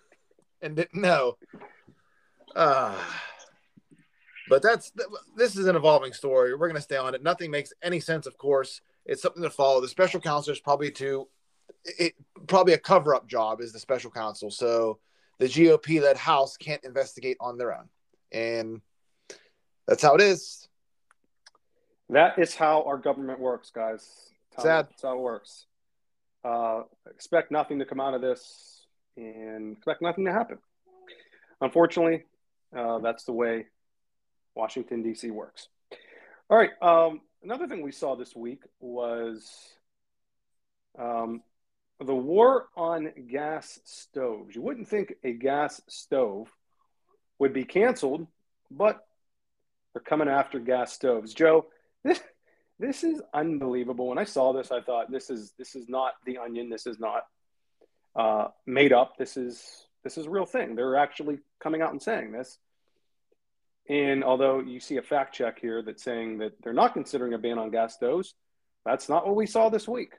and 0.62 0.76
didn't 0.76 1.00
know. 1.00 1.36
Uh, 2.54 2.94
but 4.48 4.62
that's 4.62 4.92
this 5.36 5.56
is 5.56 5.66
an 5.66 5.76
evolving 5.76 6.12
story. 6.12 6.52
We're 6.52 6.68
going 6.68 6.76
to 6.76 6.80
stay 6.80 6.96
on 6.96 7.14
it. 7.14 7.22
Nothing 7.22 7.50
makes 7.50 7.72
any 7.82 8.00
sense, 8.00 8.26
of 8.26 8.38
course. 8.38 8.80
It's 9.04 9.22
something 9.22 9.42
to 9.42 9.50
follow. 9.50 9.80
The 9.80 9.88
special 9.88 10.20
counsel 10.20 10.52
is 10.52 10.60
probably 10.60 10.90
to 10.92 11.28
it 11.84 12.14
probably 12.46 12.72
a 12.72 12.78
cover 12.78 13.14
up 13.14 13.28
job 13.28 13.60
is 13.60 13.72
the 13.72 13.78
special 13.78 14.10
counsel. 14.10 14.50
So 14.50 14.98
the 15.38 15.46
GOP 15.46 16.00
led 16.00 16.16
House 16.16 16.56
can't 16.56 16.84
investigate 16.84 17.36
on 17.40 17.58
their 17.58 17.76
own. 17.76 17.88
And 18.32 18.80
that's 19.86 20.02
how 20.02 20.14
it 20.14 20.20
is. 20.20 20.68
That 22.10 22.38
is 22.38 22.54
how 22.54 22.82
our 22.84 22.98
government 22.98 23.40
works, 23.40 23.70
guys. 23.70 24.30
That's 24.50 24.56
how- 24.56 24.62
Sad. 24.62 24.86
That's 24.90 25.02
how 25.02 25.14
it 25.16 25.20
works. 25.20 25.66
Uh, 26.44 26.82
expect 27.10 27.50
nothing 27.50 27.80
to 27.80 27.84
come 27.84 28.00
out 28.00 28.14
of 28.14 28.20
this, 28.20 28.86
and 29.16 29.76
expect 29.76 30.00
nothing 30.00 30.24
to 30.26 30.32
happen. 30.32 30.58
Unfortunately, 31.60 32.24
uh, 32.76 32.98
that's 33.00 33.24
the 33.24 33.32
way 33.32 33.66
Washington 34.54 35.02
D.C. 35.02 35.30
works. 35.32 35.68
All 36.48 36.56
right. 36.56 36.70
Um, 36.80 37.22
another 37.42 37.66
thing 37.66 37.82
we 37.82 37.90
saw 37.90 38.14
this 38.14 38.36
week 38.36 38.62
was 38.78 39.50
um, 40.96 41.42
the 42.00 42.14
war 42.14 42.68
on 42.76 43.10
gas 43.28 43.80
stoves. 43.84 44.54
You 44.54 44.62
wouldn't 44.62 44.88
think 44.88 45.14
a 45.24 45.32
gas 45.32 45.80
stove 45.88 46.52
would 47.38 47.52
be 47.52 47.64
canceled, 47.64 48.26
but 48.70 49.06
they're 49.92 50.02
coming 50.02 50.28
after 50.28 50.58
gas 50.58 50.92
stoves. 50.92 51.32
Joe, 51.32 51.66
this 52.04 52.20
this 52.78 53.04
is 53.04 53.22
unbelievable. 53.32 54.08
When 54.08 54.18
I 54.18 54.24
saw 54.24 54.52
this, 54.52 54.70
I 54.70 54.82
thought 54.82 55.10
this 55.10 55.30
is 55.30 55.52
this 55.58 55.74
is 55.74 55.88
not 55.88 56.12
the 56.26 56.38
onion. 56.38 56.68
This 56.68 56.86
is 56.86 56.98
not 56.98 57.22
uh, 58.14 58.48
made 58.66 58.92
up. 58.92 59.16
This 59.16 59.36
is 59.36 59.86
this 60.04 60.18
is 60.18 60.26
a 60.26 60.30
real 60.30 60.46
thing. 60.46 60.74
They're 60.74 60.96
actually 60.96 61.38
coming 61.60 61.82
out 61.82 61.92
and 61.92 62.02
saying 62.02 62.32
this. 62.32 62.58
And 63.88 64.24
although 64.24 64.60
you 64.60 64.80
see 64.80 64.96
a 64.96 65.02
fact 65.02 65.34
check 65.34 65.60
here 65.60 65.80
that's 65.82 66.02
saying 66.02 66.38
that 66.38 66.52
they're 66.62 66.72
not 66.72 66.92
considering 66.92 67.34
a 67.34 67.38
ban 67.38 67.58
on 67.58 67.70
gas 67.70 67.94
stoves, 67.94 68.34
that's 68.84 69.08
not 69.08 69.26
what 69.26 69.36
we 69.36 69.46
saw 69.46 69.68
this 69.68 69.88
week. 69.88 70.12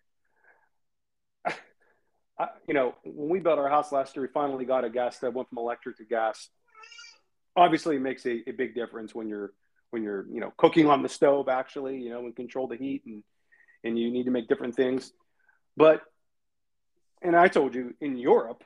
I, 2.40 2.48
you 2.68 2.74
know, 2.74 2.96
when 3.04 3.30
we 3.30 3.40
built 3.40 3.60
our 3.60 3.70
house 3.70 3.92
last 3.92 4.16
year, 4.16 4.24
we 4.24 4.32
finally 4.32 4.66
got 4.66 4.86
a 4.86 4.90
gas 4.90 5.18
stove, 5.18 5.34
went 5.34 5.50
from 5.50 5.58
electric 5.58 5.98
to 5.98 6.06
gas. 6.06 6.50
Obviously, 7.56 7.96
it 7.96 8.02
makes 8.02 8.26
a, 8.26 8.44
a 8.48 8.52
big 8.52 8.76
difference 8.76 9.16
when 9.16 9.28
you're 9.28 9.54
when 9.90 10.04
you're 10.04 10.28
you 10.30 10.40
know 10.40 10.54
cooking 10.58 10.88
on 10.88 11.02
the 11.02 11.08
stove 11.08 11.48
actually 11.48 11.98
you 11.98 12.10
know 12.10 12.20
and 12.20 12.36
control 12.36 12.68
the 12.68 12.76
heat 12.76 13.04
and 13.06 13.24
and 13.86 13.98
you 13.98 14.12
need 14.12 14.26
to 14.26 14.32
make 14.32 14.48
different 14.48 14.76
things. 14.76 15.12
But 15.76 16.02
and 17.22 17.36
i 17.36 17.48
told 17.48 17.74
you 17.74 17.96
in 18.00 18.16
europe 18.16 18.64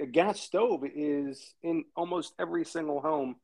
a 0.00 0.06
gas 0.06 0.40
stove 0.40 0.84
is 0.94 1.54
in 1.62 1.84
almost 1.94 2.32
every 2.38 2.64
single 2.64 3.00
home 3.00 3.36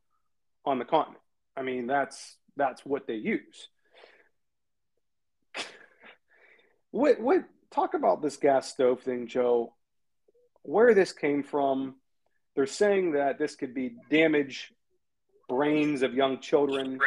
on 0.64 0.78
the 0.78 0.84
continent. 0.84 1.22
I 1.56 1.62
mean 1.62 1.86
that's 1.86 2.36
that's 2.56 2.84
what 2.84 3.06
they 3.06 3.14
use. 3.14 3.68
What 6.90 7.20
what 7.20 7.44
talk 7.70 7.94
about 7.94 8.22
this 8.22 8.36
gas 8.36 8.68
stove 8.68 9.00
thing 9.00 9.26
joe 9.26 9.72
where 10.62 10.94
this 10.94 11.12
came 11.12 11.42
from 11.42 11.94
they're 12.54 12.66
saying 12.66 13.12
that 13.12 13.38
this 13.38 13.54
could 13.54 13.74
be 13.74 13.96
damage 14.10 14.72
brains 15.48 16.02
of 16.02 16.14
young 16.14 16.40
children 16.40 16.98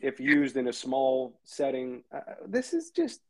if 0.00 0.20
used 0.20 0.56
in 0.56 0.68
a 0.68 0.72
small 0.72 1.38
setting. 1.44 2.02
Uh, 2.12 2.20
this 2.46 2.72
is 2.72 2.90
just 2.90 3.20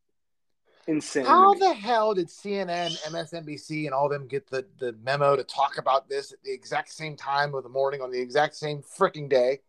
insane. 0.86 1.24
How 1.24 1.54
the 1.54 1.74
hell 1.74 2.14
did 2.14 2.28
CNN, 2.28 2.96
MSNBC, 3.08 3.86
and 3.86 3.94
all 3.94 4.08
them 4.08 4.26
get 4.26 4.48
the, 4.48 4.66
the 4.78 4.94
memo 5.02 5.36
to 5.36 5.44
talk 5.44 5.78
about 5.78 6.08
this 6.08 6.32
at 6.32 6.42
the 6.42 6.52
exact 6.52 6.92
same 6.92 7.16
time 7.16 7.54
of 7.54 7.62
the 7.62 7.68
morning 7.68 8.00
on 8.00 8.10
the 8.10 8.20
exact 8.20 8.54
same 8.54 8.82
freaking 8.82 9.28
day? 9.28 9.60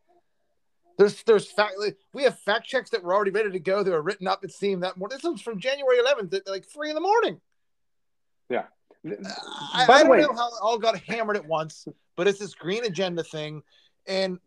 There's 0.99 1.23
there's 1.23 1.49
fact 1.49 1.75
we 2.13 2.23
have 2.23 2.37
fact 2.39 2.67
checks 2.67 2.89
that 2.89 3.01
were 3.01 3.15
already 3.15 3.31
ready 3.31 3.49
to 3.51 3.59
go. 3.59 3.83
They 3.83 3.91
were 3.91 4.01
written 4.01 4.27
up. 4.27 4.43
It 4.43 4.51
seemed 4.51 4.83
that 4.83 4.97
morning. 4.97 5.17
This 5.17 5.23
was 5.31 5.41
from 5.41 5.57
January 5.57 5.97
11th 5.97 6.33
at 6.33 6.45
like 6.47 6.65
three 6.65 6.89
in 6.89 6.95
the 6.95 7.01
morning. 7.01 7.39
yeah. 8.49 8.65
I, 9.73 9.85
By 9.87 9.93
I 9.93 9.97
the 9.99 10.03
don't 10.03 10.09
way- 10.09 10.21
know 10.21 10.33
how 10.33 10.49
it 10.49 10.53
all 10.61 10.77
got 10.77 10.99
hammered 10.99 11.37
at 11.37 11.45
once, 11.45 11.87
but 12.17 12.27
it's 12.27 12.37
this 12.39 12.53
green 12.53 12.83
agenda 12.83 13.23
thing. 13.23 13.63
And 14.07 14.39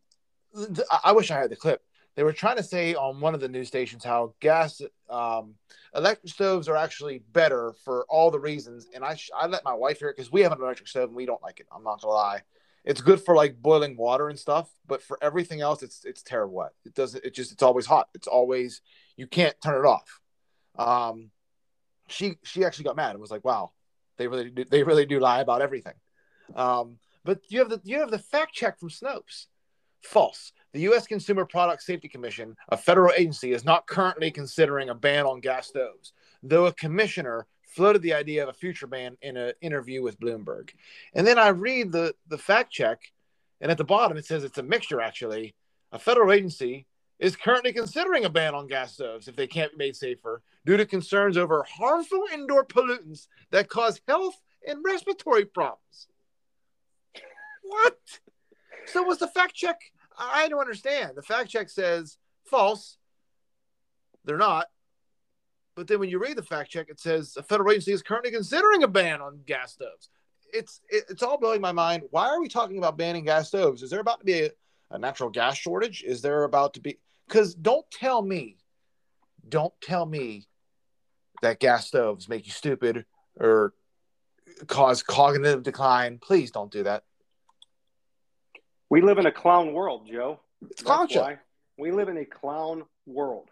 th- 0.54 0.86
I- 0.90 1.00
I 1.04 1.12
wish 1.12 1.30
I 1.30 1.38
had 1.38 1.48
the 1.50 1.56
clip. 1.56 1.80
They 2.16 2.22
were 2.22 2.34
trying 2.34 2.58
to 2.58 2.62
say 2.62 2.94
on 2.94 3.18
one 3.22 3.32
of 3.32 3.40
the 3.40 3.48
news 3.48 3.68
stations 3.68 4.04
how 4.04 4.34
gas, 4.40 4.82
um, 5.08 5.54
electric 5.94 6.30
stoves 6.34 6.68
are 6.68 6.76
actually 6.76 7.20
better 7.32 7.72
for 7.82 8.04
all 8.10 8.30
the 8.30 8.38
reasons. 8.38 8.86
And 8.94 9.02
I, 9.02 9.14
sh- 9.14 9.30
I 9.34 9.46
let 9.46 9.64
my 9.64 9.72
wife 9.72 10.00
hear 10.00 10.10
it 10.10 10.16
because 10.18 10.30
we 10.30 10.42
have 10.42 10.52
an 10.52 10.60
electric 10.60 10.86
stove 10.88 11.08
and 11.08 11.16
we 11.16 11.24
don't 11.24 11.42
like 11.42 11.58
it. 11.60 11.66
I'm 11.74 11.82
not 11.82 12.02
gonna 12.02 12.12
lie. 12.12 12.42
It's 12.84 13.00
good 13.00 13.20
for 13.20 13.36
like 13.36 13.62
boiling 13.62 13.96
water 13.96 14.28
and 14.28 14.38
stuff, 14.38 14.68
but 14.86 15.02
for 15.02 15.18
everything 15.22 15.60
else, 15.60 15.82
it's 15.82 16.04
it's 16.04 16.22
terrible. 16.22 16.68
It 16.84 16.94
doesn't. 16.94 17.24
It 17.24 17.34
just 17.34 17.52
it's 17.52 17.62
always 17.62 17.86
hot. 17.86 18.08
It's 18.14 18.26
always 18.26 18.80
you 19.16 19.26
can't 19.26 19.54
turn 19.62 19.84
it 19.84 19.88
off. 19.88 20.20
Um, 20.76 21.30
she 22.08 22.36
she 22.42 22.64
actually 22.64 22.84
got 22.84 22.96
mad 22.96 23.12
and 23.12 23.20
was 23.20 23.30
like, 23.30 23.44
"Wow, 23.44 23.72
they 24.18 24.26
really 24.26 24.50
do, 24.50 24.64
they 24.64 24.82
really 24.82 25.06
do 25.06 25.20
lie 25.20 25.40
about 25.40 25.62
everything." 25.62 25.94
Um, 26.54 26.98
but 27.24 27.40
you 27.48 27.60
have 27.60 27.68
the 27.68 27.80
you 27.84 28.00
have 28.00 28.10
the 28.10 28.18
fact 28.18 28.52
check 28.52 28.78
from 28.78 28.90
Snopes. 28.90 29.46
False. 30.02 30.52
The 30.72 30.80
U.S. 30.80 31.06
Consumer 31.06 31.44
Product 31.44 31.80
Safety 31.80 32.08
Commission, 32.08 32.56
a 32.70 32.76
federal 32.76 33.12
agency, 33.16 33.52
is 33.52 33.64
not 33.64 33.86
currently 33.86 34.32
considering 34.32 34.88
a 34.88 34.94
ban 34.96 35.26
on 35.26 35.40
gas 35.40 35.68
stoves, 35.68 36.12
though 36.42 36.66
a 36.66 36.72
commissioner 36.72 37.46
floated 37.74 38.02
the 38.02 38.14
idea 38.14 38.42
of 38.42 38.48
a 38.48 38.52
future 38.52 38.86
ban 38.86 39.16
in 39.22 39.36
an 39.36 39.52
interview 39.60 40.02
with 40.02 40.20
Bloomberg. 40.20 40.70
And 41.14 41.26
then 41.26 41.38
I 41.38 41.48
read 41.48 41.92
the 41.92 42.14
the 42.28 42.38
fact 42.38 42.72
check, 42.72 43.12
and 43.60 43.70
at 43.70 43.78
the 43.78 43.84
bottom 43.84 44.16
it 44.16 44.26
says 44.26 44.44
it's 44.44 44.58
a 44.58 44.62
mixture. 44.62 45.00
Actually, 45.00 45.54
a 45.90 45.98
federal 45.98 46.32
agency 46.32 46.86
is 47.18 47.36
currently 47.36 47.72
considering 47.72 48.24
a 48.24 48.30
ban 48.30 48.54
on 48.54 48.66
gas 48.66 48.94
stoves 48.94 49.28
if 49.28 49.36
they 49.36 49.46
can't 49.46 49.70
be 49.72 49.78
made 49.78 49.96
safer 49.96 50.42
due 50.66 50.76
to 50.76 50.84
concerns 50.84 51.36
over 51.36 51.64
harmful 51.68 52.24
indoor 52.32 52.64
pollutants 52.64 53.28
that 53.50 53.68
cause 53.68 54.00
health 54.08 54.40
and 54.66 54.84
respiratory 54.84 55.44
problems. 55.44 56.08
What? 57.62 57.98
So 58.86 59.02
was 59.02 59.18
the 59.18 59.28
fact 59.28 59.54
check? 59.54 59.80
I 60.18 60.48
don't 60.48 60.60
understand. 60.60 61.12
The 61.16 61.22
fact 61.22 61.48
check 61.48 61.70
says 61.70 62.18
false. 62.44 62.98
They're 64.24 64.36
not. 64.36 64.66
But 65.74 65.86
then 65.86 66.00
when 66.00 66.10
you 66.10 66.18
read 66.18 66.36
the 66.36 66.42
fact 66.42 66.70
check, 66.70 66.88
it 66.88 67.00
says 67.00 67.36
a 67.36 67.42
federal 67.42 67.70
agency 67.70 67.92
is 67.92 68.02
currently 68.02 68.30
considering 68.30 68.82
a 68.82 68.88
ban 68.88 69.20
on 69.20 69.40
gas 69.46 69.72
stoves. 69.72 70.10
It's 70.52 70.80
it, 70.88 71.04
it's 71.08 71.22
all 71.22 71.38
blowing 71.38 71.60
my 71.60 71.72
mind. 71.72 72.04
Why 72.10 72.28
are 72.28 72.40
we 72.40 72.48
talking 72.48 72.78
about 72.78 72.98
banning 72.98 73.24
gas 73.24 73.48
stoves? 73.48 73.82
Is 73.82 73.90
there 73.90 74.00
about 74.00 74.20
to 74.20 74.26
be 74.26 74.42
a, 74.42 74.50
a 74.90 74.98
natural 74.98 75.30
gas 75.30 75.56
shortage? 75.56 76.02
Is 76.02 76.20
there 76.20 76.44
about 76.44 76.74
to 76.74 76.80
be? 76.80 76.98
Because 77.26 77.54
don't 77.54 77.90
tell 77.90 78.20
me, 78.20 78.58
don't 79.48 79.72
tell 79.80 80.04
me 80.04 80.46
that 81.40 81.58
gas 81.58 81.86
stoves 81.86 82.28
make 82.28 82.46
you 82.46 82.52
stupid 82.52 83.06
or 83.40 83.72
cause 84.66 85.02
cognitive 85.02 85.62
decline. 85.62 86.18
Please 86.18 86.50
don't 86.50 86.70
do 86.70 86.82
that. 86.82 87.04
We 88.90 89.00
live 89.00 89.18
in 89.18 89.24
a 89.24 89.32
clown 89.32 89.72
world, 89.72 90.06
Joe. 90.10 90.40
It's 90.70 90.82
clown. 90.82 91.08
We 91.78 91.92
live 91.92 92.08
in 92.08 92.18
a 92.18 92.26
clown 92.26 92.84
world. 93.06 93.48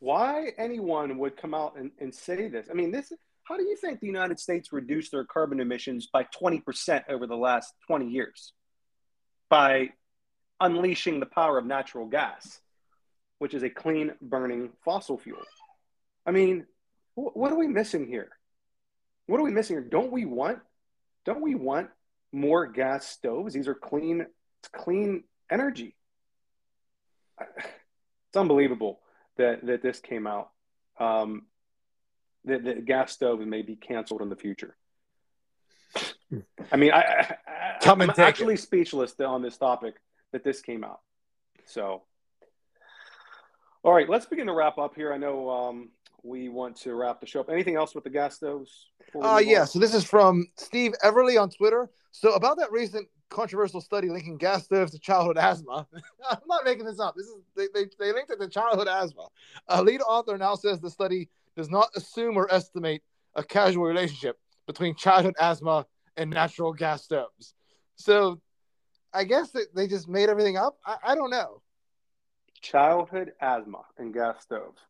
Why 0.00 0.52
anyone 0.58 1.18
would 1.18 1.36
come 1.36 1.54
out 1.54 1.76
and, 1.76 1.90
and 1.98 2.14
say 2.14 2.48
this? 2.48 2.68
I 2.70 2.74
mean, 2.74 2.90
this. 2.90 3.12
How 3.44 3.56
do 3.56 3.64
you 3.64 3.76
think 3.76 4.00
the 4.00 4.06
United 4.06 4.38
States 4.38 4.72
reduced 4.72 5.10
their 5.10 5.24
carbon 5.24 5.58
emissions 5.58 6.08
by 6.12 6.26
20% 6.40 7.04
over 7.08 7.26
the 7.26 7.36
last 7.36 7.72
20 7.86 8.08
years? 8.08 8.52
By 9.48 9.90
unleashing 10.60 11.18
the 11.18 11.26
power 11.26 11.56
of 11.58 11.64
natural 11.64 12.06
gas, 12.06 12.60
which 13.38 13.54
is 13.54 13.62
a 13.62 13.70
clean 13.70 14.12
burning 14.20 14.70
fossil 14.84 15.16
fuel. 15.16 15.42
I 16.26 16.30
mean, 16.30 16.66
wh- 17.14 17.34
what 17.34 17.50
are 17.50 17.58
we 17.58 17.68
missing 17.68 18.06
here? 18.06 18.28
What 19.26 19.40
are 19.40 19.44
we 19.44 19.50
missing 19.50 19.76
here? 19.76 19.84
Don't 19.84 20.12
we 20.12 20.24
want 20.24 20.60
don't 21.24 21.42
we 21.42 21.54
want 21.54 21.90
more 22.32 22.66
gas 22.66 23.06
stoves? 23.06 23.52
These 23.52 23.68
are 23.68 23.74
clean 23.74 24.26
clean 24.72 25.24
energy. 25.50 25.94
It's 28.30 28.36
unbelievable 28.36 29.00
that 29.38 29.66
that 29.66 29.82
this 29.82 30.00
came 30.00 30.26
out. 30.26 30.50
Um, 31.00 31.46
that, 32.44 32.64
that 32.64 32.84
gas 32.84 33.12
stoves 33.12 33.44
may 33.46 33.62
be 33.62 33.76
canceled 33.76 34.22
in 34.22 34.28
the 34.28 34.36
future. 34.36 34.76
I 36.70 36.76
mean, 36.76 36.92
I, 36.92 37.00
I, 37.00 37.36
I 37.46 37.76
Come 37.80 38.00
and 38.00 38.10
I'm 38.10 38.16
take 38.16 38.26
it. 38.26 38.28
actually 38.28 38.56
speechless 38.56 39.14
on 39.20 39.42
this 39.42 39.56
topic 39.56 39.94
that 40.32 40.44
this 40.44 40.60
came 40.60 40.84
out. 40.84 41.00
So, 41.66 42.02
all 43.82 43.92
right, 43.92 44.08
let's 44.08 44.26
begin 44.26 44.46
to 44.46 44.52
wrap 44.52 44.78
up 44.78 44.94
here. 44.94 45.12
I 45.12 45.18
know 45.18 45.50
um, 45.50 45.90
we 46.22 46.48
want 46.48 46.76
to 46.82 46.94
wrap 46.94 47.20
the 47.20 47.26
show 47.26 47.40
up. 47.40 47.50
Anything 47.50 47.76
else 47.76 47.94
with 47.94 48.04
the 48.04 48.10
gas 48.10 48.36
stoves? 48.36 48.86
Uh, 49.14 49.40
yeah. 49.44 49.62
on? 49.62 49.66
So 49.66 49.78
this 49.78 49.94
is 49.94 50.04
from 50.04 50.46
Steve 50.56 50.94
Everley 51.02 51.40
on 51.40 51.50
Twitter. 51.50 51.88
So 52.12 52.34
about 52.34 52.58
that 52.58 52.72
recent 52.72 53.08
controversial 53.30 53.80
study 53.80 54.08
linking 54.08 54.36
gas 54.36 54.64
stoves 54.64 54.92
to 54.92 54.98
childhood 54.98 55.36
asthma. 55.36 55.86
I'm 56.30 56.38
not 56.46 56.64
making 56.64 56.84
this 56.84 57.00
up. 57.00 57.14
This 57.16 57.26
is 57.26 57.36
they, 57.56 57.66
they, 57.74 57.86
they 57.98 58.12
linked 58.12 58.30
it 58.30 58.40
to 58.40 58.48
childhood 58.48 58.88
asthma. 58.88 59.28
A 59.68 59.82
lead 59.82 60.00
author 60.00 60.36
now 60.38 60.54
says 60.54 60.80
the 60.80 60.90
study 60.90 61.28
does 61.56 61.70
not 61.70 61.90
assume 61.96 62.36
or 62.36 62.52
estimate 62.52 63.02
a 63.34 63.42
causal 63.42 63.82
relationship 63.82 64.38
between 64.66 64.94
childhood 64.94 65.34
asthma 65.40 65.86
and 66.16 66.30
natural 66.30 66.72
gas 66.72 67.04
stoves. 67.04 67.54
So 67.96 68.40
I 69.12 69.24
guess 69.24 69.50
that 69.52 69.74
they 69.74 69.86
just 69.86 70.08
made 70.08 70.28
everything 70.28 70.56
up. 70.56 70.78
I, 70.84 70.96
I 71.02 71.14
don't 71.14 71.30
know. 71.30 71.62
Childhood 72.60 73.32
asthma 73.40 73.82
and 73.98 74.12
gas 74.12 74.42
stoves. 74.42 74.80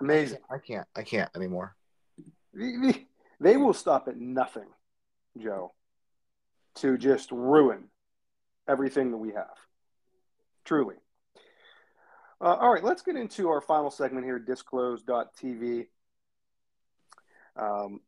Amazing. 0.00 0.38
I 0.50 0.58
can't. 0.58 0.86
I 0.96 1.02
can't 1.02 1.30
anymore. 1.34 1.76
They 2.54 3.06
they 3.38 3.56
will 3.56 3.74
stop 3.74 4.08
at 4.08 4.16
nothing, 4.16 4.66
Joe, 5.38 5.72
to 6.80 6.98
just 6.98 7.30
ruin 7.30 7.84
everything 8.68 9.10
that 9.10 9.16
we 9.16 9.32
have. 9.32 9.56
Truly. 10.64 10.96
Uh, 12.40 12.56
all 12.56 12.72
right, 12.72 12.84
let's 12.84 13.02
get 13.02 13.16
into 13.16 13.48
our 13.48 13.60
final 13.60 13.90
segment 13.90 14.24
here, 14.24 14.38
disclose.tv. 14.38 15.86
Um, 17.56 18.00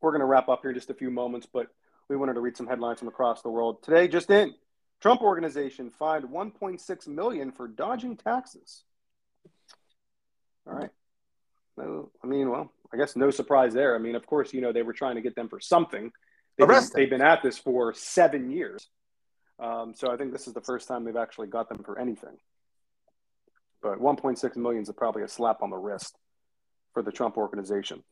we're 0.00 0.12
going 0.12 0.20
to 0.20 0.26
wrap 0.26 0.48
up 0.48 0.60
here 0.62 0.70
in 0.70 0.76
just 0.76 0.90
a 0.90 0.94
few 0.94 1.10
moments, 1.10 1.46
but 1.52 1.66
we 2.08 2.16
wanted 2.16 2.34
to 2.34 2.40
read 2.40 2.56
some 2.56 2.66
headlines 2.66 3.00
from 3.00 3.08
across 3.08 3.42
the 3.42 3.50
world. 3.50 3.82
Today, 3.82 4.06
just 4.06 4.30
in, 4.30 4.54
Trump 5.00 5.22
organization 5.22 5.90
fined 5.90 6.24
1.6 6.24 7.08
million 7.08 7.52
for 7.52 7.66
dodging 7.66 8.16
taxes. 8.16 8.84
All 10.66 10.74
right. 10.74 10.90
No, 11.76 12.10
I 12.22 12.26
mean, 12.26 12.50
well, 12.50 12.72
I 12.92 12.96
guess 12.96 13.16
no 13.16 13.30
surprise 13.30 13.72
there. 13.72 13.94
I 13.94 13.98
mean, 13.98 14.14
of 14.16 14.26
course, 14.26 14.52
you 14.52 14.60
know, 14.60 14.72
they 14.72 14.82
were 14.82 14.92
trying 14.92 15.16
to 15.16 15.22
get 15.22 15.34
them 15.36 15.48
for 15.48 15.60
something. 15.60 16.12
They've 16.58 16.66
been, 16.66 16.84
they've 16.94 17.10
been 17.10 17.22
at 17.22 17.42
this 17.42 17.56
for 17.56 17.94
seven 17.94 18.50
years. 18.50 18.88
Um, 19.60 19.94
so 19.94 20.10
I 20.10 20.16
think 20.16 20.32
this 20.32 20.48
is 20.48 20.54
the 20.54 20.60
first 20.60 20.88
time 20.88 21.04
they've 21.04 21.16
actually 21.16 21.48
got 21.48 21.68
them 21.68 21.82
for 21.84 21.98
anything. 21.98 22.36
But 23.80 24.00
1.6 24.00 24.56
million 24.56 24.82
is 24.82 24.90
probably 24.96 25.22
a 25.22 25.28
slap 25.28 25.62
on 25.62 25.70
the 25.70 25.76
wrist 25.76 26.16
for 26.94 27.02
the 27.02 27.12
Trump 27.12 27.36
organization. 27.36 28.02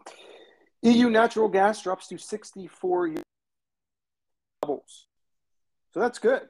EU 0.82 1.10
natural 1.10 1.48
gas 1.48 1.82
drops 1.82 2.06
to 2.08 2.18
64 2.18 3.06
year 3.08 3.22
levels. 4.62 5.06
So 5.92 6.00
that's 6.00 6.18
good. 6.18 6.42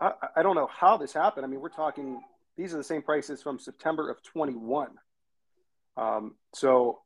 I, 0.00 0.12
I 0.36 0.42
don't 0.42 0.56
know 0.56 0.68
how 0.72 0.96
this 0.96 1.12
happened. 1.12 1.46
I 1.46 1.48
mean, 1.48 1.60
we're 1.60 1.68
talking, 1.68 2.20
these 2.56 2.74
are 2.74 2.76
the 2.76 2.84
same 2.84 3.02
prices 3.02 3.42
from 3.42 3.58
September 3.58 4.10
of 4.10 4.22
21. 4.22 4.88
Um, 5.96 6.34
so 6.54 7.00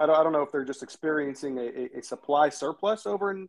I, 0.00 0.06
don't, 0.06 0.16
I 0.18 0.22
don't 0.22 0.32
know 0.32 0.42
if 0.42 0.52
they're 0.52 0.64
just 0.64 0.82
experiencing 0.82 1.58
a, 1.58 1.62
a, 1.62 1.98
a 1.98 2.02
supply 2.02 2.48
surplus 2.48 3.06
over 3.06 3.30
in 3.30 3.48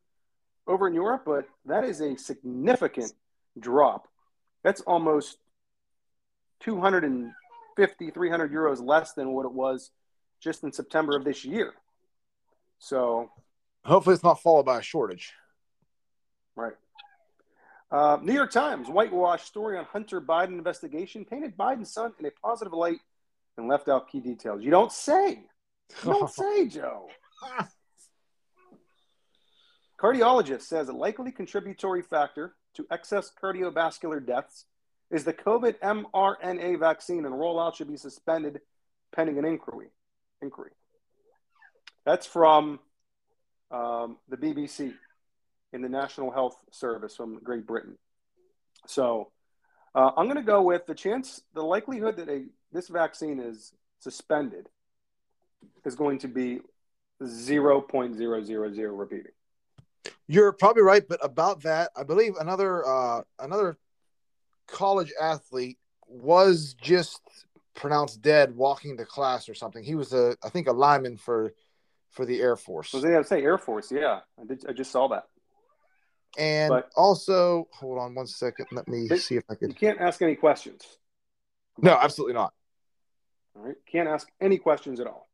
over 0.68 0.88
in 0.88 0.94
Europe, 0.94 1.24
but 1.26 1.46
that 1.66 1.84
is 1.84 2.00
a 2.02 2.16
significant 2.18 3.12
drop. 3.60 4.08
That's 4.64 4.82
almost 4.82 5.38
250, 6.62 8.12
300 8.12 8.52
euros 8.54 8.82
less 8.82 9.14
than 9.14 9.34
what 9.34 9.46
it 9.46 9.52
was 9.52 9.92
just 10.42 10.64
in 10.64 10.72
September 10.72 11.18
of 11.18 11.26
this 11.26 11.44
year. 11.44 11.74
So, 12.80 13.30
Hopefully, 13.84 14.14
it's 14.14 14.24
not 14.24 14.42
followed 14.42 14.66
by 14.66 14.80
a 14.80 14.82
shortage. 14.82 15.34
right. 16.56 16.74
Uh, 17.92 18.18
New 18.24 18.34
York 18.34 18.52
Times 18.52 18.90
whitewash 18.90 19.44
story 19.44 19.78
on 19.78 19.86
Hunter 19.86 20.20
Biden 20.20 20.58
investigation 20.58 21.26
painted 21.26 21.56
Biden's 21.56 21.94
son 21.94 22.14
in 22.20 22.26
a 22.26 22.32
positive 22.32 22.74
light 22.74 23.00
and 23.58 23.68
left 23.68 23.88
out 23.88 24.10
key 24.10 24.20
details. 24.20 24.64
You 24.64 24.72
don't 24.72 24.92
say. 24.92 25.44
Don't 26.04 26.30
say, 26.34 26.68
Joe. 26.68 27.08
Cardiologist 30.02 30.64
says 30.64 30.90
a 30.90 30.94
likely 30.94 31.32
contributory 31.32 32.02
factor 32.02 32.56
to 32.76 32.86
excess 32.92 33.32
cardiovascular 33.42 34.26
deaths 34.26 34.66
is 35.12 35.24
the 35.24 35.34
COVID 35.34 35.80
mRNA 35.80 36.80
vaccine, 36.80 37.26
and 37.26 37.36
rollout 37.36 37.76
should 37.76 37.88
be 37.88 37.98
suspended 37.98 38.60
pending 39.16 39.38
an 39.38 39.46
inquiry. 39.46 39.90
Inquiry. 40.42 40.72
That's 42.06 42.26
from 42.26 42.80
um, 43.72 44.18
the 44.28 44.38
BBC 44.38 44.94
in 45.72 45.82
the 45.82 45.90
National 45.90 46.32
Health 46.32 46.56
Service 46.72 47.16
from 47.16 47.40
Great 47.44 47.66
Britain. 47.66 47.98
So 48.88 49.32
uh, 49.96 50.12
I'm 50.18 50.26
going 50.26 50.38
to 50.38 50.44
go 50.44 50.62
with 50.62 50.86
the 50.86 50.96
chance, 50.96 51.42
the 51.54 51.64
likelihood 51.64 52.18
that 52.18 52.30
a 52.30 52.46
this 52.72 52.90
vaccine 52.90 53.40
is 53.40 53.72
suspended 54.00 54.68
is 55.86 55.96
going 55.96 56.20
to 56.20 56.28
be 56.28 56.60
0.000 57.22 59.00
repeating. 59.00 59.32
You're 60.28 60.52
probably 60.52 60.84
right, 60.84 61.04
but 61.08 61.24
about 61.24 61.64
that, 61.64 61.92
I 61.96 62.04
believe 62.04 62.36
another 62.40 62.86
uh, 62.86 63.22
another 63.40 63.78
college 64.68 65.14
athlete 65.22 65.78
was 66.08 66.76
just 66.82 67.22
pronounced 67.74 68.22
dead 68.22 68.56
walking 68.56 68.98
to 68.98 69.06
class 69.06 69.48
or 69.50 69.54
something. 69.54 69.84
He 69.84 69.96
was 69.96 70.14
a, 70.14 70.36
I 70.44 70.50
think, 70.50 70.68
a 70.68 70.72
lineman 70.72 71.18
for 71.18 71.54
for 72.12 72.26
the 72.26 72.42
Air 72.42 72.56
Force. 72.56 72.90
So 72.90 73.00
they 73.00 73.22
say 73.24 73.42
Air 73.42 73.58
Force. 73.58 73.92
Yeah, 73.92 74.20
I 74.40 74.46
did. 74.46 74.66
I 74.68 74.74
just 74.74 74.92
saw 74.92 75.08
that. 75.10 75.28
And 76.38 76.70
But- 76.70 76.90
also, 76.96 77.68
hold 77.72 78.00
on 78.00 78.16
one 78.16 78.28
second. 78.28 78.68
Let 78.72 78.88
me 78.88 79.08
They- 79.08 79.18
see 79.18 79.36
if 79.38 79.44
I 79.50 79.56
can. 79.56 79.70
You 79.70 79.76
can't 79.76 80.00
ask 80.00 80.22
any 80.22 80.36
questions. 80.36 80.98
No, 81.78 81.94
absolutely 81.94 82.34
not. 82.34 82.54
All 83.56 83.64
right, 83.64 83.76
can't 83.86 84.08
ask 84.08 84.28
any 84.42 84.58
questions 84.58 85.00
at 85.00 85.08
all. 85.08 85.30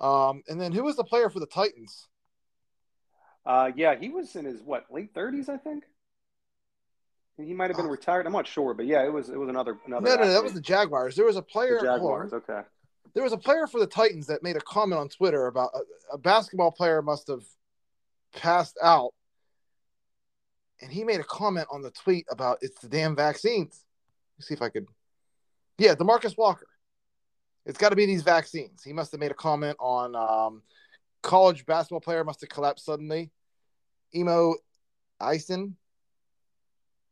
Um, 0.00 0.42
and 0.48 0.60
then 0.60 0.72
who 0.72 0.84
was 0.84 0.96
the 0.96 1.04
player 1.04 1.28
for 1.28 1.40
the 1.40 1.46
Titans? 1.46 2.08
Uh, 3.44 3.70
yeah, 3.76 3.94
he 3.94 4.08
was 4.08 4.34
in 4.36 4.44
his 4.44 4.62
what 4.62 4.86
late 4.90 5.14
30s, 5.14 5.48
I 5.48 5.56
think. 5.56 5.84
He 7.36 7.54
might 7.54 7.70
have 7.70 7.76
been 7.76 7.86
retired. 7.86 8.26
I'm 8.26 8.32
not 8.32 8.46
sure, 8.46 8.74
but 8.74 8.86
yeah, 8.86 9.02
it 9.04 9.12
was 9.12 9.30
it 9.30 9.38
was 9.38 9.48
another 9.48 9.78
another. 9.86 10.06
No, 10.06 10.16
no, 10.16 10.22
no, 10.24 10.32
that 10.32 10.42
was 10.42 10.52
the 10.52 10.60
Jaguars. 10.60 11.16
There 11.16 11.24
was 11.24 11.36
a 11.36 11.42
player. 11.42 11.78
The 11.80 11.88
hold. 11.88 12.00
Jaguars. 12.00 12.32
Okay. 12.34 12.60
there 13.14 13.22
was 13.22 13.32
a 13.32 13.38
player 13.38 13.66
for 13.66 13.80
the 13.80 13.86
Titans 13.86 14.26
that 14.26 14.42
made 14.42 14.56
a 14.56 14.60
comment 14.60 15.00
on 15.00 15.08
Twitter 15.08 15.46
about 15.46 15.70
a, 15.74 16.14
a 16.14 16.18
basketball 16.18 16.70
player 16.70 17.00
must 17.00 17.28
have 17.28 17.42
passed 18.34 18.76
out, 18.82 19.14
and 20.82 20.92
he 20.92 21.02
made 21.02 21.20
a 21.20 21.24
comment 21.24 21.66
on 21.72 21.80
the 21.80 21.90
tweet 21.90 22.26
about 22.30 22.58
it's 22.60 22.80
the 22.80 22.88
damn 22.88 23.16
vaccines. 23.16 23.86
Let's 24.38 24.48
see 24.48 24.54
if 24.54 24.62
I 24.62 24.68
could. 24.68 24.86
Yeah, 25.78 25.94
Demarcus 25.94 26.36
Walker. 26.36 26.66
It's 27.66 27.78
got 27.78 27.90
to 27.90 27.96
be 27.96 28.06
these 28.06 28.22
vaccines. 28.22 28.82
He 28.82 28.92
must 28.92 29.12
have 29.12 29.20
made 29.20 29.30
a 29.30 29.34
comment 29.34 29.76
on 29.78 30.16
um, 30.16 30.62
college 31.22 31.66
basketball 31.66 32.00
player 32.00 32.24
must 32.24 32.40
have 32.40 32.50
collapsed 32.50 32.84
suddenly. 32.84 33.30
Imo 34.14 34.54
Essien 35.20 35.74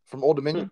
from 0.07 0.25
Old 0.25 0.37
Dominion. 0.37 0.71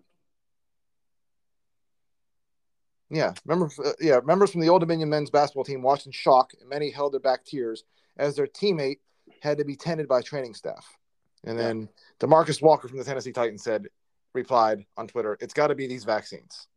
Yeah, 3.09 3.33
remember, 3.45 3.71
uh, 3.85 3.91
yeah, 4.01 4.19
members 4.25 4.51
from 4.51 4.61
the 4.61 4.69
Old 4.69 4.81
Dominion 4.81 5.09
men's 5.09 5.29
basketball 5.29 5.63
team 5.63 5.81
watched 5.81 6.07
in 6.07 6.11
shock, 6.11 6.51
and 6.59 6.67
many 6.67 6.89
held 6.89 7.13
their 7.13 7.21
back 7.21 7.45
tears 7.45 7.83
as 8.17 8.35
their 8.35 8.47
teammate 8.47 8.99
had 9.41 9.59
to 9.59 9.65
be 9.65 9.75
tended 9.75 10.07
by 10.07 10.21
training 10.21 10.53
staff. 10.53 10.97
And 11.45 11.57
then 11.57 11.87
Demarcus 12.19 12.61
Walker 12.61 12.87
from 12.89 12.97
the 12.97 13.05
Tennessee 13.05 13.31
Titans 13.31 13.63
said, 13.63 13.87
replied 14.33 14.85
on 14.97 15.07
Twitter, 15.07 15.37
"It's 15.39 15.53
got 15.53 15.67
to 15.67 15.75
be 15.75 15.87
these 15.87 16.03
vaccines." 16.03 16.67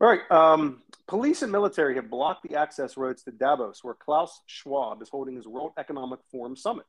All 0.00 0.08
right. 0.08 0.30
Um, 0.30 0.82
police 1.06 1.42
and 1.42 1.52
military 1.52 1.94
have 1.96 2.08
blocked 2.08 2.48
the 2.48 2.56
access 2.56 2.96
roads 2.96 3.22
to 3.24 3.32
Davos, 3.32 3.84
where 3.84 3.94
Klaus 3.94 4.40
Schwab 4.46 5.02
is 5.02 5.10
holding 5.10 5.36
his 5.36 5.46
World 5.46 5.72
Economic 5.76 6.20
Forum 6.30 6.56
summit. 6.56 6.86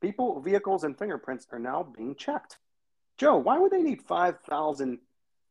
People, 0.00 0.40
vehicles, 0.40 0.82
and 0.82 0.98
fingerprints 0.98 1.46
are 1.52 1.58
now 1.58 1.82
being 1.96 2.16
checked. 2.16 2.58
Joe, 3.18 3.36
why 3.36 3.58
would 3.58 3.70
they 3.70 3.82
need 3.82 4.02
5,000 4.02 4.98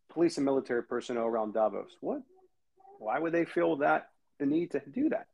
police 0.10 0.38
and 0.38 0.46
military 0.46 0.84
personnel 0.84 1.26
around 1.26 1.54
Davos? 1.54 1.92
What? 2.02 2.24
Why 2.98 3.20
would 3.20 3.32
they 3.32 3.46
feel 3.46 3.78
that 3.78 4.10
the 4.40 4.46
need 4.46 4.72
to 4.72 4.82
do 4.92 5.10
that? 5.10 5.28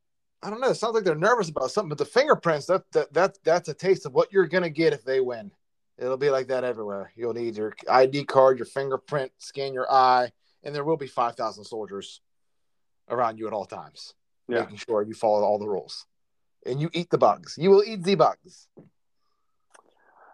I 0.44 0.50
don't 0.52 0.60
know. 0.60 0.70
It 0.70 0.76
sounds 0.76 0.94
like 0.94 1.06
they're 1.06 1.16
nervous 1.16 1.50
about 1.50 1.72
something, 1.72 1.90
but 1.90 1.98
the 1.98 2.06
fingerprints, 2.06 2.68
that, 2.68 2.84
that, 2.92 3.12
that 3.14 3.38
that's 3.44 3.70
a 3.70 3.74
taste 3.74 4.06
of 4.06 4.14
what 4.14 4.32
you're 4.32 4.48
going 4.48 4.64
to 4.64 4.70
get 4.70 4.94
if 4.94 5.04
they 5.04 5.20
win. 5.20 5.50
It'll 5.98 6.18
be 6.18 6.30
like 6.30 6.50
that 6.50 6.66
everywhere. 6.66 7.12
You'll 7.16 7.34
need 7.34 7.56
your 7.56 7.74
ID 7.90 8.26
card, 8.26 8.60
your 8.60 8.66
fingerprint, 8.66 9.32
scan 9.40 9.74
your 9.74 9.92
eye, 9.92 10.32
and 10.66 10.76
there 10.76 10.84
will 10.84 10.98
be 10.98 11.08
5,000 11.08 11.64
soldiers 11.64 12.22
around 13.08 13.38
you 13.38 13.48
at 13.48 13.54
all 13.54 13.66
times, 13.66 14.16
Yeah. 14.48 14.62
making 14.62 14.78
sure 14.78 15.04
you 15.04 15.14
follow 15.14 15.44
all 15.44 15.60
the 15.60 15.68
rules. 15.68 16.06
And 16.66 16.82
you 16.82 16.90
eat 16.94 17.12
the 17.12 17.20
bugs. 17.20 17.56
You 17.58 17.70
will 17.70 17.84
eat 17.84 18.04
the 18.04 18.16
bugs. 18.16 18.68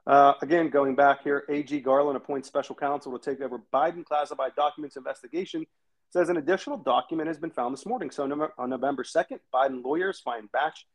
Uh, 0.08 0.34
again, 0.42 0.70
going 0.70 0.96
back 0.96 1.22
here, 1.24 1.44
AG 1.50 1.80
Garland 1.82 2.18
appoints 2.18 2.48
special 2.48 2.74
counsel 2.74 3.18
to 3.18 3.30
take 3.30 3.42
over 3.42 3.62
Biden 3.74 4.04
classified 4.04 4.56
documents 4.56 4.96
investigation. 4.96 5.68
Says 6.10 6.30
an 6.30 6.38
additional 6.38 6.78
document 6.78 7.28
has 7.28 7.38
been 7.38 7.52
found 7.52 7.74
this 7.74 7.86
morning. 7.86 8.10
So 8.10 8.24
on 8.58 8.70
November 8.70 9.04
2nd, 9.04 9.40
Biden 9.54 9.84
lawyers 9.84 10.20
find 10.20 10.52
batch 10.52 10.86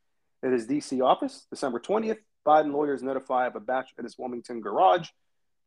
at 0.43 0.53
his 0.53 0.67
DC 0.67 1.01
office. 1.03 1.47
December 1.51 1.79
20th, 1.81 2.19
Biden 2.47 2.73
lawyers 2.73 3.03
notify 3.03 3.47
of 3.47 3.57
a 3.57 3.61
batch 3.61 3.91
at 3.99 4.05
his 4.05 4.19
Wilmington 4.19 4.61
garage. 4.61 5.09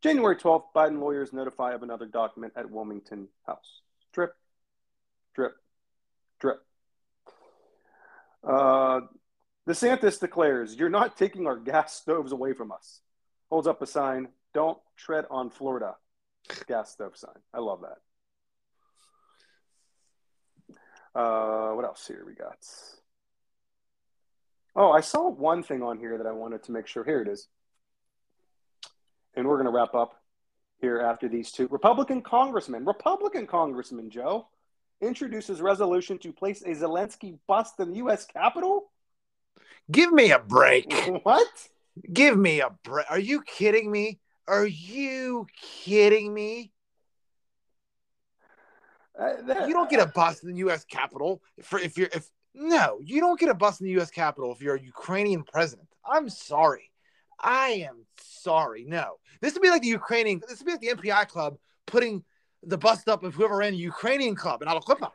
January 0.02 0.36
12th, 0.36 0.64
Biden 0.74 0.98
lawyers 0.98 1.32
notify 1.32 1.74
of 1.74 1.82
another 1.82 2.06
document 2.06 2.54
at 2.56 2.70
Wilmington 2.70 3.28
house. 3.46 3.82
Drip, 4.12 4.34
drip, 5.34 5.52
drip. 6.40 6.62
Uh, 8.42 9.00
DeSantis 9.68 10.18
declares, 10.18 10.74
You're 10.74 10.88
not 10.88 11.18
taking 11.18 11.46
our 11.46 11.56
gas 11.56 11.94
stoves 11.94 12.32
away 12.32 12.54
from 12.54 12.72
us. 12.72 13.00
Holds 13.50 13.66
up 13.66 13.82
a 13.82 13.86
sign, 13.86 14.28
Don't 14.54 14.78
tread 14.96 15.26
on 15.30 15.50
Florida. 15.50 15.96
Gas 16.66 16.92
stove 16.92 17.16
sign. 17.16 17.34
I 17.52 17.58
love 17.58 17.82
that. 17.82 17.98
Uh, 21.14 21.74
what 21.74 21.84
else 21.84 22.06
here 22.06 22.24
we 22.26 22.34
got? 22.34 22.56
Oh, 24.74 24.90
I 24.90 25.00
saw 25.00 25.28
one 25.28 25.62
thing 25.62 25.82
on 25.82 25.98
here 25.98 26.16
that 26.18 26.26
I 26.26 26.32
wanted 26.32 26.62
to 26.64 26.72
make 26.72 26.86
sure. 26.86 27.04
Here 27.04 27.20
it 27.20 27.28
is. 27.28 27.48
And 29.34 29.46
we're 29.46 29.56
going 29.56 29.66
to 29.66 29.72
wrap 29.72 29.94
up 29.94 30.14
here 30.80 31.00
after 31.00 31.28
these 31.28 31.52
two. 31.52 31.68
Republican 31.68 32.22
congressman, 32.22 32.84
Republican 32.84 33.46
congressman 33.46 34.10
Joe, 34.10 34.48
introduces 35.00 35.60
resolution 35.60 36.18
to 36.18 36.32
place 36.32 36.62
a 36.62 36.70
Zelensky 36.70 37.38
bust 37.46 37.78
in 37.80 37.90
the 37.90 37.96
U.S. 37.98 38.26
Capitol. 38.26 38.90
Give 39.90 40.12
me 40.12 40.32
a 40.32 40.38
break. 40.38 40.92
What? 41.22 41.48
Give 42.12 42.36
me 42.38 42.60
a 42.60 42.70
break. 42.84 43.10
Are 43.10 43.18
you 43.18 43.42
kidding 43.42 43.90
me? 43.90 44.20
Are 44.46 44.66
you 44.66 45.46
kidding 45.60 46.32
me? 46.32 46.72
Uh, 49.18 49.42
that- 49.46 49.68
You 49.68 49.74
don't 49.74 49.90
get 49.90 50.00
a 50.00 50.06
bust 50.06 50.44
in 50.44 50.50
the 50.50 50.56
U.S. 50.58 50.84
Capitol 50.84 51.42
for 51.62 51.78
if 51.78 51.98
you're 51.98 52.08
if 52.12 52.28
no, 52.54 52.98
you 53.02 53.20
don't 53.20 53.38
get 53.38 53.48
a 53.48 53.54
bust 53.54 53.80
in 53.80 53.86
the 53.86 53.92
U.S. 53.92 54.10
Capitol 54.10 54.52
if 54.52 54.60
you're 54.62 54.74
a 54.76 54.80
Ukrainian 54.80 55.44
president. 55.44 55.88
I'm 56.04 56.28
sorry, 56.28 56.89
I 57.40 57.86
am 57.88 58.06
sorry. 58.18 58.84
No, 58.86 59.16
this 59.40 59.54
would 59.54 59.62
be 59.62 59.70
like 59.70 59.82
the 59.82 59.88
Ukrainian. 59.88 60.40
This 60.46 60.58
would 60.58 60.66
be 60.66 60.72
like 60.72 61.02
the 61.02 61.08
MPI 61.08 61.28
club 61.28 61.56
putting 61.86 62.24
the 62.62 62.78
bust 62.78 63.08
up 63.08 63.22
of 63.22 63.34
whoever 63.34 63.56
ran 63.56 63.72
the 63.72 63.78
Ukrainian 63.78 64.34
club 64.34 64.62
and 64.62 64.70
Alaklipa. 64.70 65.10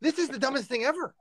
This 0.00 0.18
is 0.18 0.28
the 0.28 0.38
dumbest 0.38 0.68
thing 0.68 0.84
ever. 0.84 1.14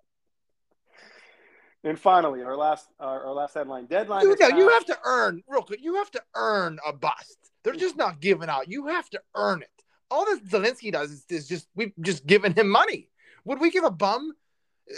And 1.83 1.99
finally, 1.99 2.43
our 2.43 2.55
last 2.55 2.87
our, 2.99 3.25
our 3.25 3.33
last 3.33 3.53
headline 3.53 3.87
deadline. 3.87 4.25
Yeah, 4.39 4.55
you 4.55 4.69
have 4.69 4.85
to 4.85 4.97
earn 5.03 5.43
real 5.47 5.63
quick. 5.63 5.79
You 5.83 5.95
have 5.95 6.11
to 6.11 6.21
earn 6.35 6.79
a 6.87 6.93
bust. 6.93 7.37
They're 7.63 7.73
just 7.73 7.97
not 7.97 8.19
giving 8.19 8.49
out. 8.49 8.71
You 8.71 8.87
have 8.87 9.09
to 9.11 9.21
earn 9.35 9.61
it. 9.61 9.69
All 10.09 10.25
that 10.25 10.45
Zelensky 10.45 10.91
does 10.91 11.11
is, 11.11 11.25
is 11.29 11.47
just 11.47 11.67
we've 11.75 11.93
just 12.01 12.25
given 12.25 12.53
him 12.53 12.69
money. 12.69 13.09
Would 13.45 13.59
we 13.59 13.71
give 13.71 13.83
a 13.83 13.91
bum 13.91 14.33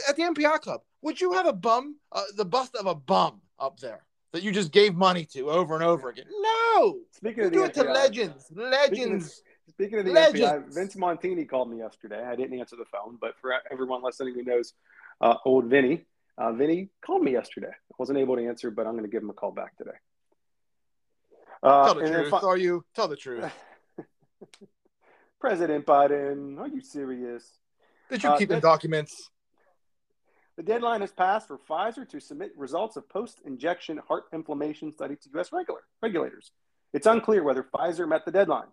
at 0.10 0.16
the 0.16 0.24
MPR 0.24 0.60
club? 0.60 0.82
Would 1.02 1.22
you 1.22 1.34
have 1.34 1.46
a 1.46 1.54
bum, 1.54 1.98
uh, 2.12 2.24
the 2.36 2.46
bust 2.46 2.76
of 2.76 2.86
a 2.86 2.96
bum 2.96 3.42
up 3.60 3.80
there 3.80 4.06
that 4.34 4.44
you 4.44 4.52
just 4.52 4.72
gave 4.72 4.96
money 4.96 5.26
to 5.26 5.50
over 5.50 5.76
and 5.76 5.84
over 5.84 6.10
again? 6.10 6.26
No. 6.30 6.98
Speaking 7.12 7.44
You 7.44 7.46
of 7.46 7.52
the 7.52 7.58
do 7.60 7.64
it 7.66 7.74
to 7.76 7.84
FBI 7.84 7.94
legends. 7.94 8.46
Speaking 8.46 8.64
of, 8.64 8.72
Legends. 8.72 9.42
speaking 9.70 10.00
of 10.00 10.06
the 10.06 10.12
Legends. 10.12 10.42
FBI, 10.42 10.74
Vince 10.74 10.96
Montini 10.96 11.48
called 11.48 11.70
me 11.72 11.78
yesterday. 11.78 12.22
I 12.24 12.36
didn't 12.36 12.60
answer 12.60 12.76
the 12.76 12.86
phone, 12.86 13.18
but 13.22 13.36
for 13.40 13.54
everyone 13.72 14.04
listening 14.04 14.34
who 14.34 14.44
knows 14.44 14.74
uh, 15.22 15.36
old 15.46 15.66
Vinny, 15.66 16.06
uh, 16.38 16.52
Vinny 16.52 16.90
called 17.06 17.24
me 17.24 17.32
yesterday. 17.32 17.68
I 17.70 17.96
wasn't 17.98 18.18
able 18.20 18.36
to 18.36 18.46
answer, 18.46 18.72
but 18.72 18.86
I'm 18.88 18.94
going 18.94 19.06
to 19.06 19.10
give 19.12 19.24
him 19.24 19.30
a 19.30 19.34
call 19.34 19.52
back 19.52 19.78
today. 19.78 19.92
Uh, 21.62 21.86
Tell 21.86 21.96
the 21.96 22.08
truth. 22.10 22.30
fi- 22.30 22.40
Are 22.40 22.58
you? 22.58 22.84
Tell 22.96 23.08
the 23.08 23.16
truth. 23.16 23.46
President 25.40 25.86
Biden, 25.86 26.58
are 26.60 26.68
you 26.68 26.82
serious? 26.82 27.44
Did 28.10 28.24
you 28.24 28.30
Uh, 28.30 28.38
keep 28.38 28.50
the 28.50 28.60
documents? 28.60 29.30
The 30.56 30.64
deadline 30.64 31.02
has 31.02 31.12
passed 31.12 31.48
for 31.48 31.58
Pfizer 31.58 32.08
to 32.10 32.20
submit 32.20 32.52
results 32.56 32.96
of 32.96 33.10
post 33.10 33.42
injection 33.46 34.00
heart 34.08 34.26
inflammation 34.32 34.92
study 34.92 35.16
to 35.16 35.30
U.S. 35.36 35.52
Regular, 35.52 35.82
regulators. 36.02 36.52
It's 36.94 37.08
unclear 37.08 37.44
whether 37.44 37.64
Pfizer 37.64 38.08
met 38.08 38.26
the 38.26 38.32
deadline. 38.32 38.68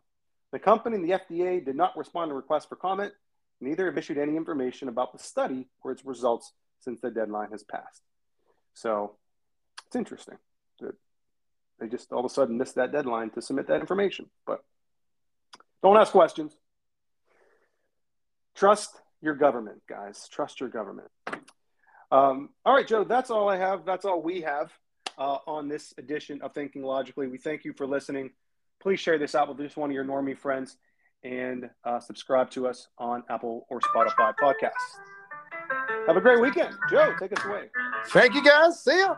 The 0.53 0.59
company 0.59 0.97
and 0.97 1.05
the 1.05 1.19
FDA 1.19 1.65
did 1.65 1.77
not 1.77 1.97
respond 1.97 2.31
to 2.31 2.35
requests 2.35 2.67
for 2.67 2.77
comment. 2.77 3.13
Neither 3.61 3.87
have 3.87 3.97
issued 3.97 4.19
any 4.19 4.37
information 4.37 4.89
about 4.89 5.13
the 5.13 5.19
study 5.19 5.69
or 5.83 5.93
its 5.93 6.05
results 6.05 6.53
since 6.81 7.01
the 7.01 7.11
deadline 7.11 7.51
has 7.51 7.63
passed. 7.63 8.03
So 8.75 9.17
it's 9.87 9.97
interesting 9.97 10.37
that 10.81 10.95
they 11.79 11.89
just 11.89 12.13
all 12.13 12.21
of 12.21 12.25
a 12.27 12.29
sudden 12.29 12.59
missed 12.59 12.75
that 12.75 12.93
deadline 12.93 13.31
to 13.31 13.43
submit 13.43 13.69
that 13.69 13.81
information. 13.81 14.29
But 14.47 14.63
don't 15.83 15.97
ask 15.97 16.13
questions. 16.13 16.53
Trust 18.55 18.91
your 19.23 19.35
government, 19.35 19.83
guys. 19.89 20.29
Trust 20.29 20.61
your 20.61 20.69
government. 20.69 21.09
Um, 22.11 22.51
all 22.65 22.75
right, 22.75 22.87
Joe, 22.87 23.05
that's 23.05 23.31
all 23.31 23.49
I 23.49 23.57
have. 23.57 23.85
That's 23.85 24.05
all 24.05 24.21
we 24.21 24.41
have 24.43 24.73
uh, 25.19 25.39
on 25.47 25.69
this 25.69 25.95
edition 25.99 26.41
of 26.43 26.53
Thinking 26.53 26.83
Logically. 26.83 27.29
We 27.29 27.39
thank 27.39 27.65
you 27.65 27.73
for 27.73 27.87
listening. 27.87 28.31
Please 28.83 28.99
share 28.99 29.19
this 29.19 29.35
out 29.35 29.49
with 29.49 29.59
just 29.59 29.77
one 29.77 29.91
of 29.91 29.95
your 29.95 30.05
normie 30.05 30.37
friends 30.37 30.77
and 31.23 31.69
uh, 31.85 32.01
subscribe 32.01 32.51
to 32.51 32.67
us 32.67 32.89
on 32.99 33.23
Apple 33.29 33.67
or 33.69 33.81
Spotify 33.81 34.33
podcasts. 34.43 34.71
Have 36.07 36.17
a 36.17 36.21
great 36.21 36.41
weekend. 36.41 36.75
Joe, 36.91 37.15
take 37.21 37.39
us 37.39 37.45
away. 37.45 37.65
Thank 38.07 38.35
you 38.35 38.43
guys. 38.43 38.83
See 38.83 38.99
ya. 38.99 39.17